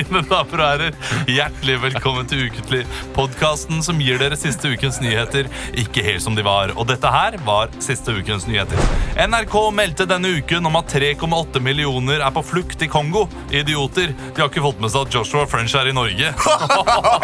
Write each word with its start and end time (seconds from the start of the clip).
Mine 0.00 0.22
damer 0.24 0.60
og 0.62 0.64
herrer, 0.64 0.94
hjertelig 1.28 1.74
velkommen 1.82 2.28
til 2.28 2.46
Ukentlig, 2.46 2.84
podkasten 3.12 3.82
som 3.84 3.98
gir 4.00 4.16
dere 4.20 4.38
siste 4.38 4.70
ukens 4.72 4.96
nyheter 5.02 5.50
ikke 5.76 6.04
helt 6.06 6.24
som 6.24 6.36
de 6.38 6.44
var. 6.46 6.72
Og 6.80 6.86
dette 6.88 7.10
her 7.12 7.36
var 7.44 7.68
siste 7.84 8.14
ukens 8.16 8.46
nyheter. 8.48 8.80
NRK 9.20 9.56
meldte 9.76 10.06
denne 10.08 10.30
uken 10.38 10.70
om 10.70 10.78
at 10.80 10.94
3,8 10.94 11.60
millioner 11.60 12.24
er 12.24 12.32
på 12.32 12.44
flukt 12.46 12.80
i 12.80 12.88
Kongo. 12.88 13.26
Idioter. 13.52 14.14
De 14.16 14.40
har 14.40 14.48
ikke 14.48 14.64
fått 14.64 14.80
med 14.80 14.94
seg 14.94 15.08
at 15.08 15.18
Joshua 15.18 15.44
French 15.50 15.76
er 15.76 15.90
i 15.90 15.96
Norge. 15.96 16.32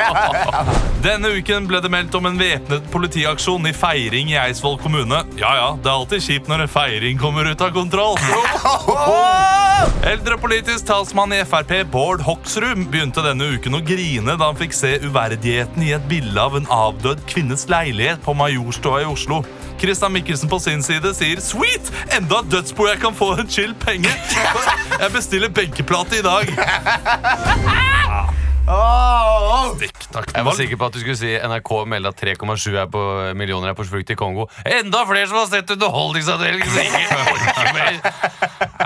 Denne 1.07 1.33
uken 1.39 1.71
ble 1.71 1.81
det 1.81 1.93
meldt 1.93 2.17
om 2.19 2.29
en 2.29 2.41
væpnet 2.41 2.91
politiaksjon 2.93 3.71
i 3.71 3.75
Feiring 3.77 4.35
i 4.35 4.41
Eidsvoll 4.43 4.77
kommune. 4.83 5.23
Ja 5.41 5.55
ja, 5.57 5.69
det 5.81 5.89
er 5.89 5.97
alltid 5.97 6.29
kjipt 6.29 6.53
når 6.53 6.67
en 6.67 6.73
feiring 6.77 7.21
kommer 7.21 7.49
ut 7.49 7.63
av 7.63 7.73
kontroll. 7.77 8.21
Eldrepolitisk 10.11 10.87
talsmann 10.87 11.33
i 11.33 11.45
Frp, 11.45 11.73
Bård 11.93 12.21
Hoksrud, 12.27 12.66
begynte 12.75 13.23
denne 13.25 13.45
uken 13.55 13.75
å 13.79 13.81
grine 13.85 14.35
da 14.35 14.45
han 14.49 14.57
fikk 14.59 14.75
se 14.75 14.99
uverdigheten 15.05 15.83
i 15.87 15.93
et 15.95 16.09
bilde 16.11 16.41
av 16.41 16.57
en 16.59 16.67
avdød 16.73 17.19
kvinnes 17.31 17.69
leilighet 17.71 18.21
på 18.25 18.35
Majorstua 18.35 19.03
i 19.05 19.09
Oslo. 19.09 19.45
Christian 19.79 20.13
Mikkelsen 20.15 20.49
på 20.51 20.59
sin 20.63 20.83
side 20.83 21.15
sier 21.15 21.41
Sweet! 21.45 21.93
Enda 22.17 22.37
et 22.43 22.51
dødsbo 22.55 22.87
jeg 22.89 22.99
kan 23.03 23.15
få 23.17 23.29
en 23.37 23.49
chill 23.51 23.75
penge. 23.85 24.11
Jeg 25.03 25.11
bestiller 25.13 25.49
benkeplate 25.53 26.19
i 26.19 26.23
dag. 26.25 26.45
Jeg 28.67 30.45
var 30.45 30.55
sikker 30.59 30.77
på 30.81 30.87
at 30.89 30.95
du 30.97 31.01
skulle 31.05 31.21
si 31.21 31.31
NRK 31.39 31.71
melder 31.87 32.11
at 32.11 32.23
3,7 32.25 32.75
er 32.75 32.89
på 32.91 33.01
millioner 33.39 33.69
er 33.71 33.77
på 33.79 33.87
flukt 33.87 34.11
i 34.11 34.17
Kongo. 34.19 34.49
Enda 34.67 35.05
flere 35.07 35.29
som 35.31 35.39
har 35.39 35.47
sett 35.53 35.71
Underholdningsavdelingen! 35.77 36.67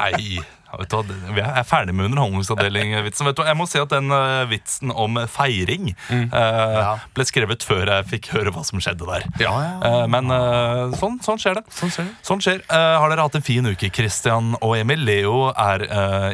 Nei, 0.00 0.38
du 0.78 1.14
vi 1.34 1.42
er 1.42 1.64
ferdig 1.66 1.94
med 1.94 2.10
underholdningsavdeling-vitsen. 2.10 3.26
Vet 3.28 3.38
du, 3.38 3.42
Jeg 3.46 3.58
må 3.58 3.66
si 3.70 3.80
at 3.80 3.90
den 3.92 4.10
eh, 4.14 4.44
vitsen 4.50 4.92
om 4.94 5.18
feiring 5.30 5.92
eh, 6.10 6.90
ble 7.16 7.26
skrevet 7.26 7.64
før 7.66 7.90
jeg 7.90 8.08
fikk 8.10 8.30
høre 8.34 8.52
hva 8.54 8.64
som 8.66 8.82
skjedde 8.82 9.08
der. 9.08 9.26
Ja. 9.42 9.54
Eh, 9.84 10.04
men 10.10 10.30
sånn, 11.00 11.18
sånn 11.24 11.40
skjer 11.40 11.60
det. 11.60 11.64
Sånn 12.26 12.42
skjer. 12.42 12.62
Eh, 12.66 12.94
har 13.02 13.12
dere 13.12 13.26
hatt 13.26 13.38
en 13.38 13.46
fin 13.46 13.66
uke, 13.66 13.90
Christian 13.94 14.54
og 14.60 14.76
Emil? 14.78 15.00
Leo 15.00 15.48
er 15.54 15.86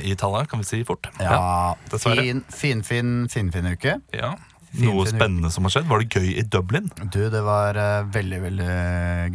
i 0.02 0.10
Italia, 0.10 0.44
kan 0.50 0.60
vi 0.60 0.66
si 0.68 0.82
fort. 0.86 1.06
Ja, 1.22 1.76
dessverre. 1.92 2.24
fin, 2.24 2.42
fin, 2.50 2.82
fin, 2.84 3.14
fin, 3.32 3.52
fin 3.54 3.72
uke. 3.72 3.98
Ja. 4.16 4.34
Noe 4.76 5.06
spennende 5.08 5.48
som 5.54 5.64
har 5.64 5.72
skjedd? 5.72 5.86
Var 5.88 6.02
det 6.02 6.08
gøy 6.18 6.26
i 6.36 6.42
Dublin? 6.52 6.90
Du, 7.14 7.20
det 7.32 7.40
var 7.46 7.78
uh, 7.80 8.08
veldig, 8.12 8.40
veldig 8.42 8.70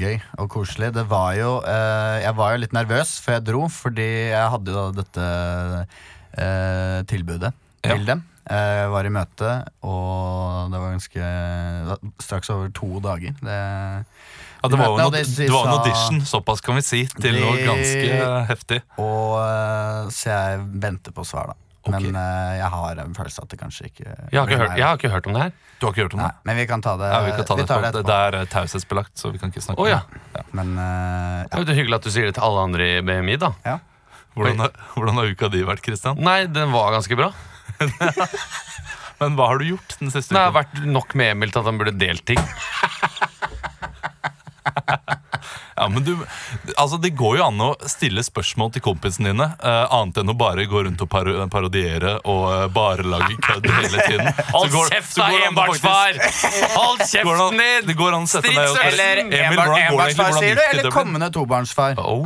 gøy 0.01 0.17
og 0.37 0.49
koselig. 0.53 0.91
Det 0.93 1.05
var 1.09 1.33
jo 1.39 1.53
uh, 1.65 2.17
Jeg 2.21 2.35
var 2.37 2.53
jo 2.53 2.61
litt 2.65 2.75
nervøs 2.77 3.15
før 3.25 3.37
jeg 3.39 3.45
dro, 3.47 3.63
fordi 3.73 4.09
jeg 4.35 4.51
hadde 4.55 4.75
jo 4.75 4.83
dette 4.99 5.29
uh, 6.37 7.01
tilbudet 7.09 7.53
Ja. 7.81 7.95
til 7.95 8.05
dem. 8.05 8.21
Jeg 8.51 8.89
var 8.91 9.05
i 9.07 9.11
møte, 9.13 9.49
og 9.85 10.71
det 10.73 10.79
var 10.81 10.93
ganske 10.95 11.25
Straks 12.21 12.49
over 12.53 12.69
to 12.75 12.99
dager. 13.01 13.33
Det, 13.41 13.57
Ja, 14.61 14.69
det 14.69 14.77
var 14.77 14.91
jo 14.91 14.97
en, 15.07 15.13
de- 15.15 15.23
de 15.25 15.47
var 15.49 15.65
en 15.65 15.73
audition, 15.79 16.21
såpass 16.29 16.61
kan 16.61 16.75
vi 16.77 16.81
si, 16.85 16.99
til 17.21 17.39
noe 17.41 17.55
ganske 17.65 18.45
heftig. 18.49 18.81
og 19.01 20.11
Så 20.13 20.29
jeg 20.29 20.59
venter 20.83 21.11
på 21.17 21.25
svar, 21.25 21.53
da. 21.53 21.57
Ok. 21.81 21.95
Men 21.95 22.13
uh, 22.13 22.53
jeg 22.59 22.67
har 22.69 22.99
en 23.01 23.15
følelse 23.17 23.41
at 23.41 23.49
det 23.49 23.57
kanskje 23.57 23.87
ikke 23.87 24.03
Jeg 24.05 24.37
har, 24.37 24.45
ikke 24.45 24.57
hørt, 24.59 24.73
jeg 24.77 24.85
har 24.85 24.97
ikke 24.99 25.09
hørt 25.09 25.25
om 25.29 25.33
det 25.33 25.41
her. 25.41 25.51
Du 25.79 25.85
har 25.87 25.93
ikke 25.95 26.03
hørt 26.05 26.13
om 26.13 26.19
Nei, 26.21 26.27
det? 26.29 26.35
men 26.45 26.55
vi 26.61 26.65
kan 26.69 26.81
ta 26.85 26.91
det, 26.99 27.07
Ja, 27.09 27.19
vi 27.25 27.31
kan 27.31 27.45
ta 27.47 27.55
det, 27.57 27.65
tar 27.71 27.81
det 27.87 27.91
det, 28.05 28.17
er 28.17 28.37
taushetsbelagt, 28.53 29.13
så 29.17 29.31
vi 29.33 29.37
kan 29.41 29.49
ikke 29.49 29.63
snakke 29.65 29.81
oh, 29.81 29.89
ja. 29.89 30.03
om 30.05 30.11
det. 30.35 30.43
Men 30.59 30.67
eh, 30.77 31.39
Det 31.47 31.57
er 31.63 31.65
det 31.71 31.77
hyggelig 31.79 31.97
at 31.97 32.05
du 32.05 32.11
sier 32.13 32.25
det 32.29 32.35
til 32.37 32.45
alle 32.45 32.59
andre 32.67 32.83
i 32.85 33.01
BMI, 33.07 33.35
da. 33.41 33.49
ja. 33.65 33.77
Hvordan, 34.37 34.57
har- 34.63 34.75
hvordan 34.93 35.15
har 35.19 35.25
uka 35.33 35.49
di 35.51 35.63
vært, 35.67 35.81
Kristian? 35.83 36.15
Nei, 36.21 36.45
den 36.47 36.71
var 36.71 36.93
ganske 36.93 37.15
bra. 37.19 37.31
Men 39.21 39.35
hva 39.37 39.45
har 39.51 39.57
du 39.59 39.65
gjort 39.73 39.97
den 39.99 40.09
siste 40.13 40.31
uka? 40.31 40.37
Det 40.37 40.43
har 40.45 40.53
vært 40.55 40.75
nok 40.85 41.15
med 41.17 41.27
Emil 41.33 41.51
til 41.51 41.59
at 41.61 41.65
han 41.71 41.77
burde 41.81 41.97
delt 41.97 42.25
ting. 42.29 42.41
Ja, 45.75 45.87
men 45.89 46.03
du, 46.05 46.11
altså 46.75 46.97
Det 47.01 47.09
går 47.17 47.37
jo 47.39 47.43
an 47.47 47.61
å 47.63 47.75
stille 47.89 48.21
spørsmål 48.25 48.71
til 48.75 48.81
kompisene 48.85 49.27
dine, 49.31 49.47
uh, 49.63 49.85
annet 49.97 50.17
enn 50.21 50.29
å 50.33 50.35
bare 50.37 50.65
gå 50.69 50.79
rundt 50.85 51.01
og 51.01 51.09
paro 51.11 51.31
parodiere 51.51 52.11
og 52.29 52.43
uh, 52.49 52.67
bare 52.73 53.03
lage 53.07 53.35
kødd 53.41 53.65
hele 53.71 53.99
tiden. 54.07 54.27
Hold 54.55 54.71
går- 54.75 54.89
kjeft, 54.95 55.15
da, 55.17 55.23
det 55.31 55.41
enbarnsfar! 55.49 56.11
Hold 56.75 56.99
kjeften 57.07 57.57
din! 57.61 57.81
Det 57.89 57.95
går 57.97 58.11
an 58.17 58.23
å 58.27 58.29
sette 58.31 58.51
deg 58.51 58.57
Eller 58.91 59.15
det 59.31 59.41
enbarnsfar, 59.47 60.31
sier 60.37 60.55
du? 60.59 60.63
Eller 60.71 60.83
kommende 60.93 61.27
tobarnsfar? 61.33 61.91
Oh, 62.01 62.25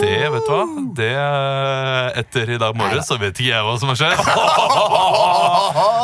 det, 0.00 0.30
vet 0.32 0.44
du 0.46 0.50
hva? 0.52 0.64
Det 0.96 1.12
eh, 1.16 2.20
Etter 2.22 2.46
i 2.56 2.58
dag 2.60 2.72
morges 2.78 3.06
så 3.08 3.14
vet 3.20 3.34
ikke 3.36 3.50
jeg 3.50 3.62
hva 3.66 3.74
som 3.80 3.88
har 3.92 3.98
skjedd. 4.00 4.16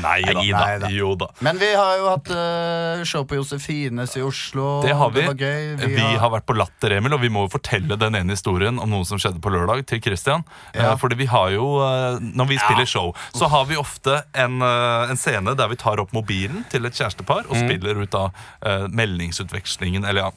Nei 0.00 0.20
da. 0.26 0.32
Nei 0.40 0.78
da. 0.82 0.88
Jo 0.92 1.14
da. 1.18 1.28
Men 1.44 1.58
vi 1.60 1.68
har 1.74 1.98
jo 2.00 2.08
hatt 2.10 2.30
uh, 2.34 3.02
show 3.08 3.24
på 3.28 3.34
Josefines 3.38 4.16
i 4.18 4.22
Oslo. 4.26 4.80
Det 4.84 4.94
har 4.96 5.10
vi. 5.14 5.24
var 5.28 5.38
gøy. 5.38 5.76
Vi, 5.80 5.89
har 5.98 6.30
vært 6.30 6.46
på 6.46 6.56
Latter, 6.56 6.94
Emil, 6.96 7.14
og 7.16 7.22
vi 7.22 7.30
må 7.32 7.46
jo 7.46 7.52
fortelle 7.56 7.96
den 8.00 8.16
ene 8.18 8.36
historien 8.36 8.78
om 8.78 8.90
noe 8.90 9.06
som 9.08 9.20
skjedde 9.20 9.42
på 9.42 9.52
lørdag 9.52 9.86
til 9.90 10.02
Christian. 10.04 10.44
Ja. 10.74 10.92
Eh, 10.92 10.96
Fordi 11.00 11.18
vi 11.18 11.26
har 11.26 11.50
jo, 11.50 11.80
eh, 11.84 12.18
Når 12.20 12.46
vi 12.48 12.58
spiller 12.58 12.86
show, 12.86 13.14
så 13.32 13.48
har 13.48 13.64
vi 13.66 13.76
ofte 13.76 14.22
en, 14.34 14.62
eh, 14.62 15.10
en 15.10 15.16
scene 15.16 15.56
der 15.56 15.68
vi 15.68 15.76
tar 15.76 16.00
opp 16.00 16.12
mobilen 16.12 16.64
til 16.70 16.86
et 16.86 16.92
kjærestepar 16.94 17.48
og 17.48 17.56
spiller 17.56 18.02
ut 18.02 18.14
av 18.14 18.32
meldingsutvekslingen. 18.90 20.04
Eller 20.06 20.20
ja, 20.22 20.30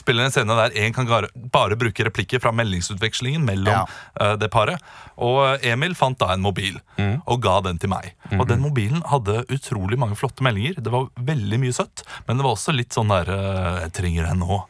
spiller 0.00 0.24
en 0.26 0.32
scene 0.34 0.56
der 0.58 0.74
en 0.84 0.92
kan 0.96 1.06
bare, 1.52 1.76
bruke 1.80 2.04
replikker 2.06 2.40
fra 2.42 2.52
meldingsutvekslingen 2.52 3.44
mellom 3.46 3.72
Ja. 3.72 3.86
eh, 4.20 4.36
det 4.36 4.50
paret. 4.50 4.80
Og 5.18 5.58
Emil 5.64 5.94
fant 5.94 6.18
da 6.18 6.32
en 6.34 6.40
mobil 6.42 6.80
og 7.26 7.40
ga 7.42 7.60
den 7.60 7.78
til 7.78 7.88
meg. 7.92 8.12
Og 8.38 8.46
den 8.48 8.60
mobilen 8.64 9.02
hadde 9.10 9.44
utrolig 9.48 9.98
mange 9.98 10.16
flotte 10.18 10.42
meldinger. 10.42 10.80
Det 10.82 10.90
var 10.92 11.06
veldig 11.16 11.58
mye 11.62 11.72
søtt, 11.76 12.02
men 12.26 12.36
det 12.38 12.44
var 12.44 12.56
også 12.56 12.74
litt 12.74 12.92
sånn 12.96 13.08
der 13.12 13.30
eh, 13.30 13.80
Jeg 13.84 13.92
trenger 14.00 14.26
deg 14.30 14.38
nå. 14.42 14.64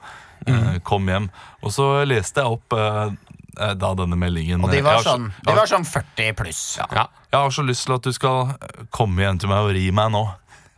Eh, 0.47 0.79
Kom 0.85 1.07
hjem. 1.09 1.31
Og 1.65 1.73
så 1.73 2.05
leste 2.05 2.43
jeg 2.43 2.53
opp 2.59 2.73
eh, 2.77 3.15
eh, 3.59 3.75
da 3.81 3.95
denne 3.97 4.17
meldingen. 4.21 4.63
Og 4.65 4.71
de 4.75 4.83
var, 4.85 5.01
sånn, 5.07 5.31
de 5.47 5.55
var 5.57 5.67
sånn 5.71 5.87
40 5.89 6.35
pluss. 6.37 6.63
Ja. 6.93 7.07
jeg 7.33 7.41
har 7.41 7.51
så 7.55 7.65
lyst 7.65 7.87
til 7.87 7.95
at 7.97 8.03
du 8.05 8.13
skal 8.13 8.51
eh, 8.59 8.85
komme 8.93 9.25
hjem 9.25 9.39
til 9.41 9.49
meg 9.49 9.65
og 9.65 9.73
ri 9.77 9.87
meg 9.95 10.11
nå. 10.13 10.25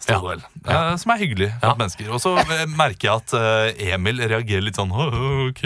Ja. 0.09 0.21
Eh, 0.67 0.97
som 1.03 1.12
er 1.15 1.22
hyggelig 1.22 1.53
Ja. 1.62 1.75
mennesker. 1.75 2.11
Og 2.15 2.21
så 2.22 2.37
eh, 2.39 2.67
merker 2.71 3.09
jeg 3.09 3.22
at 3.25 3.34
eh, 3.39 3.94
Emil 3.94 4.22
reagerer 4.22 4.62
litt 4.69 4.78
sånn 4.78 4.93
ok. 4.94 5.65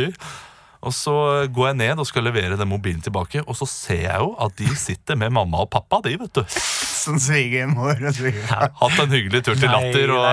Og 0.80 0.94
så 0.96 1.12
går 1.52 1.66
jeg 1.70 1.76
ned 1.76 1.98
og 2.00 2.06
skal 2.08 2.24
levere 2.24 2.56
den 2.56 2.68
mobilen 2.70 3.03
tilbake, 3.04 3.42
og 3.44 3.53
så 3.59 3.66
ser 3.68 3.98
jeg 4.06 4.22
jo 4.22 4.30
at 4.41 4.54
de 4.56 4.68
sitter 4.80 5.18
med 5.20 5.28
mamma 5.36 5.60
og 5.66 5.68
pappa. 5.68 5.98
de, 6.06 6.15
vet 6.16 6.38
du. 6.38 6.41
Som 7.00 7.18
svigermor 7.20 8.00
og 8.00 8.15
svigerfar. 8.16 8.70
Hatt 8.80 9.03
en 9.04 9.12
hyggelig 9.12 9.42
tur 9.44 9.59
til 9.60 9.68
Latter. 9.72 10.12
Og, 10.16 10.24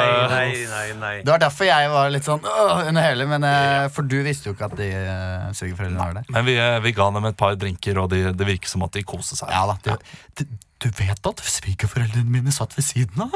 nei. 1.02 1.18
Det 1.20 1.34
var 1.34 1.44
derfor 1.44 1.68
jeg 1.68 1.90
var 1.92 2.14
litt 2.16 2.28
sånn 2.28 2.48
under 2.48 3.04
hele, 3.04 3.28
men, 3.28 3.44
eh, 3.44 3.90
for 3.92 4.08
du 4.08 4.22
visste 4.24 4.48
jo 4.48 4.56
ikke 4.56 4.70
at 4.72 4.78
de 4.80 4.88
uh, 4.88 5.50
svigerforeldrene 5.56 6.00
var 6.00 6.16
der. 6.22 6.32
Men 6.32 6.48
vi, 6.48 6.56
eh, 6.64 6.80
vi 6.84 6.96
ga 6.96 7.10
dem 7.12 7.28
et 7.28 7.40
par 7.44 7.60
drinker, 7.60 8.00
og 8.04 8.10
de, 8.16 8.24
det 8.32 8.48
virker 8.48 8.72
som 8.72 8.88
at 8.88 8.96
de 8.96 9.04
koser 9.08 9.40
seg. 9.40 9.52
Ja 9.52 9.66
da, 9.68 9.98
du, 10.40 10.48
du, 10.84 10.88
vet 10.94 11.30
at 11.30 11.42
svigerforeldrene 11.42 12.30
mine 12.30 12.54
satt 12.54 12.76
ved 12.78 12.86
siden 12.86 13.24
av? 13.26 13.36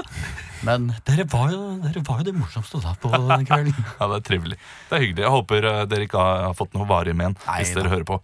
Men 0.67 0.91
dere 1.07 1.25
var 1.31 1.49
jo, 1.53 1.61
dere 1.81 2.03
var 2.07 2.21
jo 2.21 2.27
det 2.29 2.35
morsomste 2.37 2.81
da 2.83 2.93
på 3.01 3.11
den 3.15 3.45
kvelden. 3.49 3.89
Ja, 3.99 4.07
Det 4.11 4.19
er 4.19 4.25
trivelig. 4.27 4.57
Det 4.89 4.97
er 4.97 5.05
hyggelig. 5.05 5.25
Jeg 5.25 5.35
håper 5.35 5.69
eh, 5.71 5.83
dere 5.89 6.07
ikke 6.07 6.25
har, 6.25 6.55
fått 6.57 6.75
noe 6.77 6.87
varig 6.89 7.15
men 7.17 7.37
Nei 7.47 7.61
hvis 7.61 7.73
dere 7.77 7.91
hører 7.93 8.07
på. 8.07 8.19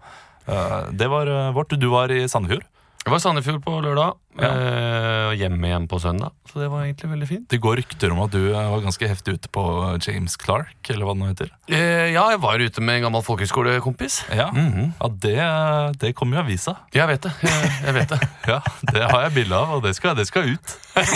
Eh, 0.48 0.80
det 1.02 1.10
var 1.12 1.32
eh, 1.32 1.54
vårt. 1.56 1.76
Du 1.80 1.90
var 1.94 2.14
i 2.14 2.24
Sandefjord. 2.30 2.66
Jeg 3.04 3.14
var 3.14 3.22
i 3.22 3.24
Sandefjord 3.24 3.62
på 3.64 3.78
lørdag, 3.86 4.18
eh, 4.46 5.24
og 5.32 5.36
hjemme 5.40 5.68
igjen 5.70 5.88
på 5.90 6.00
søndag. 6.02 6.34
Så 6.50 6.62
det 6.62 6.70
var 6.72 6.86
egentlig 6.86 7.10
veldig 7.12 7.28
fint. 7.30 7.46
Det 7.52 7.60
går 7.64 7.80
rykter 7.82 8.14
om 8.14 8.22
at 8.26 8.34
du 8.36 8.40
eh, 8.52 8.70
var 8.72 8.84
ganske 8.86 9.10
heftig 9.10 9.38
ute 9.38 9.52
på 9.54 9.64
James 10.06 10.38
Clark, 10.40 10.78
eller 10.94 11.08
hva 11.08 11.16
det 11.16 11.22
nå 11.24 11.30
heter. 11.32 11.52
Eh, 11.68 12.12
ja, 12.14 12.24
jeg 12.34 12.42
var 12.44 12.64
ute 12.64 12.84
med 12.84 13.00
en 13.00 13.08
gammel 13.08 13.26
folkehøyskolekompis. 13.28 14.20
Ja, 14.38 14.50
ja 14.54 15.10
det, 15.24 15.36
det 16.04 16.14
kommer 16.18 16.40
jo 16.40 16.44
i 16.44 16.46
avisa. 16.48 16.78
Jeg 16.96 17.10
vet 17.12 17.28
det. 17.28 17.34
Jeg, 17.48 17.72
jeg 17.88 17.98
vet 18.02 18.16
det. 18.16 18.22
Ja, 18.48 18.62
Det 18.88 19.02
har 19.04 19.26
jeg 19.26 19.34
bilde 19.36 19.58
av, 19.58 19.74
og 19.76 19.82
det 19.84 19.92
skal, 19.98 20.16
det 20.16 20.28
skal 20.30 20.54
ut. 20.54 20.76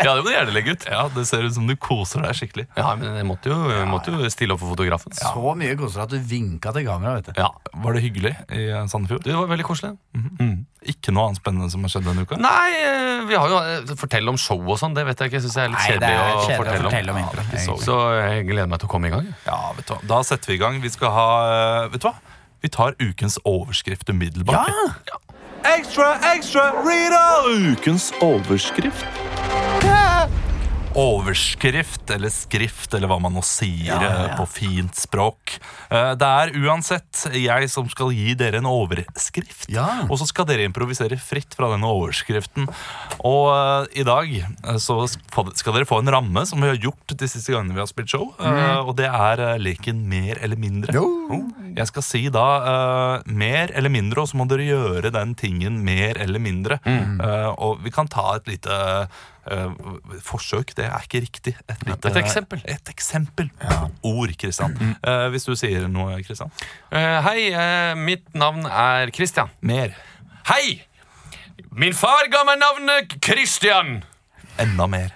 Ja, 0.00 0.14
det 0.16 0.22
må 0.22 0.30
du 0.30 0.32
gjerne 0.32 0.54
legge 0.54 0.72
ut. 0.74 0.86
Ja, 0.88 1.02
Det 1.12 1.26
ser 1.28 1.44
ut 1.44 1.54
som 1.54 1.66
du 1.68 1.74
koser 1.76 2.24
deg 2.24 2.38
skikkelig. 2.38 2.64
Ja, 2.78 2.94
men 2.98 3.18
jeg 3.18 3.26
måtte 3.28 3.52
jo, 3.52 3.58
jeg 3.70 3.88
måtte 3.90 4.14
jo 4.14 4.30
stille 4.32 4.56
opp 4.56 4.62
for 4.62 4.72
fotografen. 4.72 5.12
Så 5.16 5.54
mye 5.60 5.76
koser 5.78 6.06
at 6.06 6.14
du 6.14 6.18
vinka 6.18 6.72
til 6.74 6.86
kamera. 6.88 7.18
vet 7.20 7.30
du 7.30 7.40
Ja, 7.42 7.50
Var 7.84 7.96
det 7.98 8.02
hyggelig 8.06 8.32
i 8.56 8.64
eh, 8.70 8.86
Sandefjord? 8.90 9.24
Det 9.26 9.36
var 9.36 9.50
veldig 9.52 9.66
koselig. 9.68 9.92
Mm. 10.16 10.64
Ikke 10.90 11.12
noe 11.12 11.28
annet 11.28 11.40
spennende 11.42 11.68
som 11.72 11.84
har 11.84 11.92
skjedd 11.92 12.06
denne 12.08 12.24
uka? 12.24 12.38
Nei, 12.40 12.59
eh, 12.68 13.22
vi 13.28 13.36
har 13.38 13.48
jo 13.52 13.94
Fortell 14.00 14.28
om 14.32 14.36
show 14.40 14.58
og 14.60 14.78
sånn, 14.80 14.94
det 14.96 15.04
vet 15.08 15.20
jeg 15.22 15.32
ikke. 15.32 15.40
Synes 15.44 15.56
jeg 15.56 15.64
er 15.68 15.72
litt 15.72 15.78
Nei, 15.80 15.86
det 15.86 15.98
kjedelig, 16.00 16.16
er 16.16 16.20
å 16.20 16.44
kjedelig 16.44 16.54
å 16.54 16.60
fortelle 16.60 16.80
om. 16.80 16.90
fortelle 16.90 17.14
om 17.14 17.20
intro, 17.22 17.44
egentlig. 17.46 17.84
Så 17.86 17.96
jeg 18.20 18.46
gleder 18.50 18.70
meg 18.72 18.82
til 18.82 18.90
å 18.90 18.92
komme 18.94 19.10
i 19.10 19.14
gang. 19.14 19.30
Ja, 19.46 19.58
vet 19.78 19.86
du 19.88 19.94
hva. 19.94 20.00
Da 20.14 20.20
setter 20.30 20.52
vi 20.52 20.58
i 20.58 20.62
gang. 20.62 20.80
Vi 20.84 20.92
skal 20.92 21.14
ha 21.16 21.28
eh, 21.54 21.88
Vet 21.94 22.04
du 22.04 22.08
hva? 22.10 22.14
Vi 22.60 22.68
tar 22.68 22.96
ukens 23.00 23.38
overskrift 23.48 24.08
umiddelbart. 24.12 24.68
Ja! 25.08 25.20
Ekstra, 25.76 26.14
ekstra, 26.34 26.70
Rita! 26.84 27.24
Ukens 27.72 28.10
overskrift. 28.24 29.89
Overskrift, 30.98 32.10
eller 32.10 32.32
skrift, 32.34 32.94
eller 32.96 33.10
hva 33.10 33.18
man 33.22 33.34
nå 33.36 33.42
sier 33.46 33.92
Ja, 33.92 33.98
ja, 34.02 34.08
ja. 34.10 34.24
eh, 34.30 34.36
på 34.40 34.46
fint 34.50 34.96
språk. 34.98 35.54
Eh, 35.90 36.12
Det 36.18 36.26
er 36.26 36.52
uansett 36.64 37.26
jeg 37.36 37.68
som 37.70 37.88
skal 37.92 38.10
gi 38.16 38.34
dere 38.38 38.58
en 38.58 38.66
overskrift. 38.68 39.68
Ja. 39.70 39.86
Og 40.08 40.18
så 40.20 40.26
skal 40.26 40.48
dere 40.50 40.66
improvisere 40.66 41.18
fritt 41.22 41.54
fra 41.54 41.70
denne 41.72 41.86
overskriften. 41.90 42.66
Og 43.22 43.46
eh, 43.54 44.00
i 44.02 44.06
dag 44.08 44.32
eh, 44.34 44.78
så 44.82 44.98
skal 45.10 45.76
dere 45.78 45.86
få 45.88 46.00
en 46.02 46.10
ramme 46.12 46.44
som 46.48 46.60
vi 46.62 46.72
har 46.72 46.80
gjort 46.82 47.14
de 47.14 47.28
siste 47.30 47.54
gangene 47.54 47.76
vi 47.78 47.84
har 47.84 47.90
spilt 47.90 48.10
show. 48.10 48.30
eh, 48.40 48.78
og 48.82 48.96
det 48.98 49.06
er 49.10 49.44
eh, 49.46 49.58
leken 49.62 50.02
mer 50.10 50.42
eller 50.42 50.58
mindre. 50.60 50.94
Jo. 50.96 51.06
Jeg 51.76 51.86
skal 51.92 52.02
si 52.02 52.24
da 52.34 52.46
eh, 52.74 53.30
mer 53.30 53.70
eller 53.78 53.92
mindre, 53.94 54.24
og 54.24 54.30
så 54.32 54.40
må 54.40 54.48
dere 54.50 54.66
gjøre 54.66 55.14
den 55.14 55.36
tingen 55.38 55.78
mer 55.86 56.18
eller 56.18 56.42
mindre. 56.42 56.80
Mm. 56.84 57.20
og 57.60 57.78
vi 57.84 57.90
kan 57.94 58.08
ta 58.10 58.34
et 58.40 58.48
lite 58.48 58.70
eh, 58.74 59.06
forsøk. 60.24 60.74
Det 60.76 60.84
er 60.86 61.06
ikke 61.06 61.22
riktig. 61.24 61.54
Et, 61.68 61.86
lite, 61.86 62.10
et 62.10 62.18
eksempel. 62.20 62.62
Et 62.68 62.92
eksempel. 62.92 63.50
Ord, 64.02 64.34
Kristian. 64.38 64.76
Eh, 65.00 65.26
hvis 65.32 65.48
du 65.48 65.54
sier 65.58 65.88
noe, 65.88 66.20
Kristian. 66.26 66.52
Eh, 66.92 67.16
hei, 67.26 67.48
eh, 67.50 67.94
mitt 67.98 68.28
navn 68.34 68.66
er 68.66 69.10
Kristian. 69.16 69.50
Mer. 69.60 69.96
Hei! 70.50 70.82
Min 71.70 71.94
far 71.94 72.26
ga 72.32 72.44
meg 72.48 72.58
navnet 72.60 73.16
Kristian. 73.22 74.00
Enda 74.60 74.86
mer. 74.90 75.14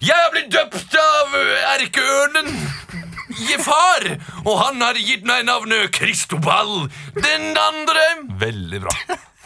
Jeg 0.00 0.16
har 0.16 0.30
blitt 0.32 0.52
døpt 0.52 0.96
av 0.96 1.34
erkeørnen 1.76 2.54
far, 3.60 4.06
og 4.44 4.54
han 4.58 4.80
har 4.82 4.98
gitt 4.98 5.26
meg 5.28 5.44
navnet 5.48 5.92
Kristobal 5.94 6.88
den 7.16 7.50
andre. 7.56 8.06
Veldig 8.40 8.84
bra. 8.86 8.94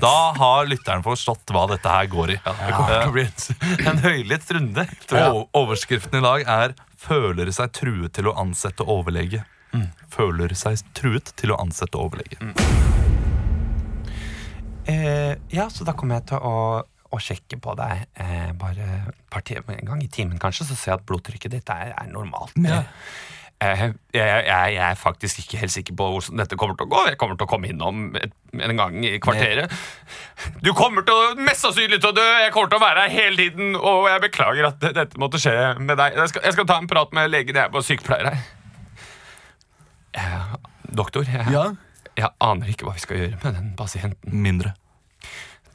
Da 0.05 0.35
har 0.37 0.69
lytteren 0.69 1.05
forstått 1.05 1.53
hva 1.55 1.65
dette 1.73 1.89
her 1.91 2.11
går 2.13 2.35
i. 2.37 2.39
Ja, 2.45 2.55
Det 2.61 2.77
kommer 2.77 3.01
til 3.01 3.11
å 3.11 3.17
bli 3.17 3.25
en, 3.25 3.89
en 3.91 4.03
høylytt 4.05 4.55
runde. 4.59 4.87
Og 5.25 5.61
overskriften 5.65 6.21
i 6.21 6.25
dag 6.25 6.47
er 6.59 6.77
'Føler 7.05 7.51
seg 7.53 7.73
truet 7.77 8.15
til 8.17 8.31
å 8.31 8.37
ansette 8.41 8.85
overlege'. 8.85 9.43
Føler 10.15 10.55
seg 10.57 10.81
truet 10.97 11.33
til 11.37 11.53
å 11.53 11.59
ansette 11.61 11.99
overlege. 12.01 12.39
Eh, 14.87 15.37
ja, 15.51 15.69
så 15.73 15.85
da 15.85 15.95
kommer 15.97 16.21
jeg 16.21 16.29
til 16.33 16.45
å, 16.45 16.57
å 16.85 17.21
sjekke 17.23 17.59
på 17.63 17.75
deg 17.79 18.05
eh, 18.21 18.51
bare 18.61 18.89
et 19.09 19.23
par 19.33 19.45
timer, 19.47 19.79
en 19.81 19.89
gang 19.95 20.03
i 20.05 20.11
timen, 20.13 20.39
kanskje, 20.41 20.69
så 20.69 20.77
ser 20.77 20.93
jeg 20.93 21.01
at 21.01 21.07
blodtrykket 21.09 21.57
ditt 21.57 21.73
er, 21.73 21.95
er 21.97 22.11
normalt. 22.13 22.53
Ja. 22.61 22.83
Eh, 23.63 23.83
jeg, 24.13 24.19
jeg, 24.19 24.73
jeg 24.75 24.83
er 24.83 24.97
faktisk 24.99 25.39
ikke 25.45 25.61
helt 25.63 25.73
sikker 25.73 25.95
på 25.97 26.07
hvordan 26.11 26.41
dette 26.43 26.57
kommer 26.59 26.75
til 26.77 26.89
å 26.89 26.91
gå. 26.91 27.03
Jeg 27.13 27.19
kommer 27.21 27.39
til 27.39 27.47
å 27.47 27.51
komme 27.53 27.69
innom 27.71 28.01
et, 28.19 28.33
en 28.59 28.77
gang 28.81 28.97
i 29.07 29.13
kvarteret. 29.23 29.73
Du 30.61 30.73
kommer 30.77 31.07
til 31.07 31.15
å, 31.15 31.29
mest 31.39 31.63
sannsynlig 31.65 32.01
til 32.03 32.11
å 32.11 32.17
dø. 32.17 32.25
Jeg 32.43 32.53
kommer 32.53 32.73
til 32.73 32.81
å 32.81 32.85
være 32.85 33.05
her 33.07 33.15
hele 33.15 33.39
tiden, 33.39 33.77
og 33.79 34.09
jeg 34.11 34.25
beklager 34.27 34.69
at 34.73 34.85
dette 34.99 35.21
måtte 35.23 35.41
skje 35.41 35.55
med 35.79 35.97
deg. 36.03 36.19
Jeg 36.19 36.33
skal, 36.35 36.45
jeg 36.49 36.57
skal 36.59 36.69
ta 36.73 36.81
en 36.83 36.91
prat 36.91 37.15
med 37.17 37.31
legen. 37.33 37.57
Jeg 37.63 37.73
bare 37.77 37.87
sykepleier 37.87 38.31
her. 38.33 38.45
Eh, 40.19 40.55
doktor, 40.95 41.25
jeg, 41.27 41.47
Ja. 41.55 41.65
jeg 42.19 42.31
aner 42.51 42.75
ikke 42.75 42.87
hva 42.91 42.97
vi 42.99 43.07
skal 43.07 43.23
gjøre 43.23 43.41
med 43.45 43.57
den 43.61 43.73
pasienten. 43.79 44.35
Mindre. 44.45 44.75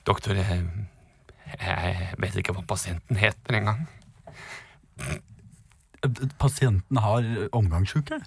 Doktor, 0.07 0.35
jeg, 0.37 0.61
jeg 1.63 2.13
vet 2.21 2.37
ikke 2.43 2.53
hva 2.59 2.67
pasienten 2.69 3.17
heter 3.19 3.57
engang. 3.63 3.87
Pasienten 6.39 6.97
har 7.03 7.25
omgangssjuke. 7.55 8.19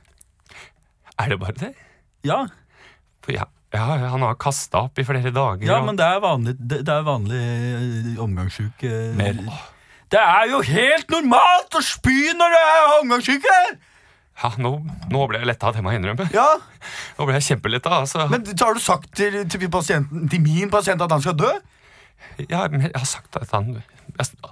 Er 1.18 1.28
det 1.32 1.38
bare 1.40 1.52
det? 1.60 1.72
Ja. 2.26 2.46
Ja, 3.30 3.44
ja 3.72 3.84
han 4.12 4.20
har 4.26 4.34
kasta 4.40 4.84
opp 4.88 4.98
i 4.98 5.04
flere 5.06 5.30
dager. 5.32 5.64
ja, 5.66 5.78
og- 5.80 5.86
men 5.86 5.96
det 5.96 6.04
er 6.04 6.20
vanlig, 6.20 6.56
det, 6.58 6.82
det 6.84 6.92
er 6.94 7.02
vanlig 7.06 7.40
eh, 8.16 8.22
omgangssjuke. 8.22 8.90
Mer. 9.16 9.38
Det 10.12 10.20
er 10.20 10.50
jo 10.50 10.60
helt 10.60 11.08
normalt 11.10 11.72
å 11.78 11.80
spy 11.80 12.32
når 12.36 12.52
det 12.52 12.62
er 12.68 13.00
omgangssyke! 13.00 13.56
ja, 14.42 14.48
nå, 14.58 14.70
nå 15.12 15.26
ble 15.28 15.38
jeg 15.38 15.46
letta, 15.46 15.70
det 15.72 15.82
må 15.84 15.92
jeg 15.92 16.00
innrømme. 16.02 16.26
Ja, 16.34 16.48
Nå 17.18 17.26
ble 17.28 17.36
jeg 17.38 17.44
kjempeletta. 17.46 17.92
Altså. 18.02 18.26
Men 18.32 18.44
har 18.44 18.74
du 18.74 18.80
sagt 18.80 19.12
til, 19.14 19.36
til, 19.48 19.68
pasienten, 19.70 20.28
til 20.28 20.40
min 20.42 20.70
pasient 20.72 21.00
at 21.04 21.12
han 21.12 21.22
skal 21.22 21.36
dø? 21.38 21.50
Ja, 22.48 22.66
jeg 22.66 22.92
har 22.94 23.08
sagt 23.08 23.36
at 23.40 23.50
han 23.56 23.82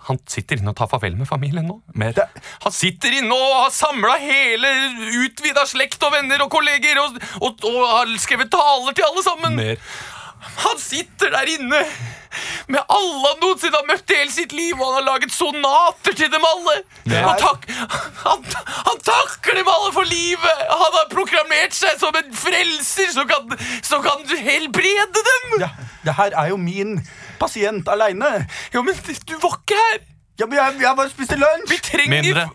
han 0.06 0.19
sitter 0.31 0.61
inne 0.61 0.72
og 0.72 0.78
tar 0.78 0.88
farvel 0.88 1.19
med 1.19 1.28
familien 1.28 1.67
nå. 1.69 1.76
Mer. 2.00 2.17
Han 2.64 2.72
sitter 2.72 3.19
inne 3.19 3.37
og 3.37 3.56
har 3.58 3.75
samla 3.75 4.14
hele 4.22 4.70
utvida 5.20 5.67
slekt 5.69 6.00
og 6.06 6.14
venner 6.14 6.40
og 6.44 6.49
kolleger 6.55 7.02
og, 7.02 7.19
og, 7.43 7.67
og 7.69 7.82
har 7.93 8.14
skrevet 8.22 8.50
taler 8.52 8.96
til 8.96 9.05
alle 9.11 9.26
sammen. 9.26 9.61
Mer. 9.61 9.76
Han 10.64 10.81
sitter 10.81 11.34
der 11.34 11.52
inne 11.58 11.82
med 12.70 12.81
alle 12.87 13.26
han 13.26 13.40
noensinne 13.43 13.76
har 13.76 13.87
møtt 13.88 14.12
i 14.12 14.19
hele 14.20 14.32
sitt 14.32 14.52
liv, 14.55 14.78
og 14.78 14.84
han 14.87 15.00
har 15.00 15.06
laget 15.08 15.32
sonater 15.34 16.14
til 16.17 16.31
dem 16.32 16.44
alle. 16.46 16.76
Han, 17.11 17.40
tak 17.40 17.67
han, 18.22 18.44
han 18.70 19.00
takker 19.06 19.58
dem 19.58 19.70
alle 19.72 19.90
for 19.96 20.06
livet. 20.08 20.62
Han 20.70 20.96
har 20.96 21.08
proklamert 21.12 21.75
seg 21.76 21.99
som 22.00 22.17
en 22.17 22.31
frelser 22.44 23.11
som 23.17 23.28
kan, 23.31 23.50
som 23.82 24.05
kan 24.06 24.22
helbrede 24.46 25.25
dem. 25.31 25.56
Ja, 25.67 25.72
det 26.06 26.17
her 26.20 26.38
er 26.44 26.52
jo 26.55 26.61
min 26.61 27.00
pasient 27.40 27.88
aleine. 27.88 28.32
Ja, 28.75 28.82
men 28.87 28.94
du 29.26 29.34
var 29.42 29.58
ikke 29.58 29.78
her. 29.81 30.00
Ja, 30.40 30.46
men 30.46 30.56
jeg, 30.60 30.81
jeg 30.84 30.96
bare 30.96 31.12
spiste 31.12 31.37
lunsj. 31.40 31.69
Vi 31.72 31.78
trenger 31.84 32.22
Mindre. 32.22 32.46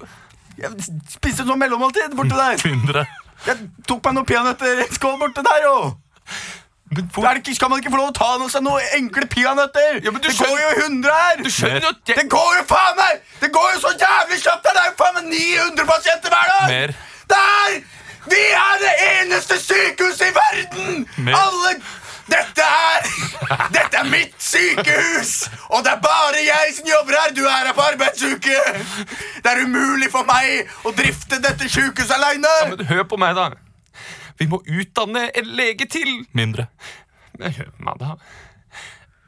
Jeg 0.57 0.71
spiste 1.11 1.43
sånn 1.45 1.59
mellommåltid 1.59 2.13
borte 2.17 2.37
der. 2.37 2.61
Mindre. 2.69 3.03
Jeg 3.45 3.65
tok 3.89 4.05
meg 4.07 4.15
noen 4.15 4.27
peanøtter 4.29 4.79
i 4.79 4.85
en 4.87 4.93
skål 4.95 5.17
borte 5.21 5.43
der, 5.45 5.65
jo. 5.67 5.75
Men 6.95 7.09
hvor, 7.13 7.25
Er 7.27 7.33
det 7.35 7.41
ikke, 7.43 7.55
skal 7.57 7.69
man 7.73 7.81
ikke 7.81 7.91
få 7.91 7.97
lov 7.99 8.11
å 8.11 8.15
ta 8.15 8.27
noe, 8.39 8.49
seg 8.53 8.63
noen 8.63 8.85
enkle 8.95 9.25
peanøtter? 9.29 9.99
Ja, 10.05 10.13
det 10.15 10.31
skjønner... 10.37 10.53
går 10.53 10.61
jo 10.61 10.69
skjønner- 10.69 10.85
100 10.85 11.17
her! 11.19 11.41
du 11.43 11.49
skjønner 11.51 11.81
jo 11.87 11.91
at 11.91 12.11
jeg, 12.11 12.17
Det 12.21 12.25
går 12.31 12.51
jo 12.59 12.63
faen 12.69 12.99
meg! 12.99 13.23
Det 13.41 13.49
går 13.57 13.67
jo 13.73 13.79
så 13.83 13.91
jævlig 13.99 14.39
kjapt! 14.45 14.69
her! 14.69 14.77
Det 14.77 14.83
er 14.83 14.89
jo 14.91 14.95
faen 15.01 15.17
meg 15.17 15.27
900 15.33 15.89
pasienter 15.91 16.35
hver 16.35 16.51
dag! 16.53 16.65
Mer. 16.71 16.95
Det 17.33 17.41
er 17.41 17.77
Vi 18.31 18.41
er 18.61 18.79
det 18.85 18.93
eneste 19.09 19.57
sykehuset 19.65 20.29
i 20.29 20.33
verden! 20.39 21.05
Mer. 21.27 21.39
Alle 21.41 21.73
Dette 22.25 22.65
er 22.65 23.05
Dette 23.73 23.99
er 23.99 24.07
mitt 24.09 24.35
sykehus! 24.41 25.33
Og 25.69 25.83
det 25.85 25.91
er 25.93 26.01
bare 26.03 26.41
jeg 26.41 26.73
som 26.77 26.87
jobber 26.89 27.17
her! 27.19 27.33
Du 27.37 27.43
er 27.45 27.67
her 27.67 27.75
på 27.77 27.85
arbeidsuke! 27.85 28.57
Det 29.43 29.51
er 29.51 29.61
umulig 29.65 30.09
for 30.13 30.25
meg 30.27 30.71
å 30.85 30.93
drifte 30.97 31.39
dette 31.43 31.69
sykehuset 31.69 32.15
aleine! 32.17 32.53
men 32.71 32.85
hør 32.89 33.03
på 33.09 33.19
meg, 33.21 33.37
da. 33.37 33.51
Vi 34.39 34.47
må 34.51 34.59
utdanne 34.65 35.29
en 35.37 35.51
lege 35.57 35.87
til. 35.91 36.25
Mindre. 36.35 36.67
Men 37.39 37.53
hør 37.55 37.69
på 37.77 37.87
meg, 37.87 38.01
da. 38.01 38.15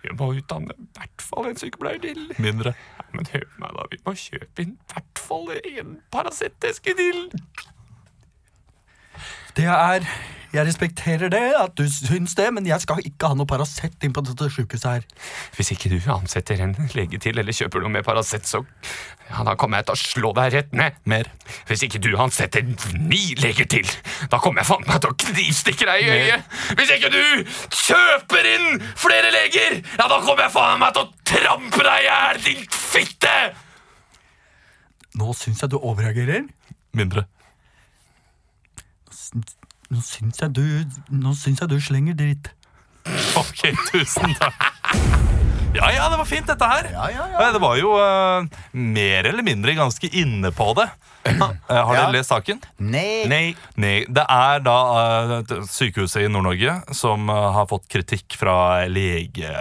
Vi 0.04 0.16
må 0.18 0.32
utdanne 0.40 0.74
i 0.74 0.90
hvert 0.98 1.28
fall 1.30 1.52
en 1.52 1.60
sykepleier 1.60 2.02
til. 2.04 2.26
Mindre. 2.42 2.74
Ja, 2.98 3.06
men 3.14 3.30
hør 3.34 3.46
på 3.46 3.64
meg, 3.64 3.78
da. 3.78 3.88
Vi 3.92 4.02
må 4.06 4.16
kjøpe 4.24 4.66
inn 4.66 4.74
i 4.74 4.94
hvert 4.94 5.22
fall 5.28 5.54
en 5.58 5.96
Paracet-eske 6.14 6.98
til. 6.98 7.24
Det 9.58 9.66
er 9.66 10.06
Jeg 10.58 10.66
respekterer 10.66 11.30
det, 11.30 11.44
at 11.54 11.76
du 11.78 11.84
syns 11.86 12.34
det, 12.38 12.48
men 12.56 12.66
jeg 12.66 12.82
skal 12.82 13.04
ikke 13.06 13.30
ha 13.30 13.38
noe 13.38 13.46
Paracet 13.50 14.02
inn 14.08 14.14
på 14.16 14.24
dette 14.26 14.48
sykehuset 14.50 14.88
her. 14.90 15.04
Hvis 15.54 15.70
ikke 15.76 15.92
du 15.92 15.98
ansetter 16.10 16.64
en 16.66 16.74
lege 16.96 17.20
til 17.22 17.38
eller 17.38 17.54
kjøper 17.54 17.84
noe 17.84 17.94
med 17.94 18.06
Paracet, 18.08 18.48
så 18.50 18.64
ja, 19.28 19.44
da 19.46 19.54
kommer 19.60 19.78
jeg 19.78 19.90
til 19.90 19.94
å 19.94 20.02
slå 20.02 20.32
deg 20.40 20.56
rett 20.56 20.74
ned. 20.74 20.98
Mer. 21.06 21.30
Hvis 21.70 21.86
ikke 21.86 22.02
du 22.02 22.10
ansetter 22.18 22.66
ni 22.98 23.36
leger 23.38 23.70
til, 23.70 23.86
da 24.32 24.42
kommer 24.42 24.64
jeg 24.64 24.72
faen 24.72 24.90
meg 24.90 24.98
til 25.04 25.14
å 25.14 25.20
knivstikke 25.28 25.90
deg 25.92 26.08
i 26.08 26.12
øyet. 26.16 26.60
Hvis 26.74 26.96
ikke 26.98 27.14
du 27.14 27.22
kjøper 27.84 28.52
inn 28.56 28.84
flere 28.98 29.30
leger, 29.38 29.80
ja, 29.94 30.10
da 30.10 30.22
kommer 30.26 30.48
jeg 30.48 30.56
faen 30.58 30.82
meg 30.82 30.98
til 30.98 31.06
å 31.06 31.32
trampe 31.36 31.86
deg 31.86 32.02
i 32.02 32.10
hjel, 32.10 32.44
din 32.50 32.68
fitte! 32.74 33.40
Nå 35.22 35.38
syns 35.38 35.62
jeg 35.62 35.70
du 35.70 35.78
overreagerer. 35.78 36.50
Mindre. 36.98 37.28
Nå 39.94 40.02
syns 40.04 40.42
jeg 40.44 40.52
du 40.58 40.64
Nå 41.16 41.34
syns 41.38 41.64
jeg 41.64 41.72
du 41.72 41.78
slenger 41.82 42.18
dritt. 42.20 42.52
Ok, 43.40 43.70
tusen 43.92 44.34
takk. 44.36 44.66
Ja, 45.78 45.90
ja, 45.94 46.08
det 46.10 46.18
var 46.18 46.26
fint, 46.28 46.48
dette 46.48 46.68
her. 46.68 46.88
Ja, 46.92 47.06
ja, 47.12 47.26
ja. 47.32 47.42
Eh, 47.44 47.54
Det 47.54 47.62
var 47.62 47.76
jo 47.78 47.92
uh, 48.00 48.48
mer 48.74 49.28
eller 49.30 49.46
mindre 49.46 49.76
ganske 49.78 50.10
inne 50.10 50.52
på 50.56 50.72
det. 50.80 50.88
Eh, 51.28 51.42
har 51.70 51.92
dere 51.92 52.14
lest 52.16 52.32
saken? 52.32 52.62
Nei. 52.80 53.28
Nei. 53.30 53.44
Nei, 53.76 53.96
det 54.08 54.24
er 54.32 54.64
da 54.66 54.78
uh, 55.44 55.56
sykehuset 55.70 56.24
i 56.24 56.32
Nord-Norge 56.32 56.80
som 56.96 57.30
uh, 57.30 57.52
har 57.56 57.68
fått 57.70 57.88
kritikk 57.92 58.40
fra 58.40 58.88
lege... 58.90 59.52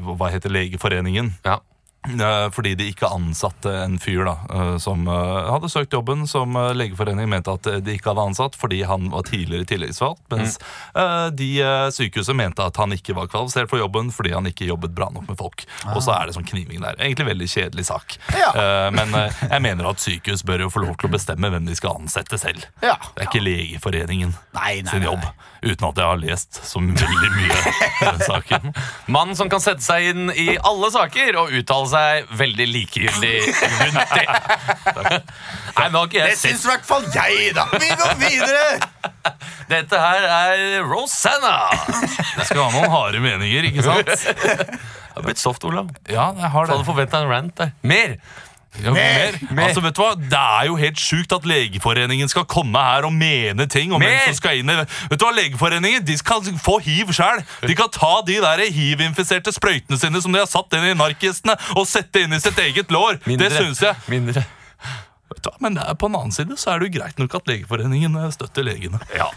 Hva 0.00 0.30
heter 0.32 0.52
Legeforeningen? 0.52 1.34
Ja. 1.46 1.60
Eh, 2.08 2.50
Fordi 2.50 2.74
de 2.74 2.86
ikke 2.88 3.08
ansatte 3.12 3.72
en 3.82 3.98
fyr 4.00 4.24
da 4.24 4.32
eh, 4.48 4.76
som 4.80 5.04
eh, 5.08 5.48
hadde 5.52 5.68
søkt 5.68 5.92
jobben, 5.92 6.24
som 6.28 6.56
Legeforeningen 6.72 7.28
mente 7.28 7.52
at 7.52 7.68
de 7.84 7.96
ikke 7.96 8.10
hadde 8.10 8.24
ansatt 8.30 8.56
fordi 8.56 8.80
han 8.88 9.10
var 9.12 9.26
tidligere 9.28 9.68
tillitsvalgt, 9.68 10.22
mens 10.32 10.56
mm. 10.94 11.36
de 11.36 11.50
eh, 11.60 11.88
sykehuset 11.92 12.36
mente 12.36 12.64
at 12.64 12.80
han 12.80 12.94
ikke 12.96 13.14
var 13.18 13.28
kvalifisert 13.28 13.68
for 13.70 13.82
jobben 13.82 14.08
fordi 14.14 14.32
han 14.32 14.48
ikke 14.48 14.68
jobbet 14.70 14.94
bra 14.96 15.10
nok 15.12 15.28
med 15.28 15.38
folk. 15.38 15.66
Og 15.94 16.00
så 16.04 16.14
er 16.16 16.28
det 16.28 16.36
sånn 16.38 16.48
kniving 16.48 16.80
der. 16.80 16.96
Egentlig 16.98 17.28
veldig 17.28 17.50
kjedelig 17.52 17.86
sak. 17.90 18.16
Ja. 18.36 18.50
Men 18.94 19.12
jeg 19.14 19.62
mener 19.62 19.90
at 19.90 20.02
sykehus 20.02 20.42
bør 20.46 20.64
jo 20.64 20.72
få 20.72 20.82
lov 20.84 20.96
til 21.00 21.10
å 21.10 21.12
bestemme 21.12 21.50
hvem 21.52 21.68
de 21.68 21.76
skal 21.76 22.00
ansette 22.00 22.38
selv. 22.40 22.64
Ja. 22.84 22.96
Det 23.14 23.24
er 23.24 23.28
ikke 23.28 23.44
Legeforeningen 23.44 24.34
Nei, 24.56 24.80
nei, 24.80 24.90
sin 24.90 25.06
jobb. 25.06 25.24
Uten 25.60 25.88
at 25.90 26.00
jeg 26.00 26.08
har 26.08 26.20
lest 26.20 26.60
så 26.64 26.80
veldig 26.80 27.30
mye 27.36 27.74
den 28.00 28.22
saken. 28.24 28.70
Mannen 29.14 29.36
som 29.36 29.50
kan 29.52 29.62
sette 29.62 29.84
seg 29.84 30.10
inn 30.12 30.32
i 30.32 30.54
alle 30.56 30.88
saker 30.94 31.36
og 31.42 31.54
uttale 31.60 31.89
seg 31.92 32.30
veldig 32.40 32.66
likegyldig 32.70 33.32
rundt 33.80 34.14
det. 34.14 34.26
Nei, 35.78 35.86
nå 35.92 36.02
har 36.02 36.08
ikke 36.08 36.26
Det 36.26 36.38
syns 36.38 36.62
sett 36.62 36.66
i 36.66 36.70
hvert 36.70 36.86
fall 36.88 37.06
jeg, 37.14 37.50
da. 37.56 37.66
Vi 37.74 37.90
går 38.00 38.14
videre. 38.20 38.64
Dette 39.72 40.00
her 40.02 40.26
er 40.26 40.64
Rosanna. 40.86 41.54
Jeg 41.90 42.48
skal 42.48 42.64
ha 42.64 42.70
noen 42.74 42.90
harde 42.92 43.22
meninger, 43.22 43.70
ikke 43.70 43.86
sant? 43.86 44.10
Det 45.10 45.18
har 45.18 45.26
blitt 45.26 45.40
soft, 45.42 45.64
Olav. 45.66 45.88
Ja, 46.08 46.28
jeg 46.38 46.48
har 46.52 46.68
Du 46.68 46.72
hadde 46.76 46.86
forventa 46.86 47.18
en 47.20 47.28
rant 47.28 47.56
der. 47.58 47.72
Mer! 47.82 48.14
Ja, 48.78 48.92
mer. 48.94 49.34
Mer. 49.50 49.64
Altså, 49.66 49.82
vet 49.82 49.96
du 49.96 50.00
hva? 50.00 50.12
Det 50.14 50.38
er 50.38 50.68
jo 50.68 50.76
helt 50.78 51.00
sjukt 51.02 51.32
at 51.34 51.46
Legeforeningen 51.48 52.30
skal 52.30 52.46
komme 52.48 52.78
her 52.80 53.06
og 53.08 53.12
mene 53.12 53.66
ting 53.70 53.90
om 53.92 54.00
hvem 54.02 54.14
som 54.28 54.36
skal 54.38 54.60
inn 54.60 54.70
i 54.70 54.76
Vet 54.78 55.18
du 55.18 55.24
hva, 55.26 55.32
Legeforeningen 55.34 56.06
de 56.06 56.16
skal 56.20 56.46
få 56.62 56.78
hiv 56.84 57.10
sjøl. 57.16 57.42
De 57.66 57.76
kan 57.76 57.90
ta 57.92 58.12
de 58.26 58.38
der 58.40 58.62
hiv-infiserte 58.70 59.52
sprøytene 59.56 59.98
sine 60.00 60.22
som 60.22 60.32
de 60.34 60.42
har 60.42 60.48
satt 60.50 60.78
inn 60.78 60.86
i 60.92 60.94
narkistene, 60.96 61.58
og 61.74 61.88
sette 61.90 62.24
inn 62.24 62.36
i 62.36 62.40
sitt 62.42 62.58
eget 62.62 62.94
lår. 62.94 63.18
Det 63.26 63.50
syns 63.56 63.82
jeg. 63.84 63.98
Mindre. 64.12 64.46
Vet 65.30 65.42
du 65.44 65.50
hva, 65.50 65.56
Men 65.66 65.78
er, 65.78 65.94
på 65.98 66.08
den 66.10 66.18
annen 66.20 66.34
side 66.34 66.58
så 66.60 66.72
er 66.72 66.80
det 66.80 66.90
jo 66.90 66.98
greit 67.00 67.20
nok 67.20 67.36
at 67.40 67.50
Legeforeningen 67.50 68.16
eh, 68.22 68.30
støtter 68.34 68.66
legene. 68.66 69.02
Ja. 69.14 69.28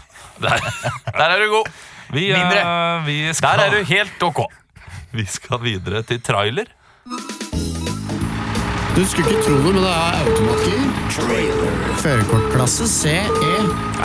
Der, 0.42 0.62
der 1.10 1.26
er 1.26 1.42
du 1.42 1.50
god. 1.58 1.70
Vi, 2.14 2.28
Mindre. 2.30 2.62
Uh, 2.62 3.06
vi, 3.06 3.18
skal, 3.34 3.58
Der 3.58 3.66
er 3.66 3.74
du 3.74 3.90
helt 3.90 4.22
ok. 4.22 4.44
vi 5.14 5.26
skal 5.30 5.62
videre 5.62 6.02
til 6.06 6.22
trailer. 6.22 6.70
Du 8.96 9.06
skulle 9.06 9.30
ikke 9.30 9.42
tro 9.42 9.54
det, 9.54 9.74
men 9.74 9.82
det 9.82 9.90
er 9.90 10.12
automatgir. 10.22 10.80
Førerkortklasse 11.98 12.88
CE. 12.88 13.16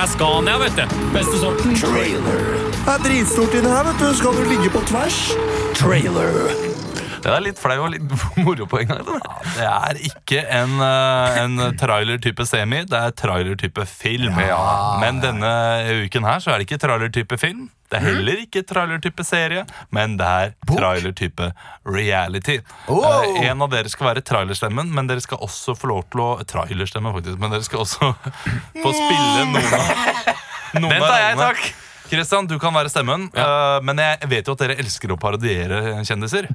er 0.01 0.07
Scania, 0.07 0.57
vet 0.57 0.75
du. 0.79 0.95
Beste 1.13 1.37
sorten. 1.37 1.75
Det 1.75 2.93
er 2.95 3.03
dritstort 3.05 3.53
inni 3.53 3.69
her, 3.69 3.83
vet 3.91 4.01
du. 4.01 4.09
Skal 4.17 4.33
du 4.39 4.49
ligge 4.49 4.69
på 4.73 4.81
tvers? 4.89 5.21
Den 7.23 7.33
er 7.35 7.43
litt 7.43 7.59
flau 7.59 7.77
og 7.85 7.91
litt 7.93 8.05
moro 8.45 8.67
på 8.69 8.79
en 8.83 8.91
gang. 8.93 9.09
Ja, 9.09 9.39
Det 9.55 9.65
er 9.69 9.99
ikke 10.11 10.43
en, 10.59 10.77
eh, 10.85 11.39
en 11.43 11.57
trailer-type 11.79 12.45
semi, 12.47 12.83
det 12.89 12.99
er 12.99 13.15
trailer-type 13.17 13.85
film. 13.89 14.37
Men 15.01 15.19
denne 15.23 15.51
uken 16.05 16.27
her 16.27 16.39
så 16.43 16.53
er 16.53 16.61
det 16.61 16.69
ikke 16.69 16.81
trailer-type 16.85 17.39
film. 17.41 17.67
Det 17.89 17.97
er 17.97 18.03
heller 18.05 18.37
ikke 18.43 18.61
trailer-type 18.69 19.23
serie, 19.25 19.63
men 19.89 20.13
det 20.19 20.25
er 20.29 20.51
trailer-type 20.69 21.47
reality. 21.89 22.59
Eh, 22.87 23.39
en 23.49 23.65
av 23.65 23.71
dere 23.73 23.89
skal 23.89 24.11
være 24.11 24.21
trailerstemmen, 24.29 24.91
men 24.93 25.09
dere 25.09 25.23
skal 25.25 25.41
også 25.41 25.73
få 25.77 25.89
lov 25.89 26.05
til 26.13 26.21
å 26.21 26.29
Trailerstemme, 26.49 27.11
faktisk. 27.15 27.39
Men 27.41 27.51
dere 27.55 27.65
skal 27.65 27.81
også 27.83 28.13
få 28.83 28.93
spille 28.93 29.45
noen 29.49 29.77
av 29.79 29.93
noen 30.83 30.91
Den 30.93 31.01
tar 31.07 31.21
jeg, 31.23 31.39
takk. 31.41 31.69
Kristian, 32.09 32.47
du 32.49 32.57
kan 32.61 32.73
være 32.73 32.89
stemmen, 32.89 33.27
uh, 33.37 33.77
men 33.85 34.01
jeg 34.01 34.29
vet 34.31 34.47
jo 34.47 34.55
at 34.55 34.63
dere 34.63 34.79
elsker 34.81 35.13
å 35.13 35.19
parodiere 35.21 35.99
kjendiser. 36.07 36.49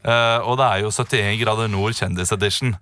Uh, 0.00 0.40
og 0.48 0.56
det 0.60 0.68
er 0.68 0.86
jo 0.86 0.94
71 0.94 1.36
grader 1.42 1.68
nord 1.72 1.96
kjendisedition. 1.98 2.72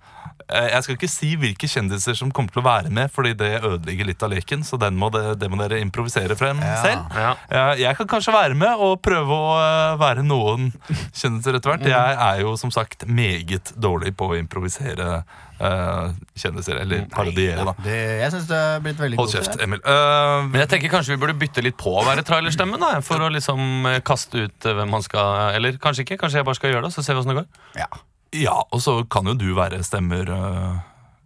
Uh, 0.47 0.69
jeg 0.71 0.85
skal 0.85 0.95
ikke 0.95 1.11
si 1.11 1.33
hvilke 1.41 1.67
kjendiser 1.67 2.15
som 2.15 2.31
kommer 2.35 2.55
til 2.55 2.63
å 2.63 2.67
være 2.67 2.91
med, 2.95 3.11
fordi 3.11 3.33
det 3.39 3.57
ødelegger 3.59 4.07
litt 4.07 4.23
av 4.23 4.31
leken. 4.31 4.63
Så 4.67 4.79
den 4.79 4.95
må 4.99 5.09
det, 5.15 5.25
det 5.41 5.49
må 5.51 5.59
dere 5.59 5.81
improvisere 5.83 6.37
frem 6.39 6.61
selv. 6.85 7.03
Ja. 7.17 7.33
Eh, 7.51 7.73
jeg 7.83 7.99
kan 7.99 8.11
kanskje 8.11 8.35
være 8.37 8.59
med 8.59 8.83
og 8.83 9.01
prøve 9.03 9.35
å 9.35 9.57
eh, 9.59 9.97
være 9.99 10.23
noen 10.27 10.71
kjendiser 11.11 11.59
etter 11.59 11.73
hvert. 11.73 11.89
Jeg 11.97 12.19
er 12.29 12.45
jo 12.45 12.55
som 12.61 12.71
sagt 12.75 13.09
meget 13.11 13.73
dårlig 13.75 14.15
på 14.19 14.31
å 14.31 14.39
improvisere 14.39 15.25
eh, 15.61 16.11
kjendiser, 16.37 16.81
eller 16.83 17.05
parodiere, 17.13 17.65
da. 17.69 17.75
Det, 17.85 17.97
jeg 18.21 18.33
synes 18.35 18.47
det 18.51 18.59
er 18.61 18.81
blitt 18.85 19.01
veldig 19.01 19.19
Hold 19.21 19.31
kjeft, 19.33 19.51
kjeft, 19.53 19.63
Emil. 19.65 19.81
Uh, 19.85 20.47
Men 20.51 20.61
jeg 20.65 20.71
tenker 20.75 20.93
kanskje 20.93 21.15
vi 21.15 21.21
burde 21.23 21.37
bytte 21.41 21.65
litt 21.65 21.77
på 21.81 21.95
å 22.01 22.05
være 22.07 22.25
trailerstemmen. 22.27 22.81
da, 22.83 23.01
For 23.07 23.23
å 23.25 23.31
liksom 23.33 23.87
eh, 23.91 24.01
kaste 24.07 24.47
ut 24.47 24.69
hvem 24.69 24.91
man 24.93 25.03
skal 25.05 25.55
Eller 25.57 25.79
kanskje 25.83 26.05
ikke. 26.07 26.19
Kanskje 26.21 26.43
jeg 26.43 26.49
bare 26.49 26.59
skal 26.59 26.73
gjøre 26.75 26.89
det, 26.89 26.93
så 26.97 27.03
ser 27.07 27.17
vi 27.17 27.23
åssen 27.25 27.35
det 27.35 27.41
går. 27.43 27.49
Ja. 27.81 27.89
Ja, 28.37 28.57
og 28.71 28.83
så 28.85 28.99
kan 29.09 29.25
jo 29.31 29.37
du 29.39 29.47
være 29.57 29.79
stemmer 29.87 30.29
uh, 30.29 30.77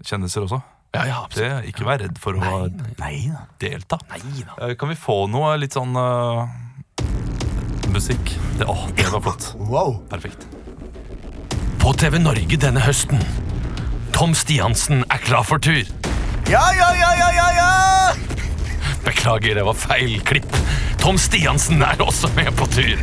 kjendiser 0.07 0.45
også. 0.47 0.61
Ja, 0.95 1.05
ja, 1.07 1.19
Det, 1.31 1.49
ikke 1.71 1.85
vær 1.87 2.01
redd 2.03 2.17
for 2.19 2.35
å 2.35 2.65
Nei 2.99 3.29
da. 3.31 3.45
delta. 3.63 3.99
Eh, 4.59 4.75
Kan 4.79 4.91
vi 4.91 4.97
få 4.99 5.25
noe 5.31 5.53
litt 5.63 5.75
sånn 5.79 5.95
musikk? 7.91 8.33
Det, 8.59 8.67
åh, 8.67 8.87
det 8.97 9.07
var 9.13 9.23
flott. 9.23 9.53
Wow. 9.71 10.01
Perfekt. 10.11 10.47
På 11.81 11.93
TV 11.97 12.19
Norge 12.19 12.59
denne 12.61 12.83
høsten. 12.85 13.23
Tom 14.21 14.35
Stiansen 14.37 15.01
er 15.09 15.17
klar 15.25 15.47
for 15.49 15.57
tur. 15.65 15.79
Ja, 16.45 16.61
ja, 16.77 16.89
ja, 16.93 17.09
ja, 17.17 17.29
ja, 17.33 17.45
ja! 17.57 17.69
Beklager, 19.01 19.55
det 19.57 19.63
var 19.65 19.73
feil 19.81 20.19
klipp. 20.29 20.57
Tom 21.01 21.17
Stiansen 21.17 21.81
er 21.81 21.97
også 22.05 22.29
med 22.37 22.51
på 22.59 22.67
tur. 22.69 22.99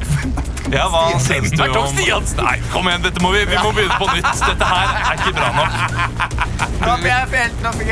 Ja, 0.70 0.84
hva 0.94 1.18
syns 1.18 1.56
du 1.58 1.64
om 1.66 1.96
Nei, 1.98 2.52
kom 2.70 2.86
igjen, 2.92 3.02
dette 3.08 3.24
må 3.24 3.32
vi, 3.34 3.48
vi 3.50 3.58
må 3.58 3.72
begynne 3.74 3.98
på 3.98 4.06
nytt. 4.12 4.30
Dette 4.44 4.68
her 4.70 4.92
er 4.94 5.18
ikke 5.18 5.34
bra 5.40 5.48
nok. 5.58 5.72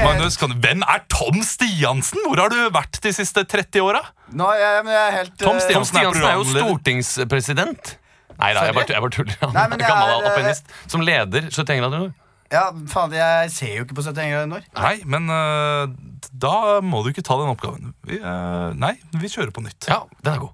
Magnus, 0.05 0.37
kan, 0.37 0.53
du- 0.53 0.61
hvem 0.61 0.83
er 0.85 1.01
Tom 1.09 1.41
Stiansen? 1.41 2.21
Hvor 2.27 2.43
har 2.43 2.53
du 2.53 2.59
vært 2.75 2.99
de 3.01 3.13
siste 3.15 3.41
30 3.41 3.81
åra? 3.87 4.03
Er 4.37 5.17
helt 5.17 5.33
Tom 5.41 5.57
eh, 5.57 5.65
Stiansen. 5.65 5.97
er, 5.97 6.21
er 6.29 6.37
jo 6.37 6.45
stortingspresident. 6.51 7.95
Nei 8.37 8.53
da, 8.53 8.67
jeg 8.69 8.77
bare, 8.77 9.09
tuller. 9.17 9.33
Han 9.49 9.57
er 9.79 9.81
gammel 9.81 10.13
eh, 10.13 10.29
alpinist. 10.29 10.77
Som 10.85 11.01
leder 11.01 11.49
71 11.49 11.81
grader 11.81 12.05
nord. 12.05 12.13
Ja, 12.53 12.67
faen, 12.91 13.13
jeg 13.15 13.49
ser 13.51 13.71
jo 13.73 13.81
ikke 13.85 13.95
på 13.97 14.01
71 14.05 14.31
grader 14.31 14.45
nord. 14.51 14.65
Nei, 14.77 14.95
men 15.09 15.29
øh, 15.33 15.87
da 16.29 16.79
må 16.85 17.01
du 17.01 17.07
ikke 17.09 17.23
ta 17.25 17.33
den 17.39 17.49
oppgaven. 17.49 17.93
Vi, 18.05 18.15
øh, 18.21 18.69
nei, 18.77 18.93
vi 19.17 19.27
kjører 19.31 19.49
på 19.55 19.61
nytt. 19.65 19.87
Ja, 19.89 19.99
den 20.21 20.33
er 20.33 20.39
god. 20.45 20.53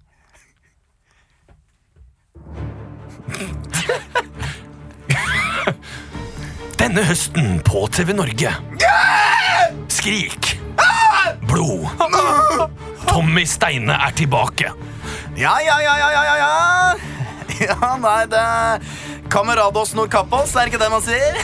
Denne 6.82 7.04
høsten 7.06 7.60
på 7.68 7.84
TV 7.94 8.14
Norge. 8.18 8.52
Skrik. 9.92 10.56
Blod. 11.48 11.84
Tommy 13.12 13.44
Steine 13.46 13.94
er 14.08 14.12
tilbake. 14.16 14.72
Ja, 15.38 15.58
ja, 15.60 15.78
ja, 15.84 15.96
ja, 16.00 16.10
ja, 16.16 16.24
ja, 16.24 16.36
ja. 16.40 16.52
Ja, 17.62 17.78
nei, 18.02 18.26
det 18.32 18.42
Kamerados 19.32 19.94
Nordkappos, 19.96 20.52
er 20.60 20.68
ikke 20.68 20.80
det 20.82 20.90
man 20.92 21.04
sier? 21.06 21.38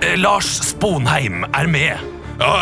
Eh, 0.00 0.14
Lars 0.16 0.48
Sponheim 0.64 1.44
er 1.52 1.68
med. 1.68 2.04
Ja, 2.40 2.52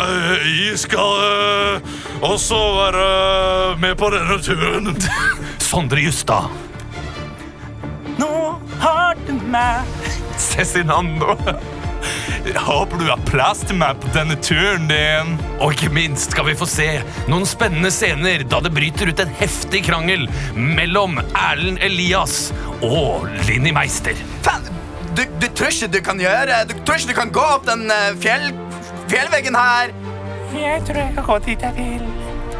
jeg 0.43 0.79
skal 0.79 1.21
øh, 1.23 1.81
også 2.23 2.59
være 2.77 3.77
med 3.79 3.95
på 3.99 4.09
denne 4.11 4.37
turen. 4.43 4.91
Sondre 5.69 6.03
Justad. 6.03 6.51
Nå 8.19 8.31
har 8.83 9.15
du 9.27 9.33
meg. 9.51 9.87
Cezinando. 10.39 11.35
Jeg 12.45 12.61
håper 12.61 12.99
du 13.01 13.07
har 13.09 13.21
plass 13.25 13.63
til 13.65 13.79
meg 13.79 13.97
på 14.03 14.11
denne 14.13 14.35
turen 14.45 14.85
din. 14.89 15.31
Og 15.57 15.73
ikke 15.73 15.89
minst 15.93 16.35
skal 16.35 16.45
vi 16.45 16.53
få 16.57 16.67
se 16.69 16.87
noen 17.31 17.45
spennende 17.49 17.89
scener 17.93 18.43
da 18.45 18.59
det 18.61 18.69
bryter 18.75 19.09
ut 19.09 19.23
en 19.23 19.31
heftig 19.39 19.81
krangel 19.87 20.27
mellom 20.53 21.17
Erlend 21.31 21.81
Elias 21.85 22.51
og 22.85 23.25
Linni 23.47 23.73
Meister. 23.73 24.19
Faen, 24.45 24.67
du, 25.17 25.23
du 25.41 25.47
tror 25.47 25.73
ikke 25.73 25.89
du 25.95 25.99
kan 26.05 26.21
gjøre 26.21 26.61
Du 26.69 26.75
tror 26.83 26.99
ikke 26.99 27.13
du 27.13 27.17
kan 27.17 27.33
gå 27.33 27.45
opp 27.55 27.65
den 27.65 27.87
eh, 27.89 28.11
fjell, 28.21 28.51
fjellveggen 29.09 29.57
her? 29.57 29.95
Jeg 30.53 30.83
tror 30.85 31.01
jeg 31.01 31.15
kan 31.17 31.29
gå 31.31 31.39
dit 31.49 31.65
jeg 31.65 31.77
vil. 31.79 32.05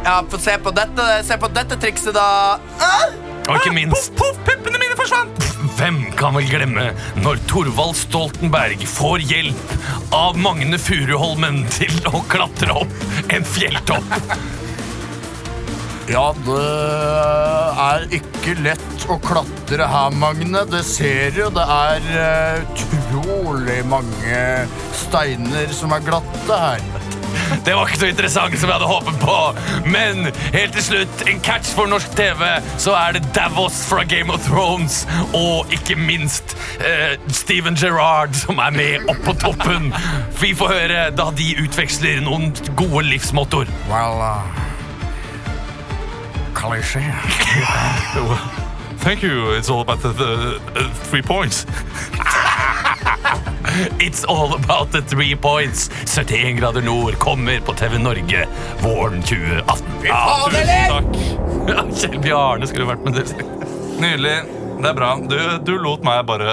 Ja, 0.05 0.19
få 0.29 0.41
se 0.41 0.57
på 0.61 0.73
dette, 0.73 1.05
se 1.29 1.37
på 1.41 1.51
dette 1.53 1.77
trikset, 1.81 2.17
da. 2.17 2.57
Ah! 2.81 3.05
Og 3.45 3.59
ikke 3.59 3.75
minst 3.77 4.17
Poff, 4.17 4.41
puppene 4.47 4.81
mine 4.81 4.97
forsvant! 4.97 5.54
Hvem 5.75 5.97
kan 6.15 6.35
vel 6.37 6.45
glemme 6.47 6.85
når 7.19 7.39
Thorvald 7.49 7.97
Stoltenberg 7.99 8.85
får 8.87 9.25
hjelp 9.27 9.73
av 10.15 10.37
Magne 10.39 10.79
Furuholmen 10.79 11.65
til 11.75 11.91
å 12.15 12.21
klatre 12.31 12.77
opp 12.79 13.33
en 13.35 13.43
fjelltopp? 13.43 14.15
Ja, 16.07 16.29
det 16.45 16.61
er 17.81 18.05
ikke 18.13 18.55
lett 18.61 19.07
å 19.11 19.17
klatre 19.19 19.87
her, 19.89 20.15
Magne. 20.15 20.63
Det 20.69 20.83
ser 20.87 21.35
jo, 21.35 21.49
det 21.51 21.65
er 21.75 22.07
eh, 22.21 22.75
utrolig 22.85 23.81
mange 23.89 24.45
steiner 24.95 25.75
som 25.75 25.97
er 25.97 26.07
glatte 26.07 26.61
her. 26.61 27.04
Det 27.65 27.75
var 27.75 27.87
ikke 27.87 28.01
så 28.03 28.09
interessant 28.11 28.57
som 28.59 28.69
jeg 28.69 28.77
hadde 28.77 28.89
håpet 28.89 29.19
på. 29.21 29.37
Men 29.85 30.29
helt 30.53 30.75
til 30.77 30.85
slutt, 30.89 31.25
en 31.29 31.41
catch 31.45 31.73
for 31.77 31.89
norsk 31.91 32.15
TV, 32.17 32.43
så 32.81 32.95
er 32.99 33.17
det 33.17 33.23
Davos 33.35 33.81
fra 33.89 34.03
Game 34.03 34.33
of 34.33 34.45
Thrones. 34.47 35.03
Og 35.33 35.71
ikke 35.73 35.97
minst 35.99 36.57
eh, 36.79 37.15
Steven 37.27 37.77
Gerrard 37.79 38.35
som 38.37 38.59
er 38.63 38.75
med 38.75 39.09
opp 39.11 39.23
på 39.25 39.37
toppen. 39.45 39.91
Vi 40.41 40.53
får 40.57 40.75
høre 40.75 41.07
da 41.15 41.29
de 41.37 41.51
utveksler 41.63 42.21
noen 42.25 42.53
gode 42.75 43.05
livsmottoer. 43.09 43.71
Well, 43.89 44.21
uh? 44.21 44.65
Thank 48.97 49.21
you. 49.21 49.51
It's 49.51 49.69
all 49.69 49.81
about 49.81 50.01
the, 50.01 50.13
the, 50.13 50.61
uh, 50.75 50.93
three 51.09 51.21
points. 51.21 51.65
It's 53.99 54.23
all 54.25 54.53
about 54.55 54.91
the 54.91 55.01
three 55.01 55.35
points. 55.35 55.89
71 56.05 56.59
grader 56.59 56.81
nord 56.81 57.19
kommer 57.19 57.59
på 57.59 57.73
TV 57.73 57.97
Norge 57.97 58.47
våren 58.79 59.21
2018. 59.21 59.87
Ja, 60.03 60.49
tusen 60.51 60.67
takk. 60.89 61.97
Kjell 61.97 62.19
Bjarne 62.19 62.67
skulle 62.67 62.87
vært 62.87 63.03
med 63.05 63.13
det. 63.19 63.25
Nydelig. 63.99 64.64
Det 64.75 64.89
er 64.91 64.95
bra. 64.97 65.09
Du, 65.23 65.35
du 65.65 65.71
lot 65.81 66.03
meg 66.05 66.19
bare 66.27 66.45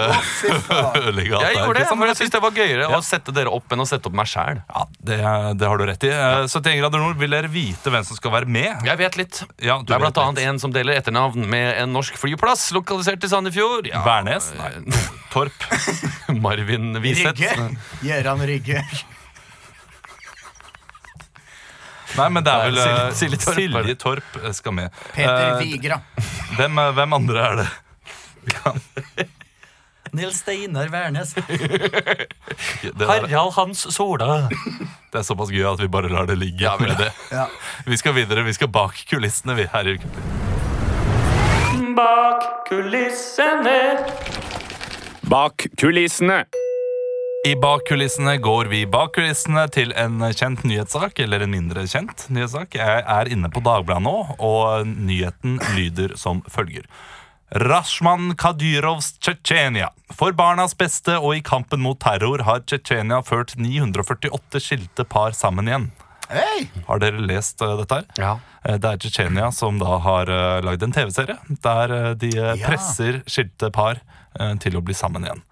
ødelegge 0.98 1.34
alt 1.36 1.44
Jeg 1.44 1.56
der, 1.56 1.64
gjorde 1.66 1.80
det, 1.82 1.96
men 1.98 2.08
jeg 2.12 2.16
synes 2.20 2.32
det 2.34 2.40
var 2.44 2.54
gøyere 2.56 2.86
å 2.96 3.00
sette 3.04 3.34
dere 3.34 3.50
opp 3.52 3.74
enn 3.74 3.82
å 3.82 3.86
sette 3.88 4.08
opp 4.08 4.16
meg 4.16 4.28
sjæl. 4.30 4.60
Ja, 4.70 4.84
det, 5.10 5.18
det 5.60 5.68
har 5.72 5.80
du 5.80 5.84
rett 5.90 6.06
i. 6.06 6.12
Eh, 6.14 6.46
71 6.48 6.78
grader 6.80 7.02
nord, 7.02 7.18
vil 7.20 7.34
dere 7.34 7.50
vite 7.52 7.92
hvem 7.92 8.06
som 8.08 8.16
skal 8.18 8.32
være 8.36 8.48
med? 8.48 8.86
Jeg 8.88 9.00
vet 9.02 9.18
litt. 9.20 9.42
Ja, 9.60 9.78
du 9.82 9.90
det 9.90 9.96
er 9.98 10.04
blant 10.06 10.20
annet 10.22 10.40
litt. 10.40 10.48
en 10.52 10.62
som 10.62 10.72
deler 10.74 10.96
etternavn 11.02 11.44
med 11.52 11.72
en 11.82 11.92
norsk 11.96 12.16
flyplass 12.20 12.68
lokalisert 12.76 13.26
i 13.26 13.32
Sandefjord. 13.32 13.90
Ja. 13.92 14.04
Værnes? 14.06 14.52
Nei. 14.60 14.70
Torp. 15.34 15.66
Marvin 16.44 16.94
Wiseth. 17.02 17.36
Rygge. 17.42 17.72
Gjeran 18.06 18.46
Rygge. 18.48 18.84
Nei, 22.12 22.26
men 22.28 22.44
det 22.44 22.52
er 22.52 22.66
vel 22.68 22.76
Silje- 23.16 23.38
eh, 23.38 23.44
Torp, 23.44 23.56
er? 23.56 23.70
Silje 23.86 23.94
Torp 24.02 24.34
eh, 24.42 24.50
skal 24.56 24.74
med. 24.76 24.98
Peter 25.14 25.54
Eh, 25.54 25.62
Vigra. 25.64 26.00
hvem, 26.58 26.78
eh, 26.82 26.90
hvem 26.98 27.14
andre 27.16 27.46
er 27.46 27.56
det? 27.62 27.68
Nils 30.12 30.38
Steinar 30.42 30.88
Wærnes. 30.92 31.34
Er, 32.82 33.28
Harald 33.28 33.52
Hans 33.56 33.86
Sola. 33.94 34.48
det 35.12 35.18
er 35.18 35.24
såpass 35.24 35.50
gøy 35.54 35.64
at 35.70 35.80
vi 35.80 35.88
bare 35.88 36.10
lar 36.12 36.26
det 36.28 36.36
ligge. 36.40 36.64
Ja, 36.66 36.76
med 36.80 36.96
det. 37.00 37.12
Ja. 37.32 37.46
Vi 37.86 37.96
skal 37.96 38.14
videre. 38.18 38.44
Vi 38.44 38.52
skal 38.52 38.68
bak 38.68 38.98
kulissene, 39.08 39.56
vi 39.56 39.64
her 39.72 39.88
i. 39.94 39.96
Bak 41.96 42.44
kulissene. 42.68 43.78
Bak 45.32 45.66
kulissene. 45.80 46.42
I 47.48 47.56
Bak 47.58 47.80
kulissene 47.88 48.36
går 48.38 48.68
vi 48.70 48.84
bak 48.86 49.16
kulissene 49.16 49.64
til 49.74 49.90
en 49.98 50.20
kjent 50.30 50.60
nyhetssak, 50.62 51.18
eller 51.24 51.42
en 51.42 51.50
mindre 51.50 51.82
kjent 51.90 52.28
nyhetssak. 52.30 52.76
Jeg 52.78 53.02
er 53.02 53.30
inne 53.34 53.50
på 53.50 53.58
Dagbladet 53.66 54.04
nå, 54.04 54.12
og 54.38 54.86
nyheten 54.86 55.56
lyder 55.74 56.14
som 56.20 56.44
følger. 56.46 56.86
Rashman 57.54 58.34
Kadyrovs 58.34 59.18
Tsjetsjenia. 59.18 59.90
For 60.08 60.32
barnas 60.32 60.72
beste 60.78 61.18
og 61.18 61.34
i 61.36 61.42
kampen 61.44 61.82
mot 61.84 61.98
terror 62.00 62.40
har 62.46 62.62
Tsjetsjenia 62.64 63.18
ført 63.28 63.52
948 63.60 64.62
skilte 64.62 65.04
par 65.04 65.36
sammen 65.36 65.68
igjen. 65.68 65.90
Hei! 66.32 66.70
Har 66.86 67.02
dere 67.02 67.20
lest 67.20 67.60
uh, 67.60 67.74
dette 67.82 67.98
her? 67.98 68.06
Ja. 68.16 68.32
Eh, 68.64 68.78
Det 68.80 68.88
er 68.88 69.02
Tsjetsjenia 69.02 69.50
som 69.52 69.76
da 69.82 69.98
har 70.00 70.32
uh, 70.32 70.62
lagd 70.64 70.86
en 70.86 70.96
TV-serie 70.96 71.36
der 71.66 71.92
uh, 71.92 72.10
de 72.16 72.32
presser 72.64 73.20
skilte 73.28 73.68
par 73.74 74.00
til 74.64 74.78
å 74.78 74.80
bli 74.80 74.94
sammen 74.96 75.26
igjen. 75.26 75.42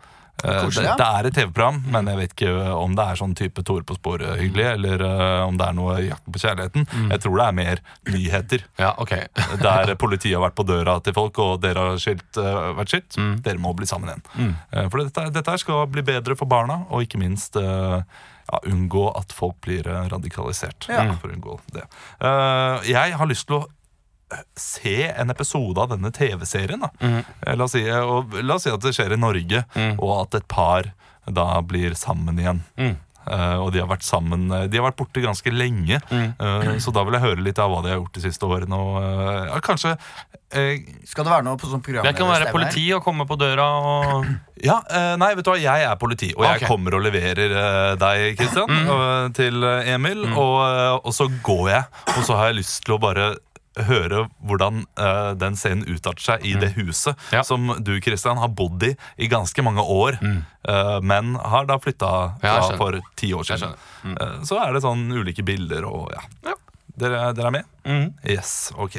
Eh, 0.45 0.51
det, 0.51 0.61
Koselig, 0.65 0.89
ja. 0.89 0.97
det 0.99 1.07
er 1.07 1.29
et 1.29 1.37
TV-program, 1.37 1.81
men 1.93 2.09
jeg 2.11 2.21
vet 2.21 2.35
ikke 2.37 2.53
eh, 2.53 2.73
om 2.77 2.95
det 2.97 3.07
er 3.07 3.21
sånn 3.21 3.35
type 3.39 3.65
Tore 3.67 3.87
på 3.87 3.97
sporet 3.99 4.41
hyggelig, 4.41 4.67
eller 4.77 5.05
uh, 5.05 5.45
om 5.47 5.59
det 5.61 5.67
er 5.67 5.77
noe 5.77 5.97
jakten 6.05 6.35
på 6.35 6.43
kjærligheten. 6.43 6.87
Mm. 6.89 7.09
Jeg 7.15 7.25
tror 7.25 7.37
det 7.37 7.47
er 7.47 7.57
mer 7.59 7.83
nyheter. 8.09 8.67
ja, 8.81 8.93
ok. 9.03 9.15
Der 9.67 9.95
politiet 10.01 10.37
har 10.37 10.45
vært 10.47 10.59
på 10.59 10.67
døra 10.69 10.99
til 11.05 11.17
folk, 11.17 11.41
og 11.43 11.61
dere 11.65 11.91
har 11.91 12.03
skilt, 12.03 12.29
uh, 12.41 12.73
vært 12.79 12.95
skilt. 12.95 13.19
Mm. 13.21 13.33
Dere 13.47 13.63
må 13.63 13.75
bli 13.77 13.89
sammen 13.91 14.13
igjen. 14.13 14.55
Eh, 14.73 14.87
for 14.89 15.03
dette, 15.03 15.29
dette 15.35 15.57
skal 15.63 15.87
bli 15.93 16.05
bedre 16.07 16.37
for 16.39 16.51
barna, 16.51 16.83
og 16.91 17.05
ikke 17.05 17.21
minst 17.21 17.57
ja, 17.59 18.59
unngå 18.67 19.05
at 19.19 19.35
folk 19.37 19.59
blir 19.67 19.87
radikalisert. 20.11 20.89
Ja. 20.91 21.05
For 21.21 21.31
å 21.31 21.37
unngå 21.37 21.59
det. 21.75 21.85
Jeg 22.91 23.19
har 23.19 23.31
lyst 23.31 23.49
til 23.51 23.61
å 23.61 23.67
se 24.57 24.97
en 25.11 25.31
episode 25.31 25.79
av 25.83 25.91
denne 25.95 26.11
TV-serien. 26.15 26.81
da. 26.87 26.91
Eh, 27.01 27.55
La, 27.57 27.65
oss 27.65 27.73
si, 27.73 27.85
la 27.85 28.55
oss 28.57 28.63
si 28.67 28.71
at 28.71 28.81
det 28.85 28.95
skjer 28.97 29.13
i 29.17 29.21
Norge, 29.21 29.65
og 29.99 30.17
at 30.23 30.41
et 30.43 30.49
par 30.49 30.93
da 31.31 31.61
blir 31.63 31.95
sammen 31.99 32.39
igjen. 32.41 32.63
Eh, 33.31 33.57
og 33.61 33.69
de 33.75 33.79
har 33.83 33.87
vært 33.87 34.03
sammen 34.03 34.47
eh, 34.51 34.63
De 34.73 34.79
har 34.81 34.87
vært 34.89 34.97
borte 34.97 35.21
ganske 35.23 35.51
lenge. 35.53 35.99
uh, 36.41 36.71
så 36.81 36.91
da 36.91 37.03
vil 37.05 37.13
jeg 37.19 37.21
høre 37.23 37.43
litt 37.45 37.59
av 37.61 37.69
hva 37.71 37.83
de 37.85 37.91
har 37.93 37.99
gjort 38.01 38.15
de 38.17 38.23
siste 38.25 38.49
årene. 38.49 38.73
Og 38.81 38.97
uh, 38.97 39.51
ja, 39.53 39.59
kanskje 39.63 39.93
eh, 40.57 40.81
Skal 41.07 41.29
det 41.29 41.35
være 41.35 41.45
noe 41.47 41.61
på 41.61 41.69
sånn 41.69 41.83
program? 41.85 42.09
Jeg 42.09 42.17
kan 42.17 42.31
være 42.33 42.49
politi 42.57 42.87
og 42.97 43.05
komme 43.05 43.27
på 43.29 43.37
døra 43.39 43.67
og 43.77 44.25
Ja, 44.71 44.79
eh, 44.89 45.13
nei, 45.21 45.29
vet 45.37 45.45
du 45.47 45.53
hva, 45.53 45.59
jeg 45.61 45.85
er 45.91 46.01
politi, 46.01 46.33
og 46.37 46.45
jeg 46.49 46.65
kommer 46.73 46.97
og 46.97 47.05
leverer 47.05 47.55
eh, 47.61 47.93
deg, 48.01 48.25
Kristian, 48.41 48.73
og- 48.97 49.37
til 49.37 49.63
eh, 49.69 49.93
Emil. 49.95 50.25
Og, 50.33 50.57
eh, 50.65 50.97
og 51.05 51.13
så 51.17 51.29
går 51.45 51.71
jeg, 51.77 51.85
og 52.17 52.25
så 52.27 52.41
har 52.41 52.51
jeg 52.51 52.59
lyst 52.65 52.83
til 52.89 52.97
å 52.97 53.01
bare 53.05 53.31
høre 53.79 54.25
hvordan 54.43 54.81
uh, 54.99 55.31
den 55.39 55.55
scenen 55.57 55.85
utarter 55.87 56.25
seg 56.25 56.45
i 56.45 56.55
det 56.59 56.73
huset 56.75 57.15
Ja. 57.33 57.43
som 57.47 57.69
du, 57.85 57.93
Christian, 58.03 58.37
har 58.43 58.49
bodd 58.49 58.83
i 58.83 58.97
i 59.17 59.29
ganske 59.31 59.63
mange 59.63 59.81
år, 59.83 60.19
eh, 60.23 61.01
men 61.03 61.35
har 61.37 61.67
da 61.69 61.77
flytta 61.79 62.11
Ja, 62.43 62.57
fra 62.67 62.77
for 62.77 62.99
ti 63.17 63.31
år 63.37 63.45
siden. 63.47 63.75
Eh, 64.11 64.41
så 64.45 64.59
er 64.65 64.73
det 64.75 64.83
sånn 64.83 65.07
ulike 65.13 65.45
bilder 65.47 65.85
og 65.87 66.11
ja. 66.13 66.23
Ja. 66.51 66.55
Dere, 67.01 67.33
dere 67.33 67.47
er 67.47 67.55
med? 67.61 68.13
Yes, 68.29 68.73
ok. 68.77 68.99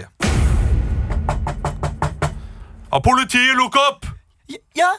Har 2.91 3.01
politiet 3.05 3.55
lukk 3.59 3.75
opp? 3.77 4.05
Ja, 4.75 4.93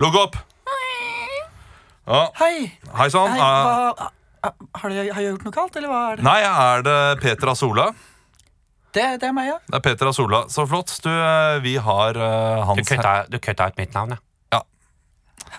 Lukk 0.00 0.16
opp! 0.18 0.36
Ja, 2.06 2.24
hei. 2.40 2.72
Hei 2.98 3.08
sann. 3.14 3.36
har, 3.38 4.08
har 4.74 4.90
jeg 4.96 5.12
gjort 5.28 5.44
noe 5.46 5.54
galt, 5.54 5.76
eller 5.78 5.92
hva 5.92 6.00
er 6.12 6.16
det? 6.18 6.24
Nei, 6.26 6.40
er 6.42 6.82
det 6.82 6.96
Petra 7.22 7.52
Asola? 7.54 7.92
Det, 8.92 9.06
det 9.22 9.28
er 9.30 9.32
meg, 9.32 9.48
ja. 9.48 9.56
Det 9.68 9.78
er 9.78 9.84
Peter 9.86 10.10
Asola. 10.10 10.42
Så 10.52 10.66
flott. 10.68 10.92
Du, 11.04 11.08
eh, 11.08 11.56
vi 11.64 11.78
har 11.80 12.18
uh, 12.20 12.66
hans 12.68 12.92
du 13.32 13.38
kutta 13.40 13.70
ut 13.70 13.80
mitt 13.80 13.96
navn, 13.96 14.16
ja. 14.16 14.20
Ja. 14.52 14.60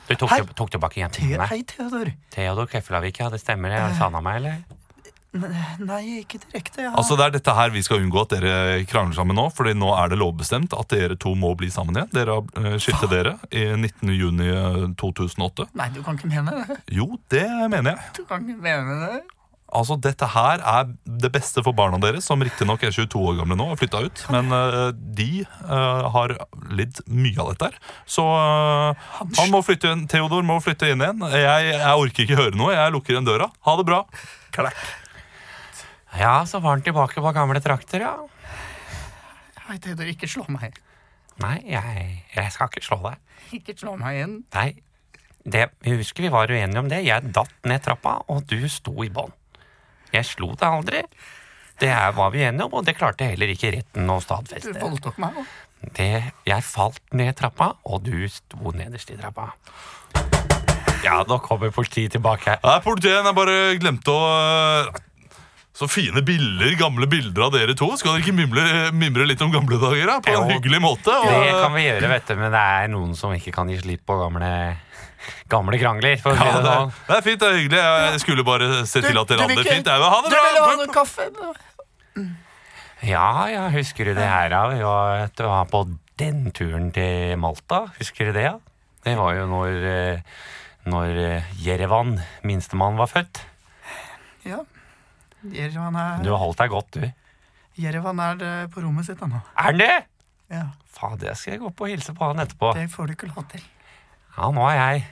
Du 0.07 0.13
tok, 0.15 0.29
Hei. 0.29 0.43
tok 0.53 0.69
tilbake 0.75 0.99
Te 0.99 1.01
jentene. 1.01 1.49
hei, 1.49 1.63
Theodor. 1.65 2.13
Theodor 2.35 2.69
Keflavik, 2.69 3.19
ja. 3.19 3.31
Det 3.33 3.41
stemmer, 3.41 3.73
det. 3.73 3.81
Sa 3.97 4.11
han 4.13 4.21
meg, 4.23 4.41
eller? 4.41 4.61
Nei, 5.33 6.19
ikke 6.21 6.37
direkte. 6.43 6.83
Ja. 6.85 6.91
Altså 6.93 7.15
Det 7.17 7.25
er 7.25 7.31
dette 7.39 7.53
her 7.57 7.71
vi 7.73 7.81
skal 7.81 8.03
unngå 8.03 8.21
at 8.21 8.35
dere 8.35 8.83
krangler 8.89 9.17
sammen 9.17 9.37
nå. 9.39 9.47
Fordi 9.57 9.73
nå 9.77 9.89
er 9.97 10.13
det 10.13 10.19
lovbestemt 10.21 10.75
at 10.77 10.93
dere 10.93 11.17
to 11.17 11.33
må 11.33 11.55
bli 11.57 11.71
sammen 11.73 11.97
igjen. 11.97 12.11
Dere 12.13 12.37
har 12.37 12.73
uh, 12.73 12.77
skilte 12.81 13.09
dere 13.09 13.37
i 13.49 13.65
19. 13.73 14.13
juni 14.13 14.49
eh, 14.53 14.83
2008. 15.01 15.71
Nei, 15.79 15.89
du 15.95 16.03
kan 16.05 16.19
ikke 16.19 16.29
mene 16.29 16.53
det. 16.61 16.77
Jo, 16.93 17.09
det 17.33 17.47
mener 17.73 17.95
jeg. 17.95 18.11
Du 18.19 18.27
kan 18.29 18.45
ikke 18.45 18.61
mene 18.61 18.99
det. 19.07 19.23
Altså 19.73 19.97
Dette 19.97 20.27
her 20.29 20.61
er 20.61 20.89
det 21.05 21.31
beste 21.33 21.63
for 21.65 21.73
barna 21.75 21.97
deres, 22.01 22.27
som 22.29 22.41
riktignok 22.43 22.83
er 22.85 22.93
22 22.93 23.21
år 23.29 23.39
gamle 23.39 23.57
nå 23.57 23.71
og 23.73 23.79
flytta 23.81 24.03
ut. 24.05 24.23
Men 24.33 24.53
uh, 24.53 24.91
de 24.93 25.45
uh, 25.65 26.05
har 26.13 26.35
lidd 26.77 27.01
mye 27.09 27.39
av 27.41 27.53
dette 27.53 27.71
her. 27.71 27.79
Så 28.05 28.25
uh, 28.25 29.07
han 29.39 29.53
må 29.53 29.63
flytte 29.65 29.89
inn, 29.89 30.05
Theodor 30.11 30.45
må 30.45 30.59
flytte 30.63 30.91
inn 30.93 31.01
igjen. 31.01 31.25
Jeg, 31.33 31.73
jeg 31.73 32.03
orker 32.05 32.27
ikke 32.27 32.39
høre 32.39 32.59
noe. 32.59 32.75
Jeg 32.75 32.93
lukker 32.93 33.15
igjen 33.15 33.27
døra. 33.27 33.49
Ha 33.65 33.77
det 33.79 33.87
bra. 33.89 34.03
Klakk. 34.53 34.85
Ja, 36.21 36.43
så 36.45 36.61
var 36.61 36.77
han 36.77 36.85
tilbake 36.85 37.21
på 37.25 37.33
gamle 37.33 37.61
trakter, 37.63 38.05
ja. 38.05 38.13
Hei, 39.65 39.79
Theodor, 39.81 40.09
ikke 40.11 40.29
slå 40.29 40.45
meg. 40.53 40.77
Nei, 41.41 41.57
jeg, 41.65 42.09
jeg 42.35 42.53
skal 42.53 42.69
ikke 42.69 42.85
slå 42.85 43.01
deg. 43.07 43.37
Ikke 43.57 43.73
slå 43.79 43.97
meg 43.97 44.19
igjen. 44.19 44.41
Nei, 44.53 44.69
det, 45.43 45.71
jeg 45.83 46.03
husker 46.03 46.27
vi 46.27 46.31
var 46.31 46.51
uenige 46.51 46.83
om 46.83 46.91
det. 46.91 47.01
Jeg 47.07 47.33
datt 47.33 47.55
ned 47.65 47.81
trappa, 47.81 48.19
og 48.29 48.45
du 48.47 48.59
sto 48.69 48.93
i 49.01 49.09
bånn. 49.13 49.33
Jeg 50.13 50.29
slo 50.29 50.51
deg 50.53 50.67
aldri. 50.69 51.03
Det 51.81 51.89
er, 51.89 52.11
var 52.15 52.29
vi 52.33 52.43
enige 52.45 52.67
om, 52.67 52.75
og 52.77 52.85
det 52.85 52.95
klarte 52.97 53.27
heller 53.31 53.49
ikke 53.49 53.73
retten 53.73 54.09
å 54.13 54.19
Du 54.21 54.77
voldtok 54.77 55.17
meg 55.21 55.39
òg. 55.41 55.53
Det, 55.97 56.11
jeg 56.47 56.63
falt 56.63 57.01
ned 57.17 57.33
trappa, 57.35 57.73
og 57.83 58.05
du 58.05 58.27
sto 58.31 58.71
nederst 58.77 59.09
i 59.11 59.17
trappa. 59.19 59.49
Ja, 61.03 61.17
nå 61.27 61.39
kommer 61.43 61.73
politiet 61.75 62.13
tilbake 62.15 62.53
her. 62.53 62.61
Nei, 62.63 62.77
politiet, 62.85 63.25
jeg 63.25 63.35
bare 63.35 63.57
glemte 63.81 64.13
å 64.13 64.29
Så 65.83 65.89
fine 65.91 66.21
bilder, 66.23 66.71
gamle 66.79 67.07
bilder 67.11 67.43
av 67.49 67.51
dere 67.57 67.73
to. 67.75 67.89
Skal 67.99 68.15
dere 68.15 68.23
ikke 68.23 68.35
mimre, 68.37 68.63
mimre 68.95 69.25
litt 69.27 69.41
om 69.43 69.51
gamle 69.51 69.75
dager? 69.81 70.05
da? 70.07 70.15
På 70.23 70.31
en 70.39 70.51
hyggelig 70.53 70.79
måte? 70.83 71.11
Og, 71.11 71.27
Det 71.27 71.51
kan 71.59 71.73
vi 71.75 71.83
gjøre, 71.89 72.09
vet 72.13 72.29
du, 72.31 72.35
men 72.39 72.53
det 72.55 72.61
er 72.77 72.87
noen 72.93 73.15
som 73.19 73.33
ikke 73.35 73.51
kan 73.55 73.67
gi 73.71 73.81
slipp 73.81 74.05
på 74.07 74.15
gamle, 74.21 74.51
gamle 75.51 75.79
krangler. 75.81 76.15
For 76.23 76.31
å 76.31 76.37
ja, 76.39 76.45
det 76.55 76.63
det, 76.63 76.71
sånn. 76.77 76.93
er, 76.93 77.09
det 77.09 77.17
er 77.17 77.25
fint, 77.27 77.41
det 77.43 77.49
er 77.49 77.59
hyggelig. 77.59 77.81
Jeg 78.13 78.23
skulle 78.23 78.45
bare 78.47 78.69
se 78.87 79.03
til 79.03 79.19
at 79.19 79.33
dere 79.33 79.43
hadde 79.49 79.59
det 79.59 79.67
fint. 79.67 79.91
Jeg 79.91 80.03
vil 80.05 80.13
ha 80.15 80.21
det 80.23 80.31
Du 80.31 80.37
bra. 80.37 80.47
vil 80.47 80.63
ha 80.63 80.73
noe 80.79 80.95
kaffe? 80.95 81.27
Ja, 83.03 83.27
ja, 83.51 83.65
husker 83.73 84.07
du 84.07 84.13
det 84.15 84.27
her? 84.31 84.47
da? 84.53 84.61
Vi 84.71 84.79
var, 84.87 85.25
det 85.35 85.49
var 85.51 85.65
på 85.67 85.83
den 86.21 86.45
turen 86.55 86.91
til 86.95 87.35
Malta. 87.41 87.85
Husker 87.99 88.31
du 88.31 88.37
det? 88.39 88.45
ja? 88.47 88.55
Det 89.03 89.17
var 89.19 89.33
jo 89.35 89.47
når, 89.51 89.81
eh, 89.91 90.21
når 90.87 91.17
eh, 91.19 91.49
Jerevan, 91.59 92.15
minstemann, 92.47 92.95
var 92.95 93.11
født. 93.11 93.41
Ja. 94.47 94.61
Jerevan 95.51 95.95
er, 95.99 96.23
Du 96.23 96.29
har 96.31 96.39
holdt 96.39 96.57
deg 96.61 96.69
godt, 96.71 96.91
du. 96.99 97.07
Jerevan 97.83 98.19
er 98.19 98.43
eh, 98.45 98.67
på 98.71 98.83
rommet 98.83 99.05
sitt 99.07 99.19
ennå. 99.25 99.41
Er 99.57 99.63
han 99.71 99.77
det? 99.81 99.91
Ja, 100.53 100.67
Faen, 100.93 101.17
jeg 101.25 101.35
skal 101.39 101.57
gå 101.59 101.67
opp 101.71 101.81
og 101.81 101.89
hilse 101.89 102.13
på 102.13 102.27
han 102.29 102.39
etterpå. 102.43 102.73
det 102.77 102.89
får 102.93 103.07
du 103.09 103.13
ikke 103.15 103.31
lov 103.33 103.47
til. 103.51 103.63
Ja, 104.37 104.49
nå 104.53 104.67
er 104.69 104.77
jeg 104.77 105.05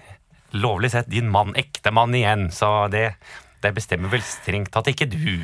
lovlig 0.53 0.91
sett 0.93 1.09
din 1.09 1.29
mann, 1.31 1.53
ektemann 1.57 2.13
igjen, 2.15 2.49
så 2.53 2.87
det, 2.91 3.15
det 3.63 3.71
bestemmer 3.75 4.11
vel 4.11 4.21
strengt 4.25 4.71
tatt 4.73 4.87
ikke 4.91 5.07
du. 5.09 5.41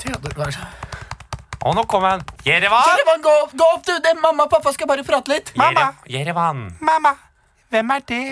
Theodor, 0.00 0.34
Og 1.66 1.74
nå 1.76 1.84
kommer 1.88 2.16
han. 2.16 2.24
Jerevan! 2.46 2.82
Jerevan, 2.90 3.22
gå 3.24 3.34
opp, 3.44 3.54
gå 3.58 3.68
opp, 3.76 3.84
du! 3.86 3.94
Det, 4.04 4.12
mamma 4.22 4.44
og 4.46 4.50
pappa 4.52 4.72
skal 4.74 4.88
bare 4.90 5.04
prate 5.06 5.32
litt. 5.32 5.52
Mamma! 5.56 5.88
Jerevan. 6.10 6.66
Mamma, 6.84 7.14
hvem 7.72 7.90
er 7.96 8.04
det? 8.06 8.22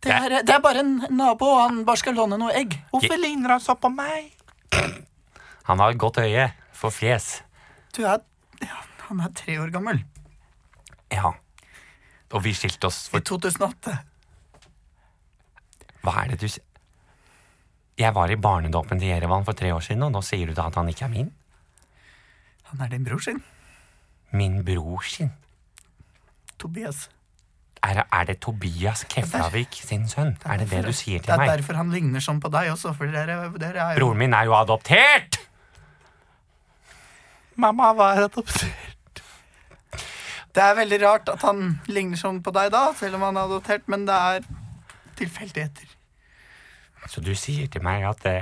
Det 0.00 0.08
Det- 0.08 0.12
er, 0.16 0.42
det 0.48 0.54
er 0.54 0.60
bare 0.64 0.80
en 0.80 0.94
nabo, 1.10 1.44
og 1.56 1.60
han 1.68 1.84
bare 1.84 1.96
skal 2.00 2.14
låne 2.16 2.38
noe 2.40 2.52
egg. 2.56 2.78
Hvorfor 2.92 3.18
ligner 3.20 3.50
han 3.56 3.60
så 3.60 3.74
på 3.76 3.90
meg? 3.92 4.30
Han 5.68 5.78
har 5.78 5.92
et 5.92 6.00
godt 6.00 6.18
øye 6.22 6.48
for 6.72 6.94
fjes. 6.94 7.42
Du 7.96 8.02
er 8.02 8.22
ja, 8.62 8.80
Han 9.08 9.20
er 9.20 9.32
tre 9.34 9.60
år 9.60 9.70
gammel. 9.74 10.02
Ja. 11.12 11.32
Og 12.30 12.44
vi 12.44 12.54
skilte 12.54 12.86
oss 12.86 13.08
for 13.10 13.18
I 13.18 13.26
2008. 13.26 13.96
Hva 16.00 16.16
er 16.22 16.32
det 16.32 16.40
du 16.40 16.48
sier? 16.48 16.64
Jeg 18.00 18.14
var 18.16 18.32
i 18.32 18.38
barnedåpen 18.40 19.00
til 19.00 19.10
Jerevan 19.10 19.44
for 19.44 19.52
tre 19.52 19.74
år 19.74 19.82
siden, 19.84 20.06
og 20.06 20.14
nå 20.14 20.22
sier 20.24 20.48
du 20.48 20.54
da 20.56 20.70
at 20.70 20.78
han 20.78 20.88
ikke 20.88 21.04
er 21.04 21.12
min? 21.12 21.32
Han 22.70 22.80
er 22.80 22.88
din 22.94 23.04
bror 23.04 23.20
sin. 23.20 23.42
Min 24.32 24.62
bror 24.64 25.04
sin. 25.04 25.34
Tobias. 26.56 27.08
Er, 27.80 28.02
er 28.12 28.24
det 28.28 28.40
Tobias 28.44 29.06
Keflavik 29.08 29.78
sin 29.80 30.04
sønn? 30.08 30.34
Er 30.44 30.60
det 30.60 30.68
det 30.68 30.82
du 30.84 30.92
sier 30.92 31.22
til 31.24 31.32
meg? 31.32 31.46
Det 31.48 31.54
er 31.54 31.62
derfor 31.62 31.78
han 31.80 31.92
ligner 31.94 32.20
sånn 32.20 32.40
på 32.42 32.50
deg 32.52 32.74
også, 32.74 32.92
dere, 33.00 33.38
dere 33.56 33.86
er 33.86 33.94
jo 33.96 34.02
Broren 34.02 34.20
min 34.20 34.36
er 34.36 34.50
jo 34.50 34.56
adoptert! 34.58 35.40
Mamma 37.60 37.92
var 37.96 38.20
adoptert. 38.26 39.22
Det 40.50 40.62
er 40.64 40.76
veldig 40.76 40.98
rart 41.04 41.28
at 41.30 41.44
han 41.46 41.78
ligner 41.88 42.18
sånn 42.18 42.40
på 42.44 42.52
deg 42.54 42.72
da, 42.74 42.90
selv 42.98 43.18
om 43.18 43.26
han 43.28 43.38
er 43.38 43.48
adoptert, 43.48 43.86
men 43.92 44.04
det 44.08 44.16
er 44.16 44.46
tilfeldigheter. 45.20 45.92
Så 47.08 47.22
du 47.24 47.32
sier 47.38 47.68
til 47.70 47.84
meg 47.86 48.04
at 48.08 48.24
det 48.26 48.38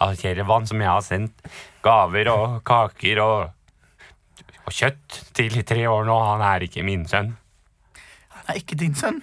av 0.00 0.16
Kjerevan 0.16 0.66
som 0.68 0.80
jeg 0.80 0.88
har 0.88 1.04
sendt 1.04 1.44
gaver 1.84 2.30
og 2.32 2.60
kaker 2.66 3.20
og, 3.24 3.50
og 4.64 4.72
kjøtt 4.74 5.20
til 5.36 5.60
i 5.60 5.64
tre 5.66 5.84
år 5.90 6.08
nå, 6.08 6.16
han 6.32 6.44
er 6.44 6.66
ikke 6.66 6.84
min 6.86 7.06
sønn? 7.08 7.34
Er 8.50 8.58
ikke 8.58 8.76
din 8.78 8.94
sønn. 8.98 9.20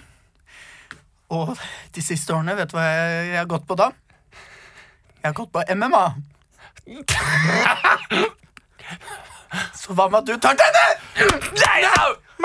Og 1.30 1.52
de 1.94 2.02
siste 2.02 2.32
årene, 2.32 2.54
vet 2.56 2.70
du 2.72 2.78
hva 2.78 2.84
jeg, 2.88 3.26
jeg 3.34 3.38
har 3.42 3.48
gått 3.50 3.66
på 3.68 3.76
da? 3.76 3.90
Jeg 5.18 5.26
har 5.28 5.36
gått 5.36 5.52
på 5.52 5.60
MMA. 5.76 6.04
Så 9.78 9.94
hva 9.96 10.08
med 10.12 10.18
at 10.22 10.26
du 10.28 10.34
tar 10.42 10.56
denne? 10.58 10.86
Nei, 11.58 11.78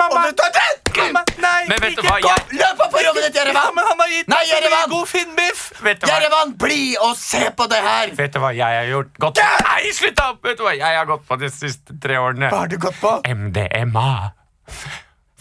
Og 0.04 0.14
du 0.24 0.30
tar 0.38 0.50
den! 0.56 1.16
Nei, 1.42 1.60
Men 1.68 1.80
vet 1.82 1.96
du 1.98 2.02
hva, 2.06 2.16
jeg- 2.22 2.56
Løp 2.58 2.80
opp 2.84 2.90
på 2.94 3.00
rommet 3.04 3.26
ditt, 3.26 3.36
Jerevan! 3.38 3.74
Men 3.76 3.84
han 3.88 4.00
har 4.04 4.08
gitt 4.12 4.28
Nei, 4.32 4.40
Jerevan! 4.48 4.88
god 4.90 5.08
finnbiff! 5.10 5.62
Jerevan, 5.84 6.54
bli 6.58 6.96
og 7.00 7.12
se 7.18 7.42
på 7.56 7.66
det 7.70 7.80
her! 7.84 8.14
Vet 8.18 8.32
du 8.34 8.40
hva 8.42 8.52
jeg 8.56 8.78
har 8.80 8.88
gjort? 8.90 9.12
Gått 9.26 9.40
Nei, 9.42 9.92
slutt 9.96 10.20
opp! 10.24 10.40
Vet 10.48 10.58
du 10.60 10.64
hva 10.66 10.74
jeg 10.76 10.98
har 11.00 11.06
gått 11.10 11.24
på 11.28 11.38
de 11.44 11.50
siste 11.52 11.96
tre 12.02 12.18
årene? 12.20 12.48
Hva 12.52 12.64
har 12.64 12.72
du 12.72 12.78
gått 12.82 12.98
på? 13.02 13.12
MDMA. 13.28 14.08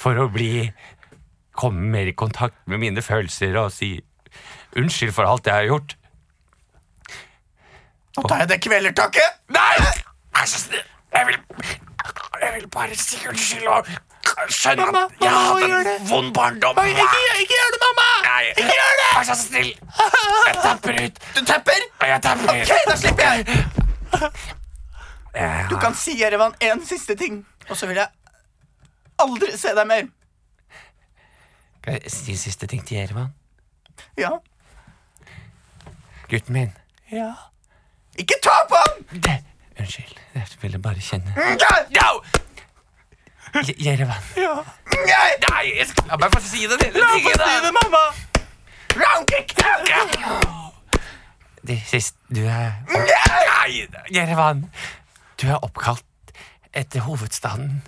For 0.03 0.19
å 0.19 0.27
bli 0.31 0.67
Komme 1.53 1.91
mer 1.93 2.09
i 2.09 2.15
kontakt 2.17 2.55
med 2.67 2.81
mine 2.81 3.01
følelser 3.05 3.57
og 3.61 3.71
si 3.73 3.95
unnskyld 4.79 5.13
for 5.13 5.29
alt 5.29 5.45
jeg 5.47 5.53
har 5.53 5.67
gjort. 5.69 5.93
Nå 8.17 8.23
tar 8.29 8.43
jeg 8.43 8.49
det 8.49 8.59
kvelertaket. 8.65 9.37
Nei! 9.53 9.75
Vær 10.33 10.49
så 10.49 10.59
snill! 10.63 10.87
Jeg 11.13 11.27
vil, 11.29 11.37
jeg 12.41 12.51
vil 12.55 12.65
bare 12.73 12.95
si 12.97 13.19
unnskyld 13.29 13.67
og 13.69 13.85
skjønne 14.49 14.87
at 14.97 15.11
jeg 15.21 15.29
hatt 15.29 15.63
en 15.67 16.07
vond 16.09 16.33
barndom. 16.33 16.81
Ikke, 16.89 17.21
gjør 17.53 17.69
det, 17.75 17.79
mamma! 17.83 18.07
Nei, 18.25 18.43
ikke 18.55 18.65
gjør 18.79 18.95
det! 19.01 19.09
Vær 19.13 19.29
så 19.29 19.37
snill. 19.37 19.71
Jeg 20.47 20.55
tapper 20.57 20.99
ut. 21.03 21.21
Du 21.37 21.41
tepper? 21.45 21.85
Jeg 22.01 22.21
tapper 22.25 22.49
ut. 22.49 22.65
Ok, 22.65 22.73
da 22.89 22.95
slipper 23.03 23.23
jeg. 23.29 23.39
Du 25.69 25.77
kan 25.81 25.93
si 25.97 26.17
Jerevan 26.19 26.53
en 26.61 26.81
siste 26.85 27.15
ting, 27.17 27.39
og 27.69 27.77
så 27.77 27.89
vil 27.89 27.97
jeg 28.01 28.09
aldri 29.21 29.53
se 29.57 29.73
deg 29.77 29.89
mer. 29.89 30.09
Kan 31.83 31.93
jeg 31.99 32.11
si 32.11 32.35
siste 32.39 32.67
ting 32.67 32.85
til 32.87 32.97
Jervan? 32.97 33.33
Ja. 34.17 34.29
Gutten 36.29 36.53
min. 36.53 36.71
Ja. 37.11 37.31
Ikke 38.17 38.35
ta 38.43 38.53
på 38.69 38.75
ham! 38.79 39.21
Det, 39.23 39.43
unnskyld. 39.79 40.15
Jeg 40.35 40.47
ville 40.61 40.79
bare 40.79 41.01
kjenne 41.01 41.33
Ja! 41.91 42.07
Je- 43.67 43.75
Ja. 44.37 44.53
Nei! 44.93 45.31
Nei, 45.49 45.65
jeg 45.77 45.87
skal 45.91 46.07
la 46.09 46.17
meg 46.17 46.31
få 46.33 46.39
si 46.41 46.63
det 46.69 46.77
lille 46.81 47.03
tinget, 47.13 47.37
da. 47.37 47.71
mamma! 47.75 48.03
Roundkick! 48.97 49.53
Det 51.67 51.77
siste 51.87 52.17
Du 52.35 52.41
er 52.45 52.71
Nei, 52.89 53.87
Jerevan. 54.13 54.65
Du 55.41 55.47
er 55.47 55.59
oppkalt 55.63 56.33
etter 56.73 56.99
hovedstaden 57.05 57.81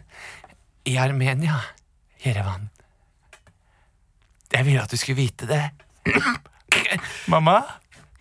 i 0.85 0.95
Armenia. 1.01 1.57
Jerevan. 2.25 2.69
Jeg 4.55 4.63
ville 4.65 4.83
at 4.83 4.91
du 4.91 4.95
skulle 4.97 5.19
vite 5.19 5.47
det. 5.49 5.63
Mamma, 7.27 7.59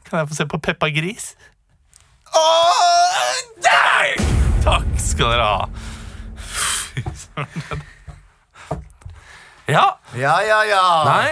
kan 0.08 0.18
jeg 0.24 0.28
få 0.30 0.34
se 0.34 0.46
på 0.50 0.58
Peppa 0.58 0.88
Gris? 0.90 1.34
Åh, 2.34 3.34
Nei! 3.62 4.08
Takk 4.64 4.88
skal 4.98 5.30
dere 5.34 5.46
ha. 5.46 5.68
Ja, 9.70 9.84
Ja, 10.18 10.34
ja, 10.44 10.58
ja. 10.68 10.82
Nei, 11.08 11.30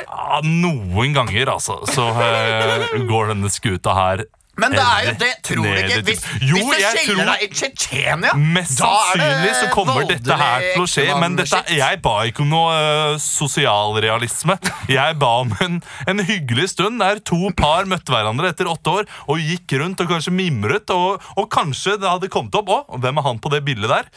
noen 0.49 1.13
ganger 1.15 1.51
altså 1.53 1.77
Så 1.91 2.07
uh, 2.17 2.87
går 3.11 3.29
denne 3.35 3.51
skuta 3.53 3.93
her 3.99 4.23
Men 4.61 4.75
det 4.77 4.83
er 4.85 5.05
jo 5.07 5.13
det, 5.17 5.29
tror 5.49 5.65
du 5.65 5.79
ikke? 5.81 6.01
Hvis, 6.05 6.25
Jo, 6.45 6.59
hvis 6.59 6.83
det 6.83 6.89
skiller 7.01 7.25
tror- 7.25 7.31
deg 7.33 7.45
i 7.45 7.49
Tsjetsjenia, 7.57 8.33
Mest 8.37 8.75
sannsynlig 8.83 9.53
så 9.57 9.69
kommer 9.73 10.05
dette 10.11 10.37
her 10.43 10.67
til 10.75 10.83
å 10.85 10.89
skje 10.93 11.07
Men 11.23 11.39
dette, 11.41 11.61
jeg 11.73 12.01
ba 12.05 12.13
ikke 12.29 12.45
om 12.45 12.51
noe 12.53 12.75
uh, 12.77 13.17
sosialrealisme 13.23 14.59
Jeg 14.93 15.17
ba 15.23 15.31
om 15.43 15.55
en, 15.65 15.81
en 16.09 16.25
hyggelig 16.29 16.69
stund 16.75 17.01
Der 17.03 17.23
to 17.25 17.41
par 17.57 17.89
møtte 17.89 18.13
hverandre 18.13 18.53
etter 18.53 18.69
åtte 18.71 18.93
år 19.01 19.09
Og 19.33 19.41
gikk 19.41 19.79
rundt 19.81 20.05
og 20.05 20.13
kanskje 20.13 20.35
mimret 20.37 20.93
Og, 20.95 21.23
og 21.37 21.49
kanskje 21.53 21.97
det 22.03 22.11
hadde 22.13 22.31
kommet 22.33 22.55
opp 22.61 22.73
Å, 22.77 22.83
hvem 23.01 23.23
er 23.23 23.29
han 23.31 23.41
på 23.43 23.53
det 23.57 23.65
bildet 23.67 23.89
der? 23.93 24.13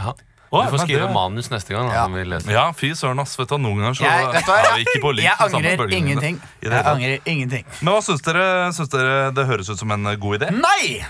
Ja. 0.00 0.12
Du 0.50 0.70
får 0.70 0.82
skrive 0.82 1.06
det- 1.06 1.14
manus 1.14 1.48
neste 1.50 1.74
gang. 1.74 1.88
Da, 1.88 1.94
Ja. 1.94 2.38
Ja, 2.50 2.72
fy 2.72 2.90
søren 2.98 3.20
ass 3.22 3.36
Vet 3.38 3.48
du, 3.48 3.56
noen 3.58 3.78
ganger 3.78 3.94
så 3.94 4.02
Jeg, 4.02 4.26
vet 4.34 4.44
du 4.44 4.50
hva, 4.50 4.58
er 4.58 4.74
vi 4.74 4.84
ikke 4.84 5.00
på 5.00 5.10
jeg, 5.10 5.16
lik 5.16 5.24
jeg 5.24 5.36
angrer 5.38 5.92
ingenting. 5.94 6.40
Jeg 6.62 6.84
angrer 6.84 7.18
ingenting. 7.24 7.64
Men 7.80 7.94
hva 7.94 8.02
synes 8.02 8.22
dere? 8.22 8.72
Synes 8.74 8.90
dere 8.90 9.32
det 9.32 9.46
høres 9.46 9.70
ut 9.70 9.78
som 9.78 9.90
en 9.92 10.06
eh, 10.06 10.16
god 10.16 10.40
idé? 10.40 10.50
Nei! 10.50 11.06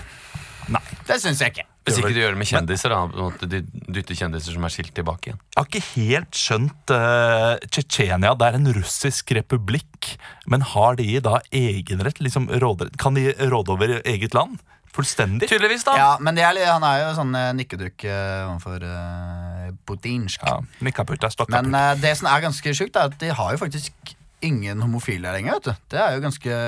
Nei. 0.69 0.81
Det 1.07 1.17
syns 1.19 1.41
jeg 1.41 1.55
ikke. 1.55 1.65
Hvis 1.81 1.97
ikke 1.97 2.13
de 2.13 2.21
gjør 2.21 2.35
det 2.35 2.37
med 2.37 2.45
kjendiser, 2.47 2.93
da, 2.93 3.29
de 3.49 3.59
dytter 3.89 4.13
kjendiser 4.19 4.53
som 4.53 4.63
er 4.67 4.69
skilt 4.69 4.93
tilbake 4.93 5.31
igjen. 5.31 5.39
Jeg 5.49 5.57
har 5.57 5.65
ikke 5.65 5.87
helt 5.95 6.37
skjønt 6.37 6.93
uh, 6.93 7.55
Tsjetsjenia. 7.65 8.35
Det 8.37 8.47
er 8.51 8.57
en 8.59 8.69
russisk 8.77 9.33
republikk. 9.33 10.11
Men 10.45 10.61
har 10.61 10.99
de 11.01 11.19
da 11.25 11.39
egenrett? 11.51 12.21
Liksom 12.21 12.45
råder, 12.61 12.93
Kan 13.01 13.17
de 13.17 13.33
råde 13.49 13.73
over 13.73 13.95
eget 14.05 14.37
land? 14.37 14.61
Fullstendig? 14.95 15.47
Tydeligvis, 15.51 15.85
da. 15.87 15.93
Ja, 15.95 16.09
men 16.19 16.37
er, 16.41 16.57
han 16.67 16.83
er 16.83 17.03
jo 17.05 17.11
sånn 17.19 17.31
uh, 17.37 17.49
nikkedukk 17.55 18.03
uh, 18.09 18.49
overfor 18.51 18.83
uh, 18.83 19.69
putinsk. 19.87 20.41
Ja, 20.43 20.57
Nikkaputt 20.83 21.23
er. 21.23 21.37
Men 21.53 21.71
uh, 21.75 21.93
det 22.01 22.11
som 22.19 22.27
er 22.31 22.43
ganske 22.43 22.73
sjukt, 22.75 22.97
er 22.99 23.07
at 23.11 23.15
de 23.21 23.29
har 23.37 23.53
jo 23.55 23.61
faktisk 23.61 24.15
ingen 24.41 24.81
homofile 24.81 25.31
lenger. 25.35 25.59
vet 25.59 25.69
du 25.69 25.93
Det 25.93 25.99
er 26.01 26.15
jo 26.17 26.21
ganske, 26.23 26.59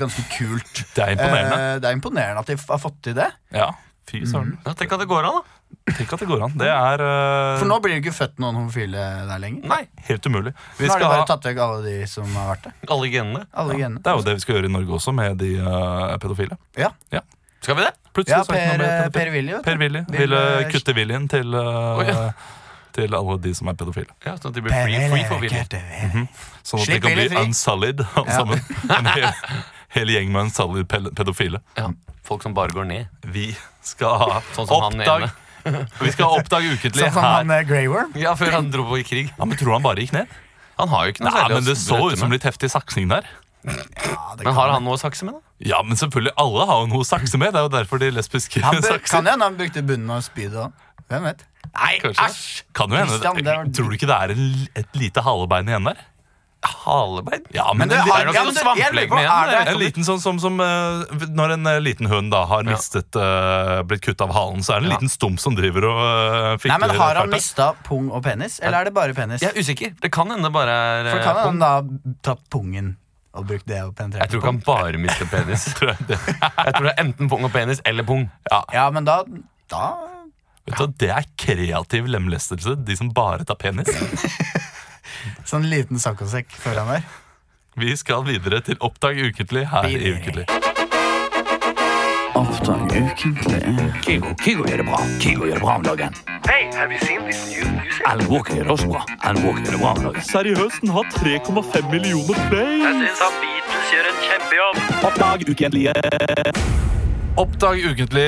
ganske 0.00 0.22
kult. 0.36 0.84
Det 0.96 1.04
er 1.04 1.12
imponerende. 1.14 1.58
Eh, 1.62 1.76
det 1.78 1.88
er 1.88 1.96
imponerende 1.96 2.42
at 2.42 2.48
de 2.50 2.56
f- 2.58 2.68
har 2.74 2.80
fått 2.82 2.96
til 3.06 3.14
det. 3.14 3.28
Ja, 3.54 3.68
fy 4.10 4.24
søren. 4.26 4.56
Ja, 4.66 4.72
Tenk 4.76 4.92
at 4.96 5.04
det 5.04 5.06
går 5.12 5.28
an, 5.28 5.38
da. 5.38 5.58
Tenk 5.94 6.10
at 6.16 6.24
det 6.24 6.26
går 6.28 6.42
an. 6.48 6.56
Det 6.58 6.66
er 6.68 7.04
eh, 7.06 7.60
For 7.62 7.70
nå 7.70 7.78
blir 7.84 7.94
det 7.94 8.00
ikke 8.02 8.16
født 8.16 8.42
noen 8.42 8.58
homofile 8.58 9.04
der 9.30 9.38
lenger. 9.44 9.70
Nei. 9.70 9.84
helt 10.08 10.26
umulig. 10.26 10.52
Vi 10.80 10.90
Nå 10.90 10.90
har 10.90 10.98
de 10.98 11.04
skal 11.06 11.12
bare 11.14 11.22
ha, 11.22 11.28
tatt 11.30 11.46
vekk 11.46 11.62
alle 11.68 11.78
de 11.86 11.94
som 12.10 12.34
har 12.40 12.50
vært 12.56 12.66
det. 12.66 12.74
Alle 12.90 13.12
genene. 13.14 13.44
Alle 13.54 13.78
genene. 13.78 14.02
det 14.02 14.10
er 14.12 14.18
jo 14.18 14.26
det 14.26 14.34
vi 14.40 14.44
skal 14.44 14.58
gjøre 14.58 14.72
i 14.72 14.74
Norge 14.80 14.98
også, 14.98 15.14
med 15.22 15.38
de 15.44 15.52
eh, 15.62 16.16
pedofile. 16.26 16.58
Ja, 16.82 16.90
Skal 17.62 17.78
vi 17.78 17.84
det? 17.86 17.92
Plutselig 18.12 18.34
ja 18.34 18.42
er 18.42 18.48
Per, 18.48 18.78
med 18.78 18.88
eh, 18.88 19.10
per 19.14 19.30
Willy. 19.32 19.58
Per 19.64 19.78
Willy 19.80 20.00
Vil, 20.08 20.18
ville 20.18 20.40
eh, 20.58 20.70
kutte 20.72 20.94
viljen 20.96 21.28
til, 21.30 21.54
uh, 21.54 22.00
ja. 22.04 22.24
til 22.96 23.14
alle 23.16 23.36
de 23.44 23.52
som 23.54 23.70
er 23.70 23.76
pedofile. 23.78 24.16
Ja, 24.26 24.34
Sånn 24.36 24.50
at 24.50 24.58
de 24.58 24.64
blir 24.66 24.74
free, 24.74 25.04
free 25.12 25.28
for 25.30 25.42
Willy. 25.44 25.62
Sånn 26.66 26.82
at 26.82 26.88
Slipp 26.88 26.98
de 26.98 27.02
kan 27.06 27.14
bli 27.20 27.44
unsullied 27.44 28.02
alle 28.10 28.34
sammen. 28.34 28.64
En 28.98 29.10
hel, 29.14 29.28
hel 29.94 30.12
gjeng 30.16 30.34
med 30.34 30.48
unsolid 30.48 30.90
pedofile. 30.90 31.62
Ja. 31.78 31.92
Folk 32.26 32.42
som 32.44 32.56
bare 32.56 32.74
går 32.74 32.90
ned. 32.90 33.22
Vi 33.30 33.52
skal 33.86 34.18
ha 34.24 34.42
Sånn 34.56 34.66
som 34.66 34.90
oppdag. 34.90 35.30
Vi 36.02 36.10
skal 36.10 36.40
oppdage 36.40 36.74
ukentlig 36.74 37.04
Sånn 37.04 37.14
som 37.14 37.22
her. 37.22 37.36
han 37.38 37.54
eh, 37.54 37.62
Grey 37.68 37.86
Worm. 37.90 38.10
Ja, 38.18 38.34
før 38.38 38.58
han 38.58 38.72
dro 38.74 38.88
på 38.90 38.98
i 38.98 39.06
krig. 39.06 39.30
Ja, 39.36 39.46
men 39.46 39.54
Tror 39.54 39.70
du 39.70 39.76
han 39.78 39.86
bare 39.86 40.02
gikk 40.02 40.16
ned? 40.18 40.34
Han 40.80 40.90
har 40.90 41.06
jo 41.06 41.14
ikke 41.14 41.22
noe 41.22 41.36
Nei, 41.36 41.48
men 41.52 41.66
Det 41.68 41.78
så 41.78 42.00
ut 42.10 42.18
som 42.18 42.32
litt 42.34 42.42
heftig 42.48 42.72
saksing 42.72 43.06
der. 43.12 43.28
Men 43.64 44.54
har 44.56 44.72
han 44.74 44.82
noe 44.84 44.96
å 44.96 45.00
sakse 45.00 45.24
med, 45.28 45.34
da? 45.38 45.40
Ja, 45.72 45.82
men 45.86 45.96
selvfølgelig, 45.96 46.32
Alle 46.42 46.66
har 46.66 46.80
jo 46.82 46.86
noe 46.90 47.04
å 47.04 47.06
sakse 47.06 47.38
med. 47.38 47.52
Det 47.54 47.60
er 47.62 47.68
jo 47.68 47.74
derfor 47.76 47.98
de 48.02 48.10
lesbiske 48.10 48.62
Han 48.64 48.80
bør, 48.80 48.88
sakser. 48.96 49.12
kan 49.18 49.26
hende 49.30 49.44
han 49.50 49.58
brukte 49.60 49.82
bunnen 49.86 50.10
og 50.16 50.22
spydet 50.26 50.58
òg. 50.66 50.72
Hvem 51.12 51.26
vet? 51.28 51.44
Nei, 51.76 51.92
æsj! 52.02 52.62
Kan 52.74 52.90
jo 52.90 52.96
hende. 52.98 53.12
Christian, 53.18 53.36
det 53.44 53.52
var- 53.56 53.68
Tror 53.76 53.90
du 53.92 53.94
ikke 53.98 54.08
det 54.10 54.16
er 54.16 54.32
en, 54.34 54.48
et 54.82 54.96
lite 54.98 55.22
halebein 55.22 55.68
igjen 55.70 55.84
der? 55.92 56.00
Halebein? 56.62 57.42
Ja, 57.50 57.64
Men 57.74 57.88
men, 57.88 57.90
det 57.90 57.96
det, 58.06 58.12
er- 58.14 58.20
er 58.22 58.26
liten- 58.28 58.34
ja, 58.38 58.42
men 58.44 58.54
det- 58.54 58.62
jeg 58.82 58.92
lurer 58.94 59.08
på, 59.10 59.18
svamplegg 59.18 59.32
er 59.32 59.64
det- 59.66 59.72
en 59.74 59.80
liten 59.80 60.04
sånn 60.06 60.20
som, 60.22 60.38
som 60.38 60.60
eh, 60.60 61.26
Når 61.34 61.52
en 61.56 61.66
eh, 61.66 61.80
liten 61.82 62.06
hund 62.06 62.30
da 62.30 62.44
har 62.46 62.62
mistet 62.62 63.16
eh, 63.18 63.82
blitt 63.82 64.02
kutta 64.02 64.24
av 64.28 64.32
halen, 64.32 64.62
så 64.62 64.76
er 64.76 64.80
det 64.80 64.86
en 64.86 64.90
Ja. 64.92 64.96
liten 64.98 65.08
stump 65.10 65.40
som 65.40 65.54
driver 65.58 65.84
og 65.90 65.98
uh, 65.98 66.56
fikler. 66.58 66.78
Nei, 66.78 66.78
men 66.86 66.90
Har 66.96 67.14
han 67.14 67.26
fælt 67.26 67.30
der. 67.30 67.36
mista 67.36 67.72
pung 67.82 68.10
og 68.10 68.22
penis, 68.22 68.60
eller 68.62 68.78
er 68.78 68.84
det 68.84 68.94
bare 68.94 69.12
penis? 69.14 69.40
Jeg 69.42 69.50
er 69.56 69.58
usikker. 69.60 69.94
Det 70.00 70.12
kan 70.12 70.30
hende 70.30 70.44
det 70.44 70.52
bare 70.52 70.70
er 70.70 71.10
For 71.10 71.18
eh, 71.18 71.24
kan 71.24 71.34
pung. 71.34 71.44
han 71.44 71.58
da 71.58 71.72
tatt 72.22 72.48
pungen 72.48 72.96
og 73.32 73.46
brukt 73.48 73.66
det 73.68 73.78
og 73.80 73.94
penetrert 73.96 74.26
Jeg 74.26 74.32
tror 74.32 74.42
ikke 74.42 74.50
han 74.50 74.62
bare 74.66 75.00
mister 75.00 75.28
penis. 75.30 75.64
Tror 75.78 75.92
jeg. 75.92 76.18
Jeg 76.36 76.74
tror 76.76 76.88
det 76.88 76.92
er 76.92 77.04
enten 77.04 77.30
pung 77.32 77.46
og 77.48 77.52
penis 77.54 77.80
eller 77.88 78.06
pung. 78.08 78.26
Ja, 78.74 78.88
men 78.92 79.08
da, 79.08 79.22
da 79.72 79.84
Vet 80.62 80.78
du, 80.78 80.92
Det 81.00 81.08
er 81.10 81.26
kreativ 81.40 82.06
lemlestelse. 82.12 82.76
De 82.86 82.96
som 82.98 83.10
bare 83.14 83.46
tar 83.48 83.58
penis. 83.58 83.88
Sånn 85.50 85.66
liten 85.70 86.00
saccosekk 86.02 86.52
foran 86.62 86.92
der. 86.92 87.08
Vi 87.78 87.94
skal 87.96 88.26
videre 88.28 88.60
til 88.64 88.76
Oppdag 88.84 89.18
ukentlig 89.30 89.64
her 89.72 89.88
i. 89.88 90.12
Ukentlig. 90.12 90.46
Oppdag 92.34 92.88
ukentlig. 92.96 93.62
Kygo, 94.06 94.30
Kygo 94.40 94.64
gjør 94.64 94.80
det 94.80 94.84
bra. 94.88 94.98
Kygo 95.20 95.44
gjør 95.44 95.58
det 95.58 95.60
bra 95.60 95.74
om 95.76 95.82
dagen. 95.84 96.14
Hey, 96.46 96.70
have 96.72 96.88
you 96.88 97.00
seen 97.04 97.26
this 97.28 97.42
new 97.50 97.66
Alan 98.08 98.24
Walker 98.30 98.54
gjør 98.56 98.64
det 98.64 98.72
også 98.72 98.86
bra. 98.88 99.02
Alan 99.20 99.44
Walker 99.44 99.66
gjør 99.66 99.74
det 99.74 99.80
bra 99.82 99.90
om 99.92 100.06
dagen. 100.06 100.24
Seriøst, 100.24 100.78
den 100.80 100.92
har 100.94 101.10
3,5 101.12 101.90
millioner 101.92 102.38
play. 102.48 102.86
Oppdag 105.04 105.44
ukentlige. 105.50 105.92
Oppdag 107.36 107.84
ukentlig. 107.90 108.24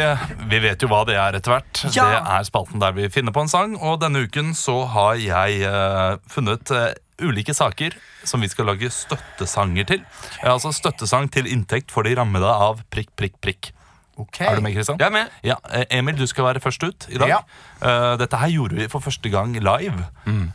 Vi 0.53 0.61
vet 0.67 0.85
jo 0.85 0.91
hva 0.93 1.01
det 1.09 1.17
er 1.21 1.39
etter 1.39 1.55
hvert. 1.55 1.85
Ja. 1.97 2.05
Det 2.05 2.21
er 2.37 2.49
spalten 2.51 2.85
der 2.85 2.93
vi 2.97 3.09
finner 3.13 3.33
på 3.33 3.47
en 3.47 3.53
sang. 3.53 3.79
Og 3.81 4.03
denne 4.05 4.27
uken 4.29 4.53
så 4.59 4.83
har 4.93 5.17
jeg 5.23 5.65
uh, 5.65 6.21
funnet 6.29 6.75
uh, 6.77 6.91
ulike 7.25 7.57
saker 7.57 7.97
som 8.29 8.45
vi 8.45 8.53
skal 8.53 8.69
lage 8.69 8.93
støttesanger 8.93 9.89
til. 9.95 10.05
Altså 10.45 10.75
støttesang 10.77 11.33
til 11.33 11.49
inntekt 11.49 11.95
for 11.95 12.05
de 12.05 12.13
rammede 12.21 12.53
av 12.53 12.85
prikk, 12.93 13.15
prikk, 13.17 13.41
prikk. 13.41 13.73
Ok. 14.21 14.41
Er 14.47 14.59
du 14.59 14.63
med, 14.63 14.75
Kristian? 14.77 14.99
Jeg 15.01 15.09
er 15.09 15.15
med. 15.15 15.33
Ja, 15.43 15.57
eh, 15.75 15.85
Emil, 15.99 16.15
du 16.19 16.27
skal 16.31 16.47
være 16.47 16.63
først 16.63 16.85
ut 16.87 17.09
i 17.11 17.19
dag. 17.19 17.33
Ja. 17.33 17.41
Uh, 17.83 18.15
dette 18.21 18.39
her 18.39 18.53
gjorde 18.53 18.79
vi 18.79 18.87
for 18.93 19.03
første 19.03 19.31
gang 19.33 19.57
live, 19.59 20.07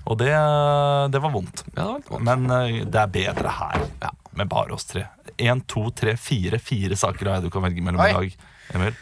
og 0.05 0.19
det, 0.21 0.31
det 1.11 1.21
var 1.21 1.33
vondt. 1.33 1.65
Ja, 1.75 1.97
det 1.99 2.07
var 2.07 2.15
vondt. 2.15 2.23
Men 2.29 2.47
uh, 2.47 2.79
det 2.87 3.03
er 3.03 3.11
bedre 3.11 3.51
her, 3.59 3.83
ja, 4.05 4.13
med 4.39 4.49
bare 4.51 4.77
oss 4.77 4.87
tre. 4.87 5.09
Én, 5.35 5.61
to, 5.67 5.89
tre, 5.91 6.15
fire. 6.19 6.59
Fire 6.63 6.95
saker 6.99 7.27
har 7.27 7.39
jeg 7.39 7.49
du 7.49 7.53
kan 7.53 7.67
velge 7.67 7.83
mellom 7.83 8.03
i 8.07 8.15
dag. 8.15 8.49
Emil. 8.79 8.97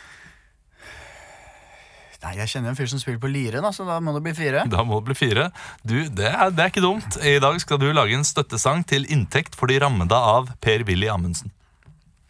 Nei, 2.24 2.34
Jeg 2.40 2.50
kjenner 2.50 2.74
en 2.74 2.78
fyr 2.78 2.90
som 2.90 3.00
spiller 3.00 3.22
på 3.22 3.30
lire, 3.30 3.62
da, 3.62 3.70
så 3.72 3.86
da 3.86 4.00
må 4.04 4.12
det 4.16 4.24
bli 4.26 4.34
fire. 4.36 4.66
Da 4.74 4.82
må 4.84 4.98
det 5.00 5.12
bli 5.12 5.18
fire. 5.20 5.52
Du, 5.86 5.96
det 6.10 6.32
er, 6.34 6.50
det 6.50 6.64
er 6.66 6.74
ikke 6.74 6.84
dumt. 6.84 7.20
I 7.22 7.38
dag 7.44 7.60
skal 7.62 7.80
du 7.80 7.88
lage 7.94 8.18
en 8.18 8.26
støttesang 8.26 8.82
til 8.90 9.06
inntekt 9.14 9.56
for 9.56 9.70
de 9.70 9.78
rammede 9.86 10.18
av 10.18 10.50
Per-Willy 10.66 11.12
Amundsen. 11.14 11.54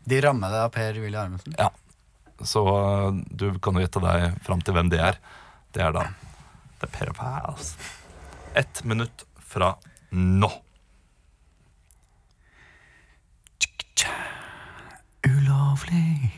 De 0.07 0.19
rammede 0.23 0.59
av 0.67 0.71
Per 0.75 0.99
Willy 0.99 1.17
Amundsen? 1.19 1.55
Ja. 1.57 1.71
Så 2.45 2.61
uh, 2.61 3.15
du 3.29 3.49
kan 3.59 3.77
jo 3.77 3.81
gjette 3.85 4.03
deg 4.03 4.37
fram 4.45 4.61
til 4.61 4.77
hvem 4.77 4.91
det 4.93 5.01
er. 5.01 5.19
Det 5.73 5.81
er 5.83 5.95
da 5.95 6.07
The 6.81 6.87
Pedophiles. 6.87 7.75
Ett 8.53 8.83
minutt 8.83 9.25
fra 9.41 9.75
nå. 10.11 10.51
Ulovlig 15.27 16.31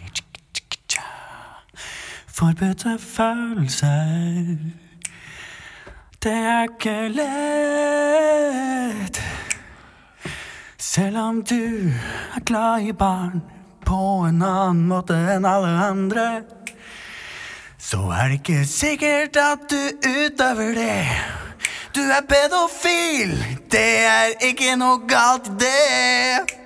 Forbudte 2.28 3.00
følelser 3.00 4.58
Det 6.24 6.32
er 6.32 6.64
ikke 6.70 7.08
lett 7.12 7.30
Selv 10.78 11.18
om 11.18 11.44
du 11.44 11.92
er 12.36 12.40
glad 12.46 12.82
i 12.88 12.92
barn 12.92 13.59
På 13.90 14.26
en 14.28 14.42
annen 14.46 14.84
måte 14.86 15.16
enn 15.34 15.46
alle 15.50 15.72
andre 15.82 16.26
Så 17.82 18.04
er 18.14 18.30
det 18.30 18.36
ikke 18.44 18.66
sikkert 18.70 19.40
at 19.42 19.66
du 19.72 19.82
utøver 20.06 20.78
det 20.78 21.08
Du 21.98 22.04
er 22.06 22.22
pedofil 22.30 23.34
Det 23.74 23.88
er 24.06 24.36
ikke 24.52 24.76
noe 24.78 25.02
galt 25.10 25.50
det 25.58 26.60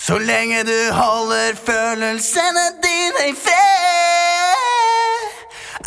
så 0.00 0.16
lenge 0.18 0.62
du 0.64 0.92
holder 0.96 1.58
følelsene 1.66 2.62
dine 2.82 3.26
i 3.28 3.34
fred. 3.36 4.54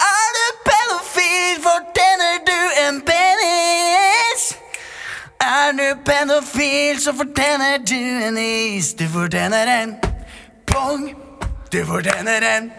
Er 0.06 0.30
du 0.38 0.46
pedofil, 0.68 1.58
fortjener 1.66 2.38
du 2.46 2.60
en 2.86 3.02
penis. 3.10 4.46
Er 5.42 5.74
du 5.80 5.88
pedofil, 6.06 7.02
så 7.02 7.16
fortjener 7.18 7.78
du 7.90 8.00
en 8.28 8.38
is. 8.38 8.94
Du 8.94 9.10
fortjener 9.10 9.68
en 9.82 9.96
pung. 10.74 11.08
Du 11.72 11.80
fortjener 11.86 12.42
en 12.56 12.72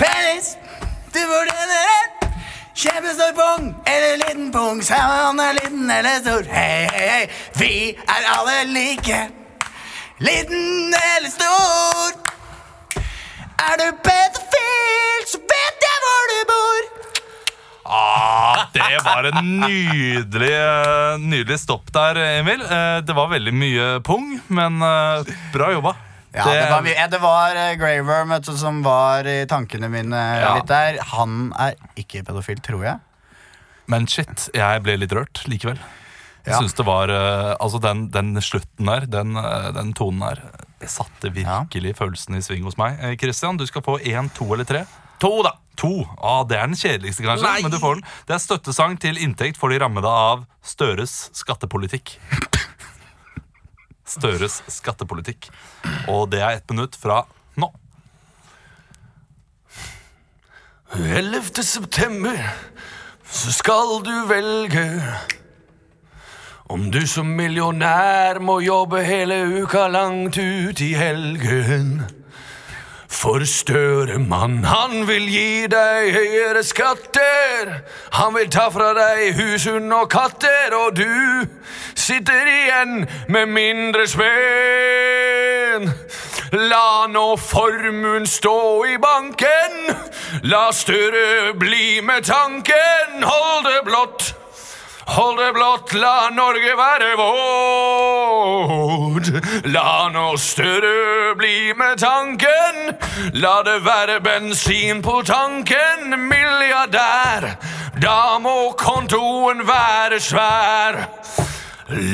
penis. 0.00 0.54
Du 1.14 1.20
fortjener 1.30 1.82
en 1.94 2.32
kjempestor 2.74 3.32
pung 3.38 3.68
eller 3.86 4.16
liten 4.24 4.50
pung. 4.54 4.82
Samme 4.82 5.20
om 5.28 5.38
den 5.38 5.46
er 5.48 5.58
liten 5.60 5.90
eller 5.98 6.20
stor. 6.24 6.48
Hei, 6.50 6.88
hei, 6.92 7.06
hei. 7.08 7.24
Vi 7.60 7.72
er 8.16 8.28
alle 8.36 8.56
like. 8.72 9.20
Liten 10.22 10.94
eller 10.94 11.30
stor. 11.30 12.14
Er 13.64 13.78
du 13.80 13.86
pedofil, 14.04 15.22
så 15.30 15.38
vet 15.50 15.86
jeg 15.86 16.02
hvor 16.04 16.24
du 16.32 16.38
bor. 16.50 16.90
Ah, 17.94 18.64
det 18.74 18.98
var 19.04 19.26
en 19.30 19.50
nydelig, 19.60 20.54
nydelig 21.22 21.58
stopp 21.62 21.90
der, 21.94 22.18
Emil. 22.40 22.62
Eh, 22.64 22.98
Det 23.06 23.14
var 23.16 23.28
veldig 23.32 23.52
mye 23.54 23.88
pung, 24.04 24.34
men 24.48 24.80
eh, 24.82 25.32
bra 25.54 25.70
jobba. 25.74 25.94
Ja, 26.34 26.44
det, 26.50 26.70
var, 26.70 26.82
mye- 26.82 27.08
det 27.10 27.20
var 27.22 27.54
Graver 27.54 27.76
Grey 27.78 28.00
Worm 28.02 28.32
vet 28.34 28.46
du, 28.48 28.56
som 28.58 28.82
var 28.82 29.22
i 29.30 29.44
tankene 29.46 29.88
mine 29.90 30.18
Ja. 30.40 30.54
litt 30.56 30.66
der. 30.66 30.98
Han 31.14 31.52
er 31.58 31.74
ikke 31.96 32.24
pedofil, 32.26 32.58
tror 32.60 32.82
jeg. 32.84 32.98
Men 33.86 34.06
shit, 34.10 34.48
jeg 34.54 34.82
ble 34.82 34.96
litt 34.98 35.12
rørt 35.12 35.44
likevel. 35.46 35.78
Jeg 36.44 36.52
Ja. 36.52 36.58
synes 36.58 36.74
det 36.74 36.84
var, 36.86 37.08
eh, 37.08 37.54
altså 37.60 37.80
den, 37.80 38.08
den 38.10 38.34
slutten 38.42 38.84
der, 38.86 39.06
den, 39.06 39.36
eh, 39.36 39.70
den 39.72 39.92
tonen 39.94 40.20
der, 40.20 40.42
det 40.80 40.90
satte 40.90 41.30
virkelig 41.32 41.94
følelsen 41.96 42.36
i 42.36 42.42
sving 42.42 42.64
hos 42.64 42.76
meg. 42.76 42.98
Kristian, 43.18 43.56
du 43.56 43.64
skal 43.66 43.82
få 43.82 43.98
én, 44.02 44.28
to 44.34 44.44
eller 44.52 44.64
tre. 44.64 44.84
To, 45.20 45.42
da. 45.42 45.52
To. 45.76 46.04
Ah, 46.22 46.42
det 46.44 46.58
er 46.58 46.66
den 46.66 46.76
kjedeligste, 46.76 47.22
kanskje. 47.24 47.42
Nei. 47.46 47.62
Men 47.62 47.70
du 47.70 47.78
får 47.78 47.94
den. 47.96 48.04
Det 48.26 48.34
er 48.34 48.42
støttesang 48.42 48.98
til 49.00 49.16
inntekt 49.16 49.56
for 49.56 49.70
de 49.70 49.78
rammede 49.78 50.04
av 50.10 50.44
Støres 50.62 51.30
skattepolitikk. 51.32 52.18
Støres 54.14 54.60
skattepolitikk. 54.70 55.50
Og 56.08 56.28
det 56.32 56.42
er 56.42 56.58
ett 56.58 56.70
minutt 56.70 56.96
fra 56.98 57.24
nå. 57.58 57.70
11. 60.94 61.62
september 61.66 62.38
så 63.34 63.52
skal 63.52 63.96
du 64.06 64.12
velge 64.30 64.84
om 66.70 66.86
du 66.90 67.02
som 67.06 67.28
millionær 67.36 68.38
må 68.40 68.60
jobbe 68.64 69.02
hele 69.04 69.36
uka 69.60 69.88
langt 69.92 70.38
ut 70.38 70.80
i 70.80 70.94
helgen. 70.96 71.98
For 73.24 73.40
Støremann, 73.44 74.64
han 74.64 75.06
vil 75.08 75.24
gi 75.32 75.64
deg 75.72 76.10
høyere 76.12 76.60
skatter. 76.60 77.70
Han 78.18 78.34
vil 78.36 78.50
ta 78.52 78.66
fra 78.68 78.90
deg 78.98 79.38
hus, 79.38 79.64
og 79.64 80.10
katter, 80.12 80.76
og 80.76 80.92
du 80.98 81.48
sitter 81.96 82.44
igjen 82.52 83.08
med 83.32 83.48
mindre 83.48 84.04
spenn. 84.12 85.88
La 86.68 87.08
nå 87.08 87.24
formuen 87.40 88.28
stå 88.28 88.84
i 88.92 89.00
banken. 89.00 89.80
La 90.44 90.68
Støre 90.76 91.56
bli 91.56 92.04
med 92.04 92.28
tanken. 92.28 93.24
Hold 93.24 93.70
det 93.70 93.84
blått. 93.88 94.43
Hold 95.06 95.38
det 95.38 95.52
blått, 95.52 95.92
la 96.00 96.30
Norge 96.32 96.72
være 96.76 97.16
vårt. 97.20 99.28
La 99.68 100.08
nå 100.12 100.36
Støre 100.40 101.34
bli 101.36 101.74
med 101.76 101.98
tanken. 102.00 102.96
La 103.36 103.58
det 103.66 103.82
være 103.84 104.20
bensin 104.24 105.02
på 105.04 105.20
tanken, 105.28 106.16
milliardær. 106.30 107.50
Da 108.00 108.38
må 108.40 108.72
kontoen 108.80 109.66
være 109.68 110.20
svær. 110.20 111.04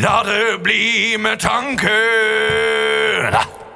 La 0.03 0.23
det 0.27 0.59
bli 0.67 1.17
med 1.17 1.39
tanken. 1.41 1.91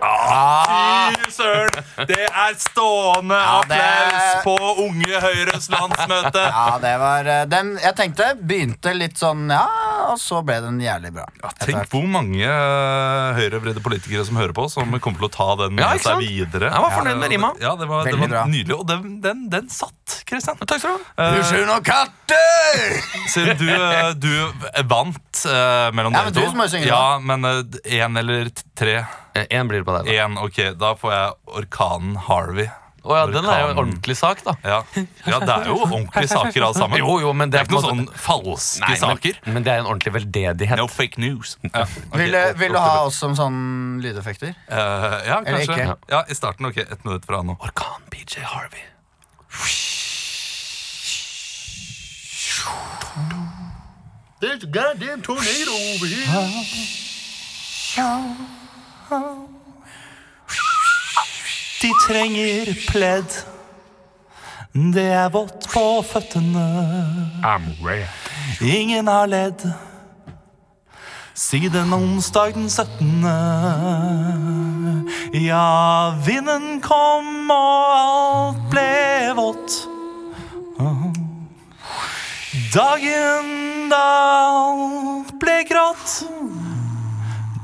Fy 0.04 1.30
søren! 1.32 1.84
Det 2.08 2.24
er 2.26 2.54
stående 2.60 3.36
Ja, 3.38 3.60
det- 3.68 3.78
applaus 3.80 4.44
på 4.44 4.54
Unge 4.84 5.20
Høyres 5.24 5.68
landsmøte. 5.72 6.42
Ja, 6.44 6.78
det 6.82 6.92
var 7.00 7.28
eh, 7.30 7.44
den 7.50 7.72
Jeg 7.82 7.94
tenkte 7.98 8.28
begynte 8.40 8.94
litt 8.96 9.16
sånn 9.20 9.46
Ja, 9.52 9.64
og 10.10 10.18
så 10.20 10.42
ble 10.44 10.58
den 10.64 10.80
jævlig 10.82 11.12
bra. 11.16 11.24
Ja, 11.42 11.50
Tenk 11.64 11.88
hvor 11.92 12.06
mange 12.10 12.44
uh, 12.44 13.32
høyrevridde 13.38 13.80
politikere 13.84 14.24
som 14.28 14.36
hører 14.40 14.52
på, 14.56 14.66
som 14.72 14.92
kommer 15.00 15.22
til 15.24 15.28
å 15.30 15.32
ta 15.32 15.48
den 15.64 15.74
med 15.78 15.84
Ja, 15.84 15.94
seg 16.04 16.20
videre. 16.22 16.70
Jeg 16.70 16.84
var 16.84 16.94
fornøyd 16.98 17.20
med 17.22 17.32
rima. 17.32 17.52
Ja, 17.62 17.74
det 17.80 17.88
var, 17.88 18.04
det 18.08 18.18
var 18.20 18.46
nydelig, 18.50 18.76
og 18.76 18.86
den, 18.90 19.18
den, 19.24 19.46
den 19.52 19.68
satt, 19.72 20.20
Kristian. 20.28 20.60
Takk 20.60 20.82
skal 20.82 21.00
du 21.00 21.24
ha. 21.24 21.64
Noen 21.64 21.84
katter! 21.86 22.96
Siden 23.32 23.56
du, 23.60 23.68
eh, 23.72 24.12
du 24.20 24.30
vant 24.90 25.44
uh, 25.48 25.90
mellom 25.96 26.14
Ja, 26.14 26.24
dere 26.28 26.52
men 26.54 26.68
du 26.68 26.76
to. 26.76 26.84
ja, 26.84 27.04
men 27.20 27.48
én 27.84 28.18
eller 28.20 28.50
tre? 28.76 28.98
Én 29.34 29.66
blir 29.68 29.82
det 29.82 29.86
på 29.88 29.94
deg. 29.98 30.06
da. 30.06 30.24
En, 30.24 30.38
ok. 30.38 30.58
Da 30.78 30.94
får 30.94 31.12
jeg 31.12 31.32
orkanen 31.60 32.16
Harvey. 32.28 32.68
Å 33.04 33.16
ja, 33.18 33.24
Den 33.28 33.44
er 33.44 33.58
jo 33.60 33.66
en 33.68 33.76
Orkanen. 33.76 33.78
ordentlig 33.82 34.14
sak, 34.16 34.38
da. 34.46 34.54
Ja. 34.64 34.78
ja, 35.28 35.38
det 35.42 35.48
er 35.52 35.66
jo 35.68 35.74
ordentlige 35.84 36.28
saker 36.30 36.62
alle 36.64 36.74
sammen. 36.78 36.96
Jo, 37.02 37.18
jo, 37.20 37.32
men 37.36 37.50
Det 37.52 37.58
det 37.58 37.60
er 37.60 37.66
ikke 37.68 37.76
på 37.82 37.82
noen 37.90 37.98
en 38.00 38.06
sånn 38.06 38.22
falske 38.24 38.80
Nei, 38.86 38.96
saker. 38.96 39.40
Men, 39.44 39.52
men 39.58 39.66
det 39.66 39.72
er 39.74 39.82
en 39.82 39.90
ordentlig 39.90 40.12
veldedighet. 40.14 40.78
No 40.80 40.86
fake 40.88 41.20
news. 41.20 41.58
Ja, 41.66 41.82
ok. 41.84 42.16
Vil, 42.16 42.32
du- 42.32 42.54
vil 42.62 42.72
du 42.72 42.78
ha 42.80 42.94
oss 43.04 43.18
som 43.20 43.36
sånn 43.36 44.00
lydeffekter? 44.00 44.54
Eh, 44.56 44.78
ja, 45.28 45.42
Eller 45.44 45.66
kanskje. 45.66 45.76
ikke? 45.84 45.98
Ja, 46.14 46.22
I 46.32 46.34
starten. 46.38 46.70
Ok, 46.70 46.78
ett 46.80 47.04
minutt 47.04 47.26
fra 47.28 47.42
nå. 47.44 47.58
Orkan 47.60 48.08
PJ 48.14 48.40
Harvey. 48.40 48.86
There's 54.40 54.62
a 54.64 54.66
goddamn 54.66 55.22
tornado 55.22 55.72
over 55.94 56.06
here. 56.06 56.64
De 61.82 61.90
trenger 62.06 62.70
pledd. 62.88 63.40
Det 64.72 65.08
er 65.14 65.30
vått 65.30 65.68
på 65.72 66.02
føttene. 66.08 66.68
Ingen 68.60 69.06
har 69.08 69.26
ledd 69.30 69.66
siden 71.34 71.92
onsdag 71.92 72.54
den 72.54 72.70
17. 72.70 73.26
Ja, 75.32 76.14
vinden 76.26 76.80
kom, 76.80 77.50
og 77.50 77.94
alt 77.94 78.70
ble 78.70 79.34
vått. 79.36 79.88
Dagen 82.74 83.90
da 83.90 84.04
alt 84.54 85.34
ble 85.42 85.58
grått. 85.68 86.22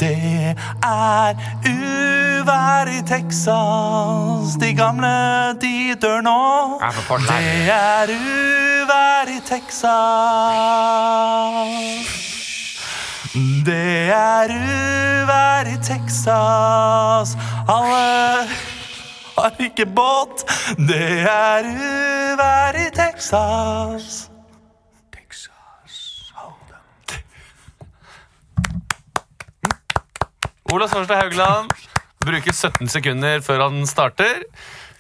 Det 0.01 0.57
er 0.83 1.35
uvær 1.69 2.89
i 2.89 3.03
Texas. 3.07 4.57
De 4.61 4.75
gamle, 4.75 5.53
de 5.61 5.95
dør 6.01 6.21
nå. 6.25 6.81
Det 6.81 7.69
er 7.69 8.09
uvær 8.09 9.29
i 9.29 9.41
Texas. 9.45 9.91
Det 13.67 14.09
er 14.17 14.49
uvær 14.57 15.69
i 15.69 15.77
Texas. 15.85 17.37
Alle 17.69 18.49
har 19.37 19.53
ikke 19.61 19.87
båt. 19.87 20.49
Det 20.79 21.21
er 21.29 21.63
uvær 21.69 22.73
i 22.87 22.91
Texas. 22.97 24.30
Ola 30.71 30.87
Svarstad 30.89 31.19
Haugland 31.25 31.73
bruker 32.25 32.53
17 32.53 32.89
sekunder 32.93 33.41
før 33.43 33.65
han 33.67 33.83
starter. 33.89 34.45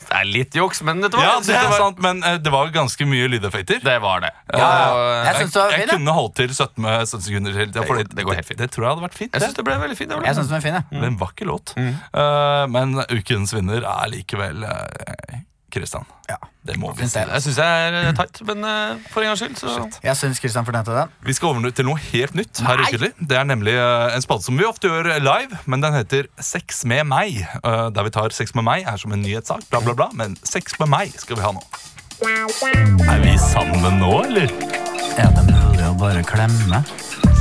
Det 0.01 0.17
er 0.19 0.27
litt 0.27 0.57
juks, 0.59 0.81
men 0.83 0.99
vet 1.05 1.13
du 1.13 1.19
hva? 1.21 1.27
Ja, 1.29 1.35
det 1.45 1.55
er 1.55 1.69
var, 1.71 1.77
sant, 1.79 2.01
men 2.03 2.23
eh, 2.27 2.39
det 2.43 2.51
var 2.51 2.73
ganske 2.75 3.07
mye 3.07 3.29
lydeffekter. 3.31 3.79
Det 3.85 3.95
var 4.03 4.25
det. 4.25 4.31
Ja, 4.51 4.57
Og, 4.91 5.03
jeg 5.29 5.29
Jeg, 5.29 5.51
det 5.53 5.61
var 5.61 5.75
jeg 5.77 5.85
jeg. 5.85 5.91
kunne 5.93 6.15
holdt 6.17 6.35
til 6.41 6.55
17, 6.57 6.83
med 6.83 7.05
17 7.07 7.23
sekunder 7.29 7.55
til. 7.55 7.71
Ja, 7.77 7.85
det, 8.01 8.07
det 8.19 8.25
går 8.27 8.41
helt 8.41 8.49
fint. 8.49 8.59
Det, 8.59 8.67
det 8.67 8.75
tror 8.75 8.87
jeg 8.89 8.95
hadde 8.97 9.05
vært 9.07 9.19
fint. 9.21 9.37
jeg 9.37 9.45
synes 9.45 9.59
det 9.61 9.67
ble 9.69 9.77
veldig 9.85 9.99
fint. 10.01 10.11
Det, 10.11 10.19
Jeg 10.27 10.39
synes 10.41 10.51
det, 10.51 10.57
var 10.57 10.65
fin, 10.67 10.79
ja. 10.81 10.83
Det 10.91 11.05
er 11.05 11.13
en 11.13 11.21
vakker 11.21 11.51
låt. 11.53 11.75
Eh, 11.79 12.65
men 12.75 12.99
ukens 13.21 13.55
vinner 13.55 13.87
er 13.93 14.11
likevel 14.17 14.67
uh, 14.67 15.39
Kristian. 15.73 16.07
Ja. 16.29 16.37
Det 16.67 16.77
må 16.77 16.91
vi 16.93 17.07
si. 17.09 17.17
jeg. 17.19 17.43
Syns 17.43 17.59
jeg 17.59 17.85
er 17.87 17.97
eh, 18.01 18.11
tight, 18.17 18.41
men 18.49 18.65
uh, 18.67 18.99
for 19.11 19.25
en 19.25 19.31
gangs 19.31 19.41
skyld, 19.41 19.57
så 19.57 19.87
Jeg 20.05 20.17
syns 20.21 20.41
Kristian 20.43 20.67
fortjente 20.69 20.93
den. 20.93 21.15
Vi 21.25 21.37
skal 21.37 21.55
over 21.55 21.73
til 21.73 21.89
noe 21.89 22.01
helt 22.11 22.37
nytt. 22.37 22.61
her 22.67 22.83
ukentlig. 22.85 23.13
Det 23.17 23.39
er 23.39 23.49
nemlig 23.49 23.77
uh, 23.81 24.13
en 24.15 24.25
spalte 24.25 24.49
som 24.51 24.59
vi 24.61 24.69
ofte 24.69 24.91
gjør 24.91 25.09
live, 25.25 25.63
men 25.65 25.83
den 25.85 25.97
heter 25.97 26.29
Sex 26.37 26.85
med 26.85 27.07
meg. 27.09 27.41
Uh, 27.65 27.89
der 27.95 28.05
vi 28.07 28.13
tar 28.15 28.37
Sex 28.37 28.55
med 28.59 28.69
meg 28.69 28.85
er 28.85 29.01
som 29.01 29.17
en 29.17 29.25
nyhetssak, 29.25 29.65
bla, 29.73 29.81
bla, 29.87 29.97
bla. 29.97 30.11
Men 30.13 30.37
Sex 30.45 30.77
med 30.83 30.93
meg 30.93 31.17
skal 31.17 31.41
vi 31.41 31.47
ha 31.49 31.55
nå. 31.57 31.65
Er 32.21 33.25
vi 33.25 33.39
sammen 33.41 33.99
nå, 34.03 34.13
eller? 34.29 34.53
Er 35.17 35.33
det 35.37 35.47
mulig 35.49 35.89
å 35.89 35.97
bare 36.01 36.23
klemme? 36.29 36.85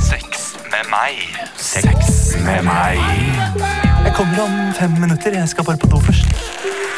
Sex 0.00 0.54
med 0.72 0.88
meg. 0.88 1.20
Sex 1.60 2.36
med 2.46 2.64
meg. 2.64 3.89
Kommer 4.20 4.40
om 4.42 4.74
fem 4.74 4.90
minutter. 5.00 5.32
Jeg 5.32 5.48
skal 5.48 5.64
bare 5.64 5.78
på 5.80 5.86
do 5.86 6.00
først. 6.00 6.26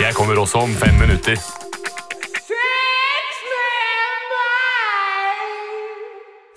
Jeg 0.00 0.14
kommer 0.14 0.40
også 0.40 0.58
om 0.58 0.74
fem 0.74 0.94
minutter. 0.94 1.61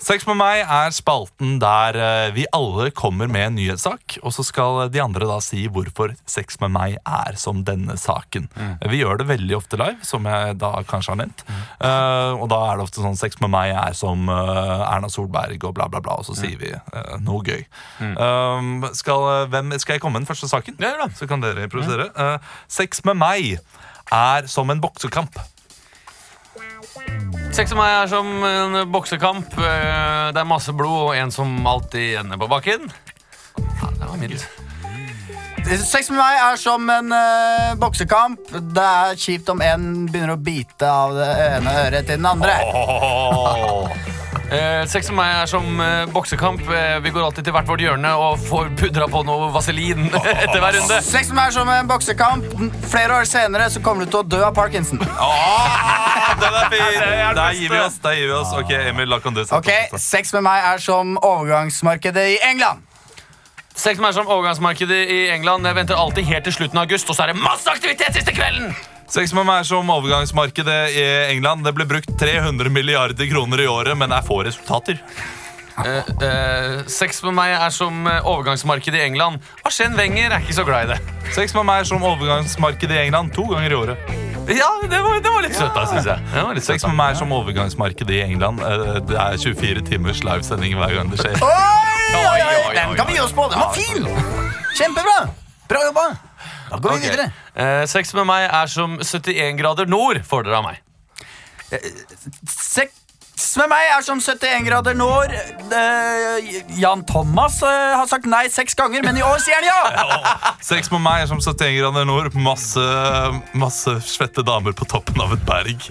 Sex 0.05 0.21
med 0.29 0.37
meg 0.37 0.59
er 0.61 0.91
spalten 0.93 1.55
der 1.57 1.97
eh, 1.97 2.27
vi 2.35 2.43
alle 2.53 2.91
kommer 2.93 3.25
med 3.31 3.47
en 3.47 3.55
nyhetssak, 3.57 4.19
og 4.21 4.35
så 4.35 4.43
skal 4.45 4.83
de 4.93 5.01
andre 5.01 5.25
da 5.25 5.39
si 5.41 5.63
hvorfor 5.65 6.13
sex 6.29 6.59
med 6.61 6.75
meg 6.75 6.99
er 7.01 7.39
som 7.41 7.63
denne 7.65 7.95
saken. 7.97 8.45
Vi 8.85 8.99
gjør 8.99 9.23
det 9.23 9.27
veldig 9.31 9.55
ofte 9.57 9.79
live, 9.81 10.05
som 10.05 10.27
jeg 10.29 10.59
da 10.61 10.69
kanskje 10.85 11.15
har 11.15 11.19
nevnt. 11.23 11.41
Eh, 11.49 12.33
og 12.37 12.45
da 12.53 12.59
er 12.67 12.77
det 12.77 12.85
ofte 12.85 13.01
sånn 13.01 13.17
sex 13.17 13.41
med 13.41 13.49
meg 13.55 13.73
er 13.73 13.97
som 13.97 14.29
uh, 14.29 14.85
Erna 14.85 15.09
Solberg 15.09 15.65
og 15.65 15.73
bla, 15.79 15.89
bla, 15.89 16.03
bla, 16.05 16.19
og 16.21 16.29
så 16.29 16.37
sier 16.37 16.61
vi 16.61 16.69
uh, 16.69 17.17
noe 17.25 17.41
gøy. 17.41 17.65
Um, 17.97 18.85
skal, 18.93 19.47
hvem, 19.49 19.73
skal 19.81 19.97
jeg 19.97 20.05
komme 20.05 20.19
med 20.19 20.27
den 20.27 20.29
første 20.29 20.51
saken? 20.51 20.77
Ja, 20.85 20.93
ja 20.93 21.01
da, 21.01 21.09
Så 21.17 21.25
kan 21.29 21.41
dere 21.41 21.65
produsere. 21.71 22.11
Sex 22.69 23.01
med 23.09 23.17
meg 23.25 23.57
er 24.13 24.53
som 24.53 24.69
en 24.69 24.85
boksekamp. 24.85 25.41
Sex 27.55 27.71
med 27.71 27.79
meg 27.79 27.93
er 28.01 28.09
som 28.11 28.27
en 28.43 28.75
boksekamp. 28.91 29.53
Eh, 29.55 30.31
Det 30.35 30.41
er 30.41 30.47
masse 30.49 30.73
blod 30.75 30.97
og 31.05 31.15
en 31.15 31.31
som 31.31 31.53
alltid 31.67 32.17
ender 32.19 32.37
på 32.41 32.49
bakken. 32.51 32.89
Ja, 33.55 33.91
det 33.95 34.09
var 34.09 34.17
mildt. 34.19 34.43
Sex 35.87 36.09
med 36.11 36.19
meg 36.19 36.41
er 36.43 36.59
som 36.61 36.89
en 36.91 37.15
eh, 37.15 37.71
boksekamp. 37.79 38.51
Det 38.51 38.83
er 38.83 39.15
kjipt 39.15 39.49
om 39.49 39.63
en 39.63 40.05
begynner 40.11 40.35
å 40.35 40.41
bite 40.41 40.89
av 40.89 41.15
det 41.15 41.31
ene 41.47 41.77
øret 41.85 42.11
til 42.11 42.19
den 42.19 42.27
andre. 42.33 42.59
Eh, 44.45 44.84
sex 44.86 45.08
med 45.10 45.17
meg 45.17 45.31
er 45.39 45.49
som 45.49 45.79
eh, 45.81 46.03
boksekamp. 46.13 46.62
Eh, 46.69 46.99
vi 47.01 47.10
går 47.10 47.23
alltid 47.25 47.47
til 47.47 47.55
hvert 47.55 47.69
vårt 47.69 47.81
hjørne 47.81 48.12
og 48.21 48.38
får 48.45 48.69
pudra 48.77 49.08
på 49.10 49.23
noe 49.25 49.49
vaselin 49.55 50.05
etter 50.43 50.62
hver 50.62 50.77
runde. 50.77 50.99
Sex 51.15 51.31
med 51.31 51.39
meg 51.39 51.49
er 51.49 51.55
som 51.58 51.71
en 51.73 51.89
boksekamp. 51.89 52.45
Flere 52.91 53.17
år 53.17 53.29
senere 53.29 53.71
så 53.73 53.81
kommer 53.81 54.05
du 54.05 54.13
til 54.13 54.21
å 54.21 54.27
dø 54.36 54.43
av 54.45 54.53
parkinson. 54.58 55.01
Den 56.41 56.58
er 56.62 56.69
fin! 56.69 57.38
Der 57.39 57.58
gir 57.58 57.73
vi 57.73 57.79
oss. 57.81 57.97
Der 58.03 58.17
gir 58.19 58.29
vi 58.29 58.36
oss. 58.38 58.53
Ok, 58.53 58.73
Emil, 58.77 59.10
da 59.10 59.21
kan 59.23 59.34
du 59.34 59.41
sette 59.41 59.58
Ok, 59.58 59.71
opp. 59.89 60.01
Sex 60.03 60.34
med 60.38 60.45
meg 60.45 60.69
er 60.73 60.84
som 60.84 61.17
overgangsmarkedet 61.21 62.27
i 62.36 62.41
England. 62.51 62.86
Sex 63.75 63.97
med 63.97 64.05
meg 64.05 64.13
er 64.13 64.19
som 64.21 64.29
overgangsmarkedet 64.29 65.05
i 65.10 65.21
England. 65.34 65.65
Jeg 65.65 65.81
venter 65.81 65.97
alltid 65.99 66.29
helt 66.29 66.45
til 66.51 66.62
slutten 66.62 66.81
av 66.84 66.86
august, 66.86 67.10
og 67.10 67.17
så 67.17 67.25
er 67.25 67.34
det 67.34 67.41
masse 67.41 67.71
aktivitet 67.71 68.13
siste 68.19 68.36
kvelden! 68.36 68.75
Sex 69.11 69.33
med 69.37 69.45
meg 69.45 69.61
er 69.61 69.67
som 69.69 69.89
overgangsmarkedet 69.93 70.77
i 70.97 71.03
England. 71.35 71.65
Det 71.65 71.73
ble 71.77 71.85
brukt 71.89 72.13
300 72.19 72.71
milliarder 72.73 73.29
kroner 73.29 73.61
i 73.61 73.67
året, 73.69 73.97
men 73.97 74.13
er 74.15 74.25
få 74.25 74.41
resultater. 74.47 75.01
Uh, 75.75 75.99
uh, 76.23 76.85
sex 76.87 77.19
med 77.25 77.35
meg 77.35 77.51
er 77.51 77.73
som 77.75 78.05
eh, 78.07 78.23
overgangsmarkedet 78.23 78.95
i 78.95 79.03
England. 79.09 79.43
Arsène 79.67 79.97
Wenger 79.99 80.31
er 80.31 80.39
ikke 80.39 80.55
så 80.55 80.63
glad 80.63 80.87
i 80.87 80.93
det. 80.93 81.15
Sex 81.35 81.51
med 81.57 81.67
meg 81.67 81.83
er 81.83 81.89
som 81.89 82.05
overgangsmarkedet 82.07 82.95
i 82.95 83.01
England 83.09 83.33
to 83.35 83.43
ganger 83.49 83.75
i 83.75 83.79
året. 83.81 84.13
Ja, 84.47 84.69
det 84.87 85.01
var, 85.03 85.19
det 85.19 85.33
var 85.33 85.43
litt 85.43 85.57
søtt, 85.57 85.73
da, 85.75 85.83
syns 85.89 86.07
jeg. 86.07 86.21
Det 86.31 86.43
var 86.47 86.55
litt 86.55 86.65
Sex 86.67 86.85
med 86.87 86.95
meg 86.95 87.15
er 87.15 87.19
som 87.19 87.33
overgangsmarkedet 87.35 88.15
i 88.15 88.21
England. 88.23 88.63
Uh, 88.63 89.01
Det 89.03 89.19
er 89.19 89.37
24 89.41 89.83
timers 89.89 90.23
livesending 90.25 90.77
hver 90.79 90.95
gang 90.95 91.11
det 91.11 91.19
skjer. 91.19 91.35
Oi, 91.43 91.49
oi, 91.51 92.21
oi, 92.23 92.39
oi, 92.39 92.61
oi, 92.61 92.75
Den 92.79 92.95
kan 92.95 93.11
vi 93.11 93.19
gi 93.19 93.25
oss 93.25 93.35
på. 93.35 93.49
Den 93.51 93.59
var 93.65 93.75
fin. 93.75 94.07
Kjempebra. 94.79 95.19
Bra 95.67 95.83
jobba. 95.89 96.07
Da 96.71 96.78
går 96.82 96.89
vi 96.89 96.95
Ok. 96.95 97.04
videre. 97.12 97.32
Eh, 97.56 97.86
sex 97.88 98.13
med 98.17 98.25
meg 98.30 98.49
er 98.49 98.67
som 98.71 98.97
71 98.99 99.58
grader 99.60 99.85
nord, 99.89 100.21
får 100.25 100.44
dere 100.48 100.58
av 100.58 100.63
meg. 100.69 100.81
Sex 102.50 103.58
med 103.60 103.69
meg 103.71 103.89
er 103.98 104.02
som 104.06 104.19
71 104.21 104.65
grader 104.67 104.96
nord. 104.98 105.31
Eh, 105.31 106.50
Jan 106.79 107.04
Thomas 107.08 107.62
eh, 107.63 107.96
har 108.00 108.08
sagt 108.08 108.25
nei 108.31 108.46
seks 108.54 108.75
ganger, 108.79 109.04
men 109.06 109.17
i 109.19 109.23
år 109.25 109.39
sier 109.44 109.60
han 109.60 109.67
ja. 109.69 110.54
Sex 110.71 110.89
med 110.92 111.02
meg 111.06 111.23
er 111.25 111.27
som 111.31 111.39
71 111.44 111.77
grader 111.79 112.06
nord. 112.08 112.33
Masse, 112.35 112.85
masse 113.54 113.98
svette 114.08 114.44
damer 114.48 114.73
på 114.77 114.87
toppen 114.89 115.21
av 115.23 115.33
et 115.35 115.46
berg. 115.48 115.89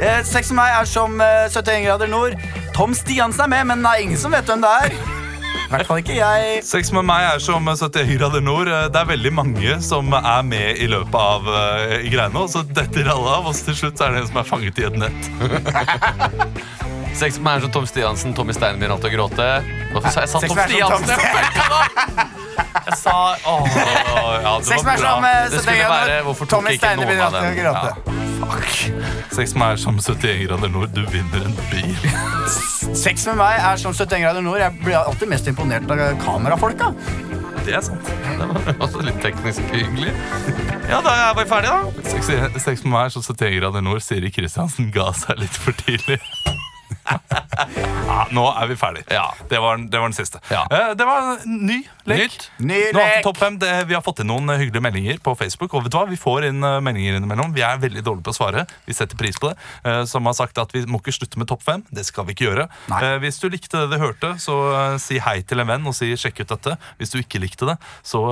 Eh, 0.00 0.22
Sex 0.26 0.50
med 0.50 0.58
meg 0.62 0.76
er 0.80 0.88
som 0.88 1.20
eh, 1.20 1.48
71 1.52 1.84
grader 1.86 2.08
nord. 2.10 2.36
Tom 2.74 2.94
Stiansen 2.96 3.44
er 3.44 3.52
med, 3.52 3.66
men 3.74 3.84
det 3.84 3.90
er 3.92 4.06
ingen 4.06 4.18
som 4.18 4.32
vet 4.34 4.48
hvem 4.48 4.64
det 4.64 4.70
er. 4.86 4.96
Hvert 5.72 5.88
fall 5.88 6.00
ikke 6.02 6.16
jeg. 6.18 6.62
Sex 6.68 6.92
med 6.94 7.06
meg 7.08 7.26
er 7.30 7.42
som 7.42 7.66
71 7.68 8.12
grader 8.20 8.44
nord. 8.44 8.68
Det 8.92 9.00
er 9.02 9.08
veldig 9.12 9.32
mange 9.34 9.78
som 9.84 10.12
er 10.18 10.42
med 10.46 10.80
i 10.82 10.88
løpet 10.90 11.16
av 11.18 11.48
uh, 11.48 11.96
greiene. 12.12 12.42
Og 12.44 12.50
så 12.52 12.62
detter 12.68 13.08
alle 13.12 13.36
av, 13.38 13.48
og 13.50 13.56
til 13.56 13.76
slutt 13.78 13.98
så 14.00 14.08
er 14.08 14.16
det 14.16 14.22
en 14.24 14.30
som 14.30 14.40
er 14.42 14.48
fanget 14.48 14.82
i 14.82 14.86
et 14.90 14.98
nett. 15.00 15.20
Sex 17.22 17.36
med 17.36 17.44
meg 17.44 17.58
er 17.58 17.66
som 17.66 17.72
Tom 17.74 17.86
Stiansen, 17.86 18.32
Tommy 18.36 18.54
Steinen 18.56 18.80
begynner 18.80 18.96
alltid 18.96 19.10
å 19.10 19.16
gråte. 19.18 19.48
Hvorfor 19.92 20.14
sa 20.14 20.24
jeg 20.24 20.32
sa 20.32 20.40
Tom 20.46 20.56
Stiansen? 20.56 21.12
Jeg 22.72 22.96
sa 22.98 23.16
åh, 23.46 23.66
ja, 23.76 24.54
det 24.64 24.78
var 24.82 24.96
bra. 24.98 25.12
eh, 25.28 25.44
Det 25.52 25.60
skulle 25.62 25.90
være 25.92 26.16
Hvorfor 26.26 26.48
tok 26.50 26.66
jeg 26.68 26.80
ikke 26.80 26.96
noen 26.98 27.20
av 27.20 27.36
dem? 27.36 28.11
Gråte. 28.42 28.92
Sex 29.34 29.54
med 29.54 29.62
meg 29.62 29.74
er 29.76 29.82
som 29.82 29.98
71 29.98 30.46
grader 30.46 30.72
nord. 30.72 30.94
Du 30.94 31.02
vinner 31.12 31.46
en 31.46 31.56
bil. 31.70 32.08
Sex 32.98 33.26
med 33.30 33.38
meg 33.40 33.60
er 33.60 33.80
som 33.80 33.94
71 33.94 34.24
grader 34.24 34.44
nord. 34.44 34.60
Jeg 34.62 34.78
blir 34.82 34.98
alltid 35.00 35.30
mest 35.32 35.48
imponert 35.50 35.90
av 35.90 36.02
kamerafolka. 36.22 36.92
Det 37.62 37.76
er 37.78 37.84
sant. 37.86 38.08
Det 38.26 38.48
var 38.48 38.72
også 38.82 39.04
litt 39.06 39.20
teknisk 39.22 39.62
hyggelig. 39.70 40.10
Ja, 40.90 40.98
da 41.04 41.12
er 41.28 41.36
vi 41.38 41.46
ferdige, 41.46 41.76
da. 41.78 42.08
Sex, 42.10 42.32
sex 42.64 42.82
med 42.84 42.94
meg 42.96 43.06
er 43.06 43.14
som 43.14 43.22
71 43.22 43.60
grader 43.60 43.86
nord. 43.86 44.02
Siri 44.02 44.32
Kristiansen 44.34 44.90
ga 44.94 45.12
seg 45.16 45.38
litt 45.44 45.62
for 45.62 45.76
tidlig. 45.84 46.18
Ja, 47.02 48.18
nå 48.34 48.44
er 48.50 48.68
vi 48.70 48.76
ferdige. 48.78 49.06
Ja. 49.12 49.26
Det, 49.48 49.58
var, 49.62 49.80
det 49.90 49.98
var 49.98 50.10
den 50.10 50.16
siste. 50.16 50.40
Ja. 50.52 50.62
Eh, 50.70 50.92
det 50.98 51.06
var 51.06 51.32
en 51.34 51.56
ny 51.66 51.78
lek. 52.08 52.22
Nytt. 52.22 52.46
Ny 52.62 52.80
lek. 52.96 53.28
Det, 53.62 53.72
vi 53.88 53.96
har 53.96 54.04
fått 54.04 54.22
inn 54.22 54.30
noen 54.30 54.52
eh, 54.52 54.60
hyggelige 54.62 54.84
meldinger 54.84 55.20
på 55.24 55.34
Facebook. 55.38 55.74
Og 55.74 55.86
vet 55.86 55.94
du 55.94 55.98
hva? 55.98 56.04
Vi 56.10 56.18
får 56.20 56.48
inn 56.50 56.62
eh, 56.66 56.78
meldinger 56.84 57.18
innimellom. 57.18 57.54
Vi 57.56 57.64
er 57.66 57.80
veldig 57.82 58.04
dårlige 58.06 58.26
på 58.28 58.34
å 58.34 58.38
svare. 58.38 58.66
Vi 58.86 58.96
setter 58.96 59.18
pris 59.18 59.38
på 59.40 59.50
det. 59.52 59.56
Som 60.08 60.26
har 60.28 60.34
sagt 60.36 60.58
at 60.60 60.72
vi 60.74 60.84
må 60.90 61.00
ikke 61.00 61.14
slutte 61.14 61.40
med 61.40 61.48
topp 61.50 61.64
fem. 61.66 61.82
Det 61.94 62.04
skal 62.06 62.26
vi 62.28 62.36
ikke 62.36 62.46
gjøre. 62.48 62.66
Nei. 62.92 63.00
Hvis 63.22 63.40
du 63.42 63.48
likte 63.52 63.82
det 63.82 63.96
du 63.96 64.02
hørte, 64.02 64.32
så 64.42 64.56
si 65.02 65.18
hei 65.22 65.40
til 65.46 65.62
en 65.62 65.68
venn 65.68 65.86
og 65.88 65.96
si 65.96 66.10
sjekk 66.18 66.42
ut 66.44 66.54
dette. 66.54 66.76
Hvis 67.00 67.12
du 67.14 67.18
ikke 67.20 67.40
likte 67.42 67.68
det, 67.68 67.76
så, 68.06 68.22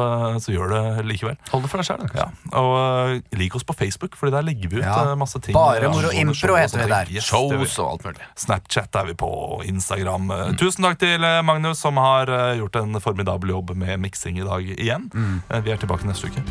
så 0.43 0.55
gjør 0.55 0.75
det 0.75 0.83
likevel. 1.09 1.39
Hold 1.51 1.67
det 1.67 1.73
for 1.73 1.83
deg 1.83 1.89
sjøl. 1.91 2.07
Ja, 2.17 2.29
og 2.61 3.37
lik 3.39 3.57
oss 3.59 3.67
på 3.67 3.77
Facebook, 3.79 4.17
Fordi 4.19 4.35
der 4.37 4.47
legger 4.47 4.73
vi 4.73 4.83
ut 4.83 5.15
masse 5.21 5.41
ting. 5.43 5.57
Bare 5.57 5.91
moro 5.93 6.13
impro 6.15 6.57
heter 6.59 6.85
det 6.85 6.91
der. 6.93 7.15
Shows 7.25 7.79
og 7.83 7.95
alt 7.95 8.09
mulig. 8.11 8.31
Snapchat 8.61 8.95
er 8.95 9.07
vi 9.07 9.15
på, 9.15 9.27
og 9.27 9.65
Instagram. 9.65 10.23
Mm. 10.29 10.57
Tusen 10.61 10.85
takk 10.85 10.99
til 11.01 11.25
uh, 11.25 11.41
Magnus, 11.45 11.79
som 11.81 11.97
har 11.97 12.29
uh, 12.29 12.57
gjort 12.59 12.77
en 12.77 13.01
formidabel 13.01 13.51
jobb 13.51 13.75
med 13.77 13.99
miksing 14.01 14.39
i 14.39 14.45
dag 14.45 14.61
igjen. 14.77 15.11
Mm. 15.15 15.41
vi 15.65 15.71
er 15.71 15.77
tilbake 15.77 16.07
neste 16.07 16.27
uke. 16.29 16.43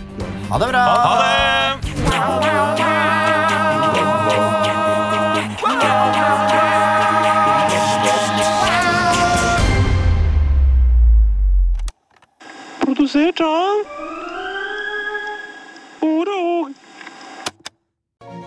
Ha 0.49 0.57
det 0.57 0.69
bra. 0.71 0.83
Ha 1.05 1.15
det! 1.21 1.69
Produsert 12.79 13.41
av 13.41 13.85
Oro. 16.01 16.58